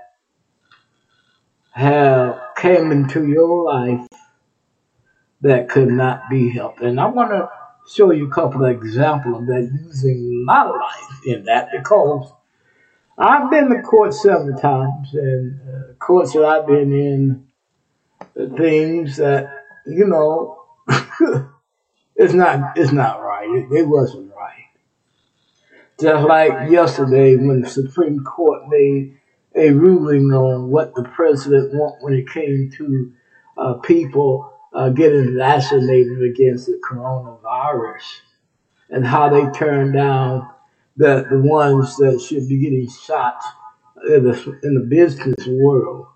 have 1.73 2.39
came 2.57 2.93
into 2.93 3.27
your 3.27 3.65
life 3.65 4.07
that 5.41 5.69
could 5.69 5.89
not 5.89 6.29
be 6.31 6.51
helped. 6.51 6.81
And 6.81 7.01
I 7.01 7.07
want 7.07 7.31
to 7.31 7.49
show 7.93 8.13
you 8.13 8.29
a 8.29 8.31
couple 8.31 8.65
of 8.65 8.71
examples 8.77 9.43
of 9.43 9.47
that 9.47 9.71
using 9.87 10.45
my 10.45 10.63
life 10.63 11.19
in 11.27 11.45
that 11.45 11.69
because 11.77 12.31
I've 13.19 13.51
been 13.51 13.69
to 13.71 13.83
court 13.83 14.13
several 14.15 14.59
times, 14.59 15.15
and 15.15 15.61
uh, 15.63 15.93
courts 16.01 16.33
that 16.33 16.45
I've 16.45 16.67
been 16.67 16.93
in, 16.93 17.47
uh, 18.21 18.57
things 18.57 19.19
that 19.19 19.51
you 19.87 20.07
know, 20.07 20.59
it's 22.17 22.35
not 22.35 22.77
it's 22.77 22.91
not 22.93 23.23
right. 23.23 23.49
It, 23.49 23.73
it 23.83 23.85
wasn't 23.87 24.24
just 26.05 26.23
oh 26.23 26.27
like 26.27 26.71
yesterday 26.71 27.35
when 27.37 27.63
the 27.63 27.69
Supreme 27.71 28.23
Court 28.25 28.65
made 28.69 29.17
a 29.57 29.71
ruling 29.71 30.25
on 30.35 30.69
what 30.71 30.95
the 30.95 31.03
president 31.03 31.73
want 31.73 32.03
when 32.03 32.13
it 32.13 32.29
came 32.29 32.71
to 32.77 33.11
uh, 33.57 33.75
people 33.79 34.53
uh, 34.75 34.91
getting 34.91 35.35
vaccinated 35.39 36.19
against 36.31 36.67
the 36.67 36.79
coronavirus 36.87 38.03
and 38.91 39.07
how 39.07 39.31
they 39.31 39.51
turned 39.59 39.95
down 39.95 40.47
the, 40.99 41.27
the 41.31 41.39
ones 41.41 41.97
that 41.97 42.21
should 42.21 42.51
be 42.51 42.59
getting 42.59 42.91
shots 42.91 43.47
in 44.07 44.25
the, 44.25 44.61
in 44.63 44.75
the 44.75 44.87
business 44.87 45.47
world. 45.47 46.09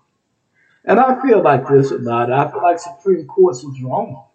And 0.85 0.99
I 0.99 1.19
feel 1.19 1.41
like 1.41 1.67
this 1.67 1.89
about 1.89 2.29
it. 2.29 2.33
I 2.33 2.51
feel 2.51 2.61
like 2.61 2.77
Supreme 2.77 3.25
Court 3.25 3.55
is 3.55 3.65
wrong. 3.81 4.27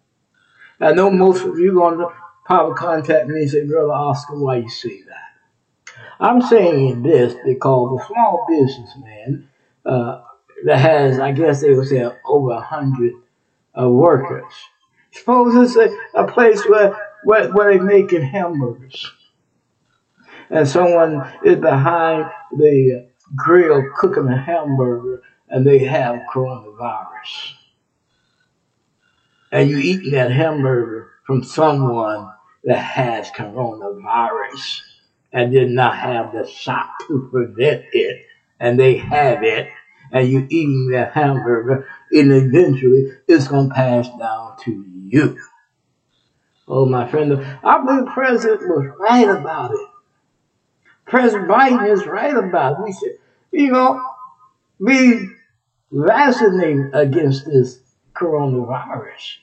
I 0.81 0.91
know 0.91 1.09
most 1.09 1.45
of 1.45 1.57
you 1.57 1.81
are 1.81 1.95
going 1.95 1.99
to 1.99 2.13
probably 2.43 2.75
contact 2.75 3.29
me 3.29 3.39
and 3.43 3.49
say, 3.49 3.63
Brother 3.65 3.93
Oscar, 3.93 4.37
why 4.37 4.57
you 4.57 4.69
say 4.69 5.01
that? 5.03 5.15
I'm 6.19 6.41
saying 6.41 7.03
this 7.03 7.35
because 7.45 8.01
a 8.01 8.07
small 8.07 8.45
businessman 8.47 9.49
uh, 9.85 10.21
that 10.65 10.79
has, 10.79 11.19
I 11.19 11.31
guess 11.31 11.61
they 11.61 11.73
would 11.73 11.87
say, 11.87 12.07
over 12.27 12.51
a 12.51 12.61
hundred 12.61 13.13
uh, 13.79 13.89
workers. 13.89 14.45
Suppose 15.11 15.75
it's 15.75 15.93
a, 16.15 16.21
a 16.23 16.27
place 16.27 16.65
where, 16.67 16.95
where, 17.25 17.49
where 17.51 17.73
they're 17.75 17.83
making 17.83 18.21
hamburgers, 18.21 19.11
and 20.49 20.67
someone 20.67 21.21
is 21.43 21.57
behind 21.59 22.25
the 22.51 23.07
grill 23.35 23.83
cooking 23.97 24.27
a 24.29 24.39
hamburger, 24.41 25.21
and 25.49 25.65
they 25.67 25.79
have 25.79 26.21
coronavirus, 26.33 27.55
and 29.51 29.69
you 29.69 29.77
eat 29.79 30.11
that 30.11 30.31
hamburger 30.31 31.11
from 31.27 31.43
someone 31.43 32.29
that 32.63 32.79
has 32.79 33.27
coronavirus 33.31 34.81
and 35.35 35.51
did 35.51 35.69
not 35.69 35.97
have 35.97 36.31
the 36.31 36.47
shot 36.47 36.89
to 37.07 37.27
prevent 37.29 37.83
it, 37.91 38.25
and 38.61 38.79
they 38.79 38.95
have 38.95 39.43
it, 39.43 39.67
and 40.13 40.29
you 40.29 40.47
eating 40.49 40.87
that 40.91 41.11
hamburger, 41.11 41.85
and 42.13 42.31
eventually 42.31 43.11
it's 43.27 43.45
going 43.49 43.67
to 43.67 43.75
pass 43.75 44.07
down 44.17 44.55
to 44.61 44.85
you. 45.03 45.37
Oh, 46.69 46.85
my 46.85 47.05
friend, 47.11 47.33
I 47.65 47.83
believe 47.83 48.13
President 48.13 48.61
was 48.61 48.95
right 48.97 49.27
about 49.27 49.71
it. 49.71 49.87
President 51.05 51.51
Biden 51.51 51.91
is 51.91 52.07
right 52.07 52.35
about 52.35 52.79
it. 52.79 52.83
We 52.85 52.93
should, 52.93 53.17
you 53.51 53.71
know, 53.73 54.01
be 54.83 55.27
vaccinated 55.91 56.95
against 56.95 57.45
this 57.45 57.81
coronavirus. 58.15 59.35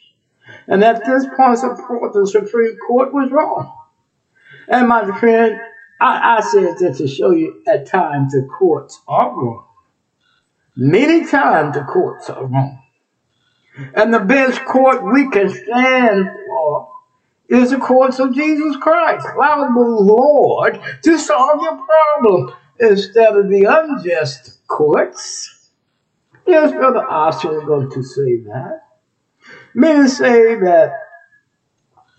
And 0.67 0.83
at 0.83 1.05
this 1.05 1.27
point, 1.37 1.59
the 1.61 2.27
Supreme 2.31 2.79
Court 2.89 3.13
was 3.13 3.31
wrong. 3.31 3.77
And 4.69 4.89
my 4.89 5.19
friend, 5.21 5.61
I, 6.03 6.39
I 6.39 6.41
said 6.41 6.79
that 6.79 6.97
to 6.99 7.07
show 7.07 7.31
you 7.31 7.63
at 7.67 7.87
times 7.87 8.33
the 8.33 8.49
courts 8.59 9.01
are 9.07 9.29
wrong. 9.31 9.65
Many 10.77 11.27
times 11.29 11.77
the 11.77 11.85
courts 11.85 12.29
are 12.29 12.45
wrong. 12.45 12.83
And 13.95 14.13
the 14.13 14.19
best 14.19 14.65
court 14.65 15.05
we 15.05 15.31
can 15.31 15.49
stand 15.49 16.29
for 16.49 16.89
is 17.49 17.71
the 17.71 17.79
courts 17.79 18.19
of 18.19 18.35
Jesus 18.35 18.77
Christ. 18.79 19.27
Allow 19.37 19.69
the 19.73 19.81
Lord 19.81 20.81
to 21.05 21.19
solve 21.19 21.61
your 21.63 21.79
problem 21.87 22.53
instead 22.81 23.37
of 23.37 23.49
the 23.49 23.65
unjust 23.69 24.67
courts. 24.67 25.71
Yes, 26.49 26.73
Brother 26.73 27.07
Oscar 27.09 27.59
is 27.61 27.65
going 27.65 27.91
to 27.93 28.03
say 28.03 28.39
that. 28.43 28.83
Many 29.73 30.09
say 30.09 30.57
that 30.57 30.95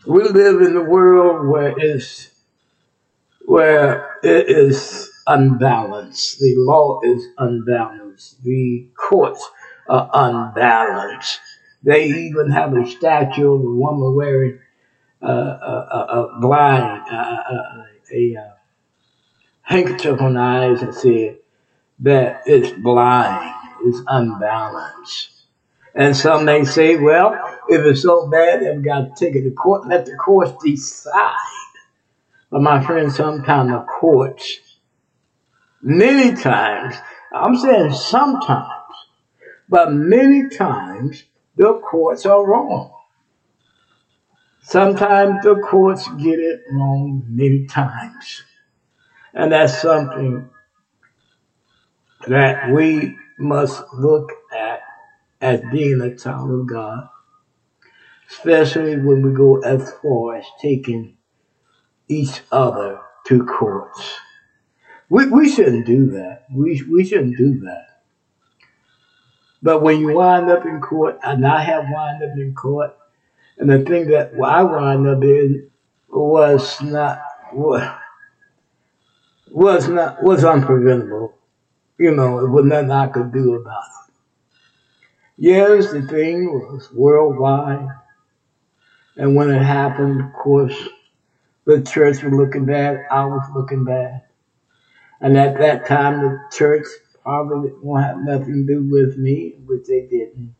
we 0.08 0.24
live 0.24 0.62
in 0.62 0.78
a 0.78 0.84
world 0.84 1.48
where 1.50 1.74
it's 1.78 2.30
where 3.46 4.18
it 4.24 4.50
is 4.50 5.12
unbalanced. 5.28 6.40
The 6.40 6.56
law 6.58 7.02
is 7.04 7.26
unbalanced. 7.38 8.44
The 8.44 8.88
courts 8.96 9.48
are 9.90 10.10
unbalanced. 10.14 11.40
They 11.84 12.08
even 12.08 12.50
have 12.52 12.76
a 12.76 12.86
statue 12.86 13.54
of 13.54 13.62
a 13.62 13.70
woman 13.74 14.16
wearing 14.16 14.60
uh, 15.22 15.28
a, 15.28 15.88
a, 15.92 16.38
a 16.38 16.40
blind, 16.42 17.02
uh, 17.12 17.16
a, 17.16 17.88
a, 18.14 18.16
a 18.16 18.38
uh, 18.42 18.54
handkerchief 19.62 20.22
on 20.22 20.34
the 20.36 20.40
eyes 20.40 20.82
and 20.82 20.94
said 20.94 21.38
that 22.00 22.44
it's 22.46 22.72
blind, 22.82 23.54
it's 23.86 24.00
unbalanced. 24.08 25.30
And 25.96 26.16
some 26.18 26.46
may 26.46 26.64
say, 26.64 26.96
well, 26.96 27.34
if 27.70 27.86
it's 27.86 28.02
so 28.02 28.28
bad, 28.30 28.62
they've 28.62 28.84
got 28.84 29.16
to 29.16 29.26
take 29.26 29.36
it 29.36 29.44
to 29.44 29.52
court, 29.52 29.86
let 29.88 30.06
the 30.06 30.16
court 30.16 30.56
decide 30.64 31.34
but 32.54 32.62
my 32.62 32.84
friend, 32.84 33.12
sometimes 33.12 33.70
the 33.72 33.84
courts, 34.00 34.60
many 35.82 36.40
times, 36.40 36.94
I'm 37.34 37.56
saying 37.56 37.94
sometimes, 37.94 38.94
but 39.68 39.92
many 39.92 40.56
times 40.56 41.24
the 41.56 41.80
courts 41.80 42.28
are 42.28 42.46
wrong. 42.46 42.92
Sometimes 44.62 45.44
the 45.44 45.56
courts 45.62 46.08
get 46.20 46.38
it 46.38 46.62
wrong 46.72 47.24
many 47.28 47.66
times. 47.66 48.44
And 49.34 49.52
that's 49.52 49.82
something 49.82 50.48
that 52.28 52.70
we 52.72 53.18
must 53.40 53.82
look 53.96 54.30
at 54.56 54.82
as 55.42 55.62
being 55.72 56.02
a 56.02 56.16
child 56.16 56.52
of 56.52 56.68
God, 56.68 57.10
especially 58.30 58.96
when 58.98 59.24
we 59.26 59.34
go 59.36 59.58
as 59.62 59.92
far 60.04 60.36
as 60.36 60.46
taking 60.62 61.18
each 62.08 62.42
other 62.52 63.00
to 63.26 63.46
courts. 63.46 64.14
We, 65.10 65.28
we 65.28 65.50
shouldn't 65.52 65.86
do 65.86 66.10
that. 66.12 66.46
We, 66.52 66.82
we 66.84 67.06
shouldn't 67.06 67.38
do 67.38 67.60
that. 67.62 68.02
But 69.62 69.82
when 69.82 70.00
you 70.02 70.10
wind 70.14 70.50
up 70.50 70.66
in 70.66 70.82
court, 70.82 71.20
and 71.24 71.46
I 71.46 71.62
have 71.62 71.86
wind 71.90 72.24
up 72.24 72.38
in 72.38 72.54
court, 72.54 72.96
and 73.58 73.70
the 73.70 73.80
thing 73.80 74.08
that 74.08 74.32
I 74.44 74.64
wind 74.64 75.08
up 75.08 75.24
in 75.24 75.70
was 76.10 76.82
not 76.82 77.22
was, 77.54 77.90
was 79.50 79.88
not 79.88 80.22
was 80.22 80.44
unpreventable. 80.44 81.34
You 81.98 82.12
know, 82.16 82.40
it 82.44 82.50
was 82.50 82.66
nothing 82.66 82.92
I 82.92 83.08
could 83.08 83.32
do 83.32 83.54
about 83.56 83.84
it. 84.08 84.14
Yes, 85.38 85.92
the 85.94 86.02
thing 86.08 86.46
was 86.52 86.92
worldwide, 86.92 87.88
and 89.16 89.36
when 89.36 89.50
it 89.50 89.64
happened, 89.64 90.20
of 90.20 90.34
course, 90.34 90.74
the 91.66 91.82
church 91.82 92.22
was 92.24 92.34
looking 92.34 92.66
bad. 92.66 93.06
I 93.10 93.24
was 93.26 93.48
looking 93.56 93.86
bad. 93.86 94.24
And 95.22 95.38
at 95.38 95.58
that 95.60 95.86
time, 95.88 96.22
the 96.22 96.38
church 96.56 96.86
probably 97.24 97.72
won't 97.82 98.04
have 98.04 98.18
nothing 98.18 98.68
to 98.68 98.74
do 98.74 98.84
with 98.90 99.18
me, 99.18 99.56
which 99.66 99.86
they 99.88 100.02
didn't. 100.02 100.56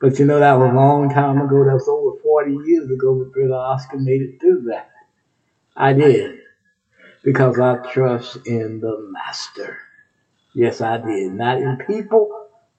But 0.00 0.18
you 0.20 0.26
know, 0.26 0.38
that 0.38 0.54
was 0.54 0.70
a 0.70 0.74
long 0.74 1.10
time 1.12 1.38
ago. 1.40 1.64
That 1.64 1.74
was 1.74 1.88
over 1.88 2.16
40 2.22 2.58
years 2.70 2.88
ago, 2.88 3.16
but 3.16 3.32
Brother 3.32 3.54
Oscar 3.54 3.98
made 3.98 4.22
it 4.22 4.40
through 4.40 4.62
that. 4.70 4.90
I 5.76 5.92
did. 5.92 6.38
Because 7.24 7.58
I 7.58 7.76
trust 7.92 8.46
in 8.46 8.80
the 8.80 9.08
Master. 9.10 9.76
Yes, 10.54 10.80
I 10.80 10.98
did. 10.98 11.32
Not 11.32 11.58
in 11.58 11.78
people, 11.86 12.30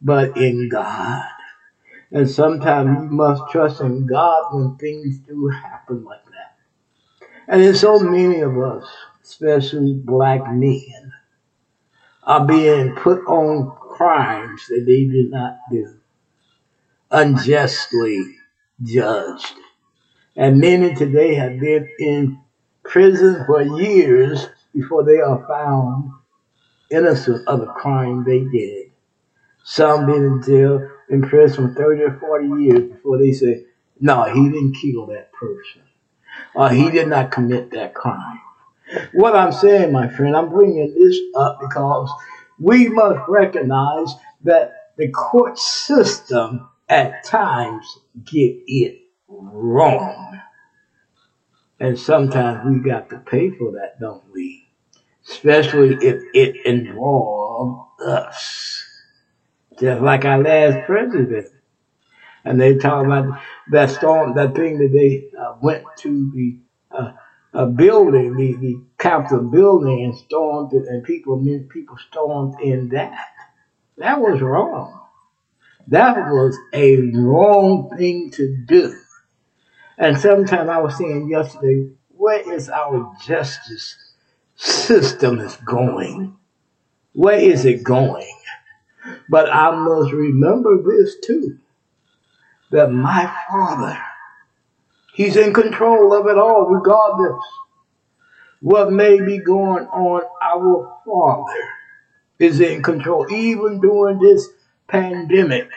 but 0.02 0.38
in 0.38 0.70
God. 0.70 1.24
And 2.14 2.30
sometimes 2.30 2.98
you 3.04 3.10
must 3.18 3.44
trust 3.52 3.82
in 3.82 4.08
God 4.08 4.54
when 4.56 4.78
things 4.78 5.20
do 5.20 5.48
happen 5.50 6.04
like 6.06 6.21
and 7.52 7.76
so 7.76 8.00
many 8.00 8.40
of 8.40 8.58
us, 8.58 8.86
especially 9.26 9.92
black 9.94 10.40
men, 10.54 11.12
are 12.24 12.46
being 12.48 12.96
put 12.96 13.26
on 13.28 13.70
crimes 13.78 14.62
that 14.70 14.86
they 14.88 15.04
did 15.04 15.32
not 15.32 15.58
do, 15.70 15.96
unjustly 17.12 18.36
judged. 18.82 19.52
And 20.38 20.62
many 20.62 20.96
today 20.96 21.36
have 21.36 21.60
been 21.60 21.90
in 22.00 22.40
prison 22.86 23.44
for 23.46 23.62
years 23.64 24.48
before 24.74 25.04
they 25.04 25.20
are 25.20 25.46
found 25.46 26.10
innocent 26.90 27.46
of 27.50 27.60
a 27.60 27.66
crime 27.66 28.24
they 28.24 28.46
did. 28.46 28.92
Some 29.66 30.06
been 30.06 30.24
in 30.24 30.42
jail, 30.42 30.88
in 31.10 31.22
prison 31.22 31.74
for 31.76 31.82
30 31.82 32.02
or 32.04 32.18
40 32.18 32.64
years 32.64 32.92
before 32.94 33.18
they 33.18 33.34
say, 33.34 33.66
no, 34.00 34.24
he 34.34 34.42
didn't 34.46 34.78
kill 34.82 35.08
that 35.08 35.34
person. 35.34 35.82
Uh, 36.56 36.70
he 36.70 36.90
did 36.92 37.08
not 37.08 37.32
commit 37.32 37.72
that 37.72 37.94
crime. 37.94 38.40
What 39.14 39.36
I'm 39.36 39.52
saying, 39.52 39.92
my 39.92 40.10
friend, 40.10 40.36
I'm 40.36 40.50
bringing 40.50 40.94
this 40.96 41.18
up 41.36 41.60
because 41.62 42.10
we 42.60 42.90
must 42.90 43.22
recognize 43.30 44.14
that 44.44 44.94
the 44.98 45.10
court 45.12 45.58
system 45.58 46.68
at 46.90 47.24
times 47.24 47.86
get 48.26 48.58
it 48.68 49.02
wrong. 49.28 50.40
And 51.80 51.98
sometimes 51.98 52.66
we 52.70 52.88
got 52.88 53.10
to 53.10 53.18
pay 53.20 53.50
for 53.52 53.72
that, 53.74 54.00
don't 54.00 54.24
we? 54.34 54.64
Especially 55.28 55.96
if 56.06 56.22
it 56.34 56.66
involves 56.66 58.02
us. 58.04 58.84
Just 59.80 60.02
like 60.02 60.26
our 60.26 60.44
last 60.44 60.86
president 60.86 61.48
and 62.46 62.60
they 62.60 62.78
talk 62.78 63.06
about 63.06 63.40
that 63.72 63.90
storm, 63.90 64.36
that 64.36 64.56
thing 64.56 64.78
that 64.80 64.92
they 64.92 65.26
uh, 65.40 65.56
went 65.62 65.84
to 66.00 66.32
the 66.34 66.58
uh, 66.92 67.12
uh, 67.54 67.66
building, 67.66 68.36
the, 68.36 68.54
the 68.58 68.82
Capitol 68.98 69.50
building, 69.50 70.04
and 70.04 70.16
stormed 70.18 70.74
it, 70.74 70.88
and 70.88 71.04
people, 71.04 71.38
many 71.38 71.64
people 71.64 71.98
stormed 72.10 72.56
in 72.62 72.90
that. 72.90 73.16
That 73.98 74.20
was 74.20 74.42
wrong. 74.42 75.00
That 75.88 76.18
was 76.32 76.56
a 76.74 76.98
wrong 77.14 77.92
thing 77.98 78.32
to 78.32 78.56
do. 78.68 78.98
And 79.98 80.18
sometimes 80.18 80.70
I 80.70 80.78
was 80.78 80.98
saying 80.98 81.30
yesterday, 81.30 81.90
where 82.16 82.54
is 82.54 82.70
our 82.70 83.14
justice 83.26 83.98
system 84.56 85.40
is 85.40 85.56
going? 85.58 86.36
Where 87.14 87.40
is 87.40 87.66
it 87.66 87.84
going? 87.84 88.28
But 89.30 89.52
I 89.54 89.72
must 89.76 90.12
remember 90.14 90.82
this 90.82 91.16
too 91.24 91.60
that 92.72 92.90
my 92.92 93.32
Father, 93.50 93.98
He's 95.14 95.36
in 95.36 95.54
control 95.54 96.14
of 96.14 96.28
it 96.28 96.38
all, 96.38 96.66
regardless 96.68 97.44
what 98.62 98.92
may 98.92 99.20
be 99.22 99.38
going 99.40 99.86
on. 99.86 100.22
Our 100.42 101.00
Father 101.06 101.70
is 102.40 102.60
in 102.60 102.82
control, 102.82 103.28
even 103.32 103.80
during 103.82 104.20
this 104.20 104.48
pandemic. 104.88 105.70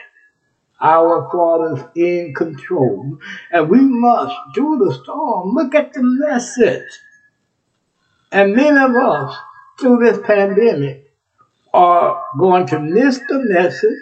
Our 0.81 1.29
Father's 1.31 1.85
in 1.95 2.33
control, 2.35 3.19
and 3.51 3.69
we 3.69 3.79
must, 3.81 4.35
through 4.53 4.79
the 4.85 4.93
storm, 5.03 5.53
look 5.55 5.75
at 5.75 5.93
the 5.93 6.01
message. 6.01 6.83
And 8.31 8.55
many 8.55 8.77
of 8.77 8.91
us, 8.91 9.35
through 9.79 9.99
this 10.03 10.19
pandemic, 10.25 11.13
are 11.73 12.25
going 12.39 12.67
to 12.67 12.79
miss 12.79 13.17
the 13.19 13.39
message, 13.45 13.99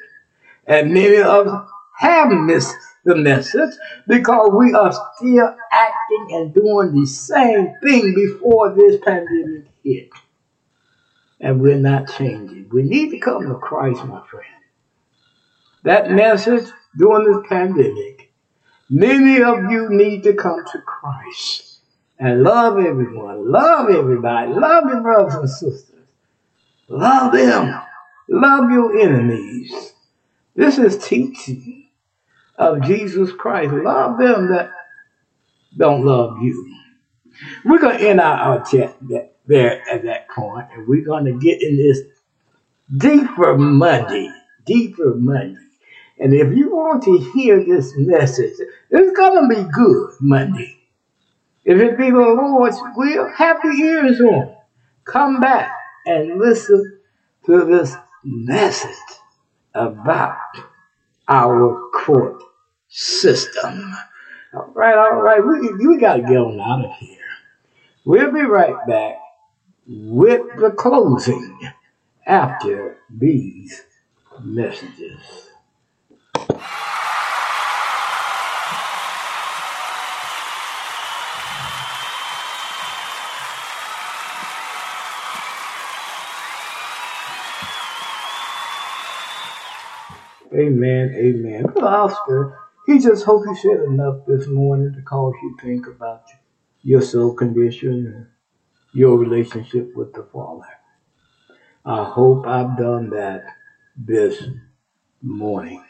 and 0.65 0.93
many 0.93 1.17
of 1.17 1.47
us 1.47 1.69
have 1.93 2.31
missed 2.31 2.75
the 3.05 3.15
message 3.15 3.69
because 4.07 4.49
we 4.53 4.73
are 4.73 4.93
still 5.17 5.55
acting 5.71 6.27
and 6.31 6.53
doing 6.53 6.93
the 6.93 7.05
same 7.05 7.73
thing 7.83 8.13
before 8.15 8.73
this 8.73 8.99
pandemic 9.03 9.65
hit. 9.83 10.09
And 11.39 11.61
we're 11.61 11.77
not 11.77 12.09
changing. 12.09 12.69
We 12.71 12.83
need 12.83 13.11
to 13.11 13.19
come 13.19 13.47
to 13.49 13.55
Christ, 13.55 14.03
my 14.05 14.25
friend. 14.27 14.45
That 15.83 16.11
message 16.11 16.67
during 16.97 17.29
this 17.29 17.45
pandemic, 17.49 18.31
many 18.89 19.43
of 19.43 19.69
you 19.69 19.89
need 19.89 20.23
to 20.23 20.33
come 20.33 20.63
to 20.71 20.79
Christ 20.81 21.79
and 22.17 22.43
love 22.43 22.77
everyone, 22.79 23.51
love 23.51 23.89
everybody, 23.89 24.53
love 24.53 24.85
your 24.87 25.01
brothers 25.01 25.33
and 25.33 25.49
sisters, 25.49 26.05
love 26.87 27.33
them, 27.33 27.81
love 28.29 28.71
your 28.71 28.97
enemies. 28.99 29.91
This 30.55 30.77
is 30.77 30.97
teaching 31.05 31.82
of 32.57 32.81
Jesus 32.83 33.31
Christ. 33.31 33.73
Love 33.73 34.17
them 34.19 34.51
that 34.51 34.71
don't 35.77 36.05
love 36.05 36.41
you. 36.41 36.69
We're 37.65 37.79
going 37.79 37.97
to 37.97 38.09
end 38.09 38.21
our, 38.21 38.35
our 38.57 38.65
chat 38.65 38.95
that, 39.09 39.31
there 39.47 39.83
at 39.89 40.03
that 40.03 40.29
point, 40.29 40.67
and 40.73 40.87
we're 40.87 41.03
going 41.05 41.25
to 41.25 41.33
get 41.33 41.61
in 41.61 41.75
this 41.77 41.99
deeper 42.95 43.57
Monday, 43.57 44.31
deeper 44.65 45.15
Monday. 45.15 45.59
And 46.19 46.33
if 46.33 46.55
you 46.55 46.69
want 46.73 47.03
to 47.03 47.17
hear 47.33 47.61
this 47.63 47.91
message, 47.97 48.53
it's 48.91 49.17
going 49.17 49.49
to 49.49 49.55
be 49.63 49.69
good 49.69 50.11
Monday. 50.21 50.77
If 51.65 51.79
it 51.81 51.97
be 51.97 52.09
the 52.09 52.17
Lord's 52.17 52.77
will, 52.95 53.31
have 53.35 53.57
your 53.63 53.73
ears 53.73 54.21
on. 54.21 54.55
Come 55.05 55.39
back 55.41 55.71
and 56.05 56.39
listen 56.39 56.99
to 57.47 57.65
this 57.65 57.95
message 58.23 58.89
about 59.73 60.37
our 61.27 61.89
court 61.95 62.42
system. 62.93 63.91
All 64.53 64.71
right, 64.75 64.95
all 64.95 65.15
right, 65.19 65.39
we, 65.77 65.87
we 65.87 65.97
got 65.99 66.17
to 66.17 66.21
get 66.21 66.37
on 66.37 66.59
out 66.61 66.85
of 66.85 66.95
here. 66.97 67.17
We'll 68.05 68.31
be 68.31 68.41
right 68.43 68.75
back 68.87 69.15
with 69.87 70.43
the 70.59 70.69
closing 70.69 71.59
after 72.27 72.99
these 73.09 73.81
messages. 74.43 75.49
Amen, 90.55 91.15
amen. 91.17 91.65
Oscar, 91.81 92.62
he 92.85 92.99
just 92.99 93.23
hopes 93.25 93.45
you 93.45 93.55
said 93.55 93.83
enough 93.85 94.25
this 94.27 94.47
morning 94.47 94.91
to 94.93 95.01
cause 95.03 95.33
you 95.41 95.55
to 95.57 95.63
think 95.65 95.87
about 95.87 96.23
your 96.81 97.01
soul 97.01 97.33
condition, 97.33 98.13
and 98.13 98.27
your 98.93 99.17
relationship 99.17 99.95
with 99.95 100.11
the 100.13 100.23
Father. 100.23 100.67
I 101.85 102.03
hope 102.03 102.45
I've 102.45 102.77
done 102.77 103.09
that 103.11 103.45
this 103.95 104.43
morning. 105.21 105.81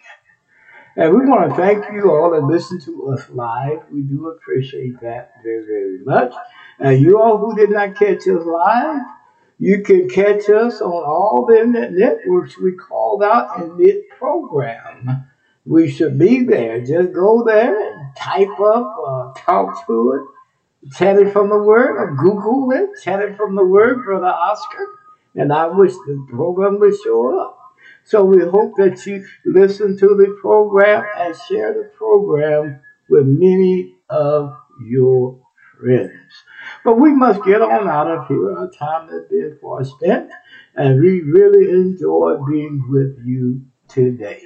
And 0.95 1.11
we 1.15 1.25
want 1.25 1.49
to 1.49 1.55
thank 1.55 1.83
you 1.91 2.11
all 2.11 2.29
that 2.29 2.45
listened 2.45 2.83
to 2.83 3.07
us 3.11 3.27
live. 3.31 3.79
We 3.91 4.03
do 4.03 4.29
appreciate 4.29 5.01
that 5.01 5.31
very, 5.43 5.65
very 5.65 6.03
much. 6.03 6.31
And 6.79 7.01
you 7.01 7.19
all 7.19 7.39
who 7.39 7.55
did 7.55 7.71
not 7.71 7.95
catch 7.95 8.27
us 8.27 8.45
live, 8.45 9.01
you 9.57 9.81
can 9.81 10.07
catch 10.09 10.47
us 10.49 10.79
on 10.79 10.91
all 10.91 11.47
the 11.49 11.65
networks 11.91 12.55
we 12.59 12.73
called 12.73 13.23
out 13.23 13.57
in 13.59 13.77
mid 13.79 14.07
program 14.19 15.25
we 15.65 15.89
should 15.89 16.17
be 16.19 16.43
there. 16.43 16.83
Just 16.83 17.13
go 17.13 17.43
there 17.45 17.75
and 17.75 18.15
type 18.15 18.59
up 18.59 18.93
uh, 19.05 19.31
talk 19.37 19.85
to 19.87 20.13
it, 20.83 20.91
Chatting 20.95 21.31
from 21.31 21.49
the 21.49 21.57
Word, 21.59 21.97
or 21.97 22.15
Google 22.15 22.69
it, 22.71 23.01
Chatting 23.03 23.35
from 23.35 23.55
the 23.55 23.65
Word, 23.65 24.03
Brother 24.03 24.25
Oscar. 24.27 24.99
And 25.35 25.51
I 25.51 25.67
wish 25.67 25.93
the 25.93 26.25
program 26.29 26.79
would 26.79 26.93
show 27.03 27.39
up. 27.39 27.59
So 28.05 28.23
we 28.25 28.41
hope 28.43 28.73
that 28.77 29.03
you 29.05 29.25
listen 29.45 29.97
to 29.97 30.07
the 30.07 30.37
program 30.41 31.03
and 31.17 31.35
share 31.49 31.73
the 31.73 31.89
program 31.97 32.81
with 33.09 33.25
many 33.25 33.95
of 34.09 34.51
your 34.87 35.39
friends. 35.81 36.11
But 36.83 36.99
we 36.99 37.13
must 37.13 37.43
get 37.45 37.61
on 37.61 37.89
out 37.89 38.11
of 38.11 38.27
here. 38.27 38.55
Our 38.55 38.69
time 38.69 39.07
has 39.09 39.23
been 39.29 39.57
far 39.61 39.83
spent, 39.85 40.29
and 40.75 41.01
we 41.01 41.21
really 41.21 41.69
enjoy 41.69 42.35
being 42.49 42.85
with 42.89 43.17
you 43.25 43.61
today. 43.87 44.43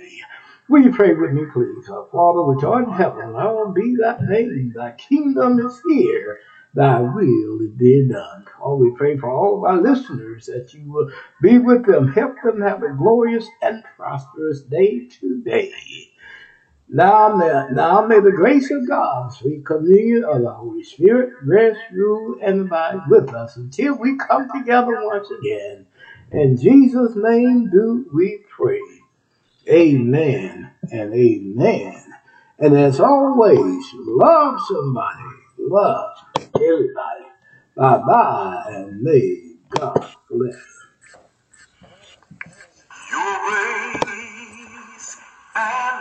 Will 0.69 0.81
you 0.83 0.91
pray 0.91 1.13
with 1.13 1.31
me, 1.31 1.43
please? 1.51 1.89
Our 1.89 2.07
Father, 2.11 2.41
which 2.43 2.63
art 2.65 2.85
in 2.87 2.91
heaven, 2.93 3.33
hallowed 3.35 3.73
be 3.73 3.95
thy 3.95 4.17
name. 4.19 4.73
Thy 4.75 4.91
kingdom 4.91 5.59
is 5.65 5.81
here. 5.87 6.39
Thy 6.73 6.99
will 6.99 7.61
is 7.61 8.09
done. 8.11 8.45
Oh, 8.61 8.75
we 8.75 8.91
pray 8.91 9.17
for 9.17 9.29
all 9.31 9.57
of 9.59 9.63
our 9.63 9.81
listeners 9.81 10.47
that 10.47 10.73
you 10.73 10.83
will 10.91 11.09
be 11.41 11.57
with 11.57 11.85
them, 11.85 12.11
help 12.11 12.35
them 12.43 12.61
have 12.61 12.83
a 12.83 12.91
glorious 12.93 13.47
and 13.61 13.81
prosperous 13.95 14.61
day 14.63 15.07
today. 15.07 15.71
Now, 16.89 17.37
may, 17.37 17.67
now 17.73 18.05
may 18.05 18.19
the 18.19 18.31
grace 18.33 18.69
of 18.69 18.89
God, 18.89 19.31
sweet 19.31 19.65
communion 19.65 20.25
of 20.25 20.41
the 20.41 20.51
Holy 20.53 20.83
Spirit, 20.83 21.31
rest, 21.45 21.79
rule, 21.93 22.39
and 22.43 22.61
abide 22.61 23.03
with 23.09 23.33
us 23.33 23.55
until 23.55 23.97
we 23.97 24.17
come 24.17 24.49
together 24.53 24.97
once 25.03 25.29
again. 25.41 25.85
In 26.33 26.57
Jesus' 26.57 27.13
name 27.15 27.69
do 27.71 28.05
we 28.13 28.39
pray. 28.49 28.79
Amen 29.69 30.71
and 30.93 31.13
amen. 31.13 32.03
And 32.57 32.77
as 32.77 33.01
always, 33.01 33.85
love 33.95 34.59
somebody, 34.65 35.23
love 35.59 36.15
everybody. 36.55 36.93
Bye 37.75 37.97
bye, 38.07 38.63
and 38.69 39.01
may 39.01 39.55
God 39.77 40.07
bless. 40.29 40.55
Your 43.11 43.99
grace 43.99 45.17
and 45.55 45.96